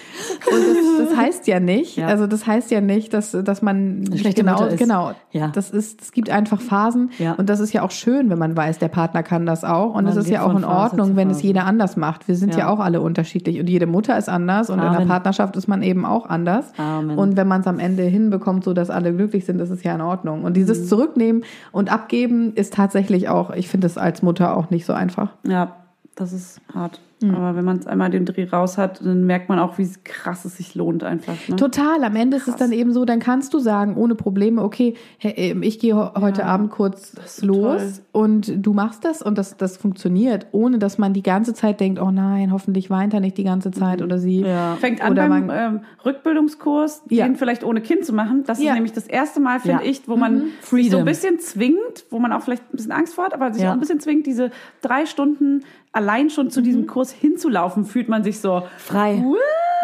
[0.51, 0.59] Und
[0.99, 2.07] das, das heißt ja nicht, Ja.
[2.09, 4.79] also das heißt ja nicht, dass, dass man schlechte genau, Mutter ist.
[4.79, 5.49] genau, Ja.
[5.49, 8.79] das ist, es gibt einfach Phasen und das ist ja auch schön, wenn man weiß,
[8.79, 11.67] der Partner kann das auch und es ist ja auch in Ordnung, wenn es jeder
[11.67, 12.27] anders macht.
[12.27, 14.99] Wir sind ja, auch alle unterschiedlich und jede Mutter ist anders und in Amen.
[15.01, 16.73] der Partnerschaft ist man eben auch anders.
[16.79, 17.17] Amen.
[17.19, 19.95] Und wenn man es am Ende hinbekommt, so dass alle glücklich sind, ist es ja
[19.95, 20.43] in Ordnung.
[20.45, 20.55] Und Mhm.
[20.55, 24.93] dieses Zurücknehmen und Abgeben ist tatsächlich auch, ich finde es als Mutter auch nicht so
[24.93, 25.31] einfach.
[25.47, 25.77] Ja,
[26.21, 27.01] das ist hart.
[27.23, 27.35] Hm.
[27.35, 30.45] Aber wenn man es einmal den Dreh raus hat, dann merkt man auch, wie krass
[30.45, 31.35] es sich lohnt einfach.
[31.49, 31.57] Ne?
[31.57, 32.03] Total.
[32.03, 35.33] Am Ende ist es dann eben so, dann kannst du sagen, ohne Probleme, okay, hey,
[35.37, 40.47] ähm, ich gehe heute Abend kurz los und du machst das und das, das funktioniert,
[40.53, 43.71] ohne dass man die ganze Zeit denkt, oh nein, hoffentlich weint er nicht die ganze
[43.71, 44.41] Zeit oder sie.
[44.41, 44.77] Ja.
[44.81, 47.27] Fängt an Oder beim man- ähm, Rückbildungskurs, Ja.
[47.27, 48.45] den vielleicht ohne Kind zu machen.
[48.47, 48.71] Das Ja.
[48.71, 49.85] ist nämlich das erste Mal, finde Ja.
[49.85, 49.91] Mhm.
[49.91, 53.15] ich, wo man sich so ein bisschen zwingt, wo man auch vielleicht ein bisschen Angst
[53.15, 53.71] vor hat, aber sich Ja.
[53.71, 56.65] auch ein bisschen zwingt, diese drei Stunden allein schon zu Mhm.
[56.65, 59.19] diesem Kurs hinzulaufen, fühlt man sich so, Frei.
[59.23, 59.37] "Wuh,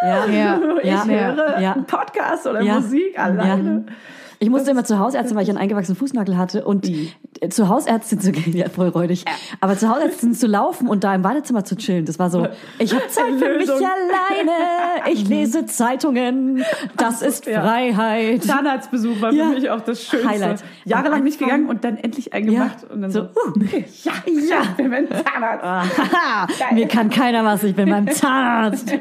[0.02, 0.26] Ja.
[0.30, 0.58] Ja.
[0.82, 1.04] ich Ja.
[1.06, 1.72] höre Ja.
[1.72, 2.74] einen Podcast oder Ja.
[2.74, 3.86] Musik alleine.
[4.38, 8.20] Ich musste immer zur Hausärztin, weil ich einen eingewachsenen Fußnagel hatte und äh, zur Hausärztin
[8.20, 9.24] zu gehen, ja, voll räudig,
[9.60, 12.46] aber zur Hausärztin zu laufen und da im Badezimmer zu chillen, das war so,
[12.78, 16.62] ich habe Zeit für mich alleine, ich lese Zeitungen,
[16.96, 17.62] das ist Ja.
[17.62, 18.42] Freiheit.
[18.44, 19.44] Zahnarztbesuch war für Ja.
[19.48, 20.28] mich auch das Schönste.
[20.28, 20.64] Highlight.
[20.84, 22.82] Jahrelang nicht gegangen und dann endlich eingemacht.
[22.82, 22.94] Ja.
[22.94, 25.98] Und dann So, so, okay, ja, ja, wir werden Zahnarzt.
[25.98, 28.92] Haha, mir kann keiner was, ich bin beim Zahnarzt.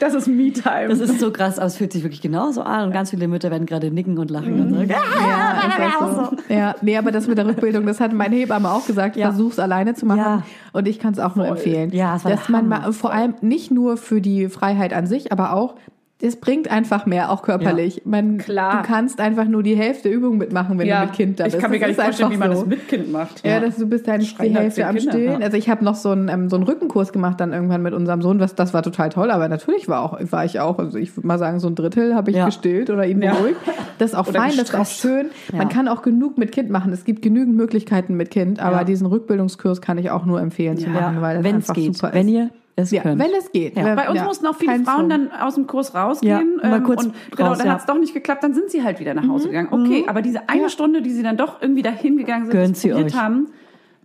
[0.00, 0.88] Das ist Me-Time.
[0.88, 3.50] Das ist so krass, aber es fühlt sich wirklich genauso an und ganz viele Mütter
[3.50, 6.16] werden gerade nicken und lachen und sagen, ah, Ja, das
[6.48, 6.54] so.
[6.54, 9.28] Ja, nee, aber das mit der Rückbildung, das hat meine Hebamme auch gesagt, Ja.
[9.30, 10.18] versuch's alleine zu machen.
[10.18, 10.42] Ja.
[10.72, 11.90] Und ich kann es auch nur empfehlen.
[11.92, 15.32] Ja, es war dass man mal, vor allem nicht nur für die Freiheit an sich,
[15.32, 15.74] aber auch
[16.22, 18.02] es bringt einfach mehr, auch körperlich.
[18.06, 18.80] Man, Klar.
[18.82, 21.56] Du kannst einfach nur die Hälfte Übung mitmachen, wenn ja, du mit Kind da bist.
[21.56, 22.60] ich kann mir Das gar nicht vorstellen, wie man so.
[22.60, 23.44] das mit Kind macht.
[23.46, 25.40] Ja, dass du bist dann die Schreien da Hälfte zehn am Kinder, Stillen.
[25.40, 25.44] ja.
[25.46, 28.22] Also ich habe noch so einen, ähm, so einen Rückenkurs gemacht dann irgendwann mit unserem
[28.22, 28.40] Sohn.
[28.40, 31.26] Was, das war total toll, aber natürlich war auch war ich auch, also ich würde
[31.26, 32.46] mal sagen, so ein Drittel habe ich Ja.
[32.46, 33.34] gestillt oder ihn Ja.
[33.34, 33.56] beruhigt.
[33.98, 35.00] Das ist auch Oder fein, das ist auch gestresst.
[35.02, 35.26] schön.
[35.52, 35.74] Man Ja.
[35.74, 36.92] kann auch genug mit Kind machen.
[36.92, 38.84] Es gibt genügend Möglichkeiten mit Kind, aber Ja.
[38.84, 41.96] diesen Rückbildungskurs kann ich auch nur empfehlen zu machen, weil das wenn es einfach geht,
[41.96, 42.34] super wenn ist.
[42.34, 43.20] ihr es ja, könnt.
[43.20, 43.76] wenn es geht.
[43.76, 43.94] Ja.
[43.94, 45.28] Bei uns ja, mussten auch viele kein Frauen Zwang.
[45.30, 46.58] dann aus dem Kurs rausgehen.
[46.62, 47.72] Ja, mal ähm, kurz und genau, raus, dann ja.
[47.74, 49.68] hat es doch nicht geklappt, dann sind sie halt wieder nach Hause gegangen.
[49.70, 52.88] Okay, aber diese eine Stunde, die sie dann doch irgendwie dahin gegangen sind, Gönnt sie
[52.88, 53.20] probiert euch.
[53.20, 53.48] haben,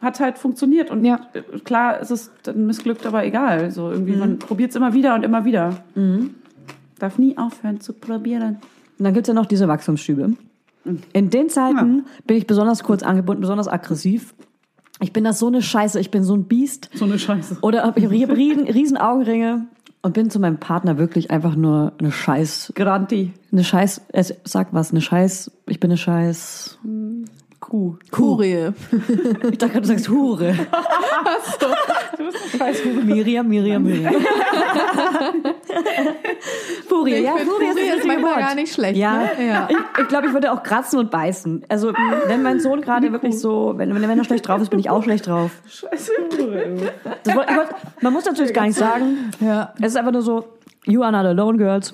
[0.01, 0.91] hat halt funktioniert.
[0.91, 1.19] Und Ja.
[1.33, 3.71] äh, klar ist es dann missglückt, aber egal.
[3.71, 5.83] So irgendwie, man probiert es immer wieder und immer wieder.
[6.99, 8.59] Darf nie aufhören zu probieren.
[8.97, 10.33] Und dann gibt's ja noch diese Wachstumsschübe.
[11.13, 14.33] In den Zeiten bin ich besonders kurz angebunden, besonders aggressiv.
[15.01, 16.89] Ich bin das so eine Scheiße, ich bin so ein Biest.
[16.93, 17.59] So eine Scheiße.
[17.61, 19.67] Oder ich habe riesen, riesen Augenringe
[20.01, 23.33] und bin zu meinem Partner wirklich einfach nur eine Scheiß, Granti.
[23.51, 24.01] eine Scheiß,
[24.43, 26.79] sag was, eine Scheiß, ich bin eine Scheiß
[27.69, 27.95] Kuh.
[28.11, 28.69] Kurie.
[29.51, 30.53] Ich dachte gerade, du sagst Hure.
[32.17, 33.03] Du bist eine Scheißhure.
[33.03, 34.13] Miriam, Miriam, Miriam.
[36.87, 38.39] Furie, Ich ja, Furie ist, ist manchmal Wort.
[38.39, 39.47] gar nicht schlecht, Ja, ne?
[39.47, 39.67] Ja.
[39.69, 41.63] ich, ich glaube, ich würde auch kratzen und beißen.
[41.69, 41.93] Also
[42.27, 45.03] wenn mein Sohn gerade wirklich so, wenn, wenn er schlecht drauf ist, bin ich auch
[45.03, 45.51] schlecht drauf.
[45.67, 46.91] Scheißhure.
[47.23, 47.35] Das,
[48.01, 49.31] man muss natürlich gar nicht sagen.
[49.39, 49.73] Ja.
[49.79, 50.45] Es ist einfach nur so,
[50.85, 51.93] you are not alone, girls.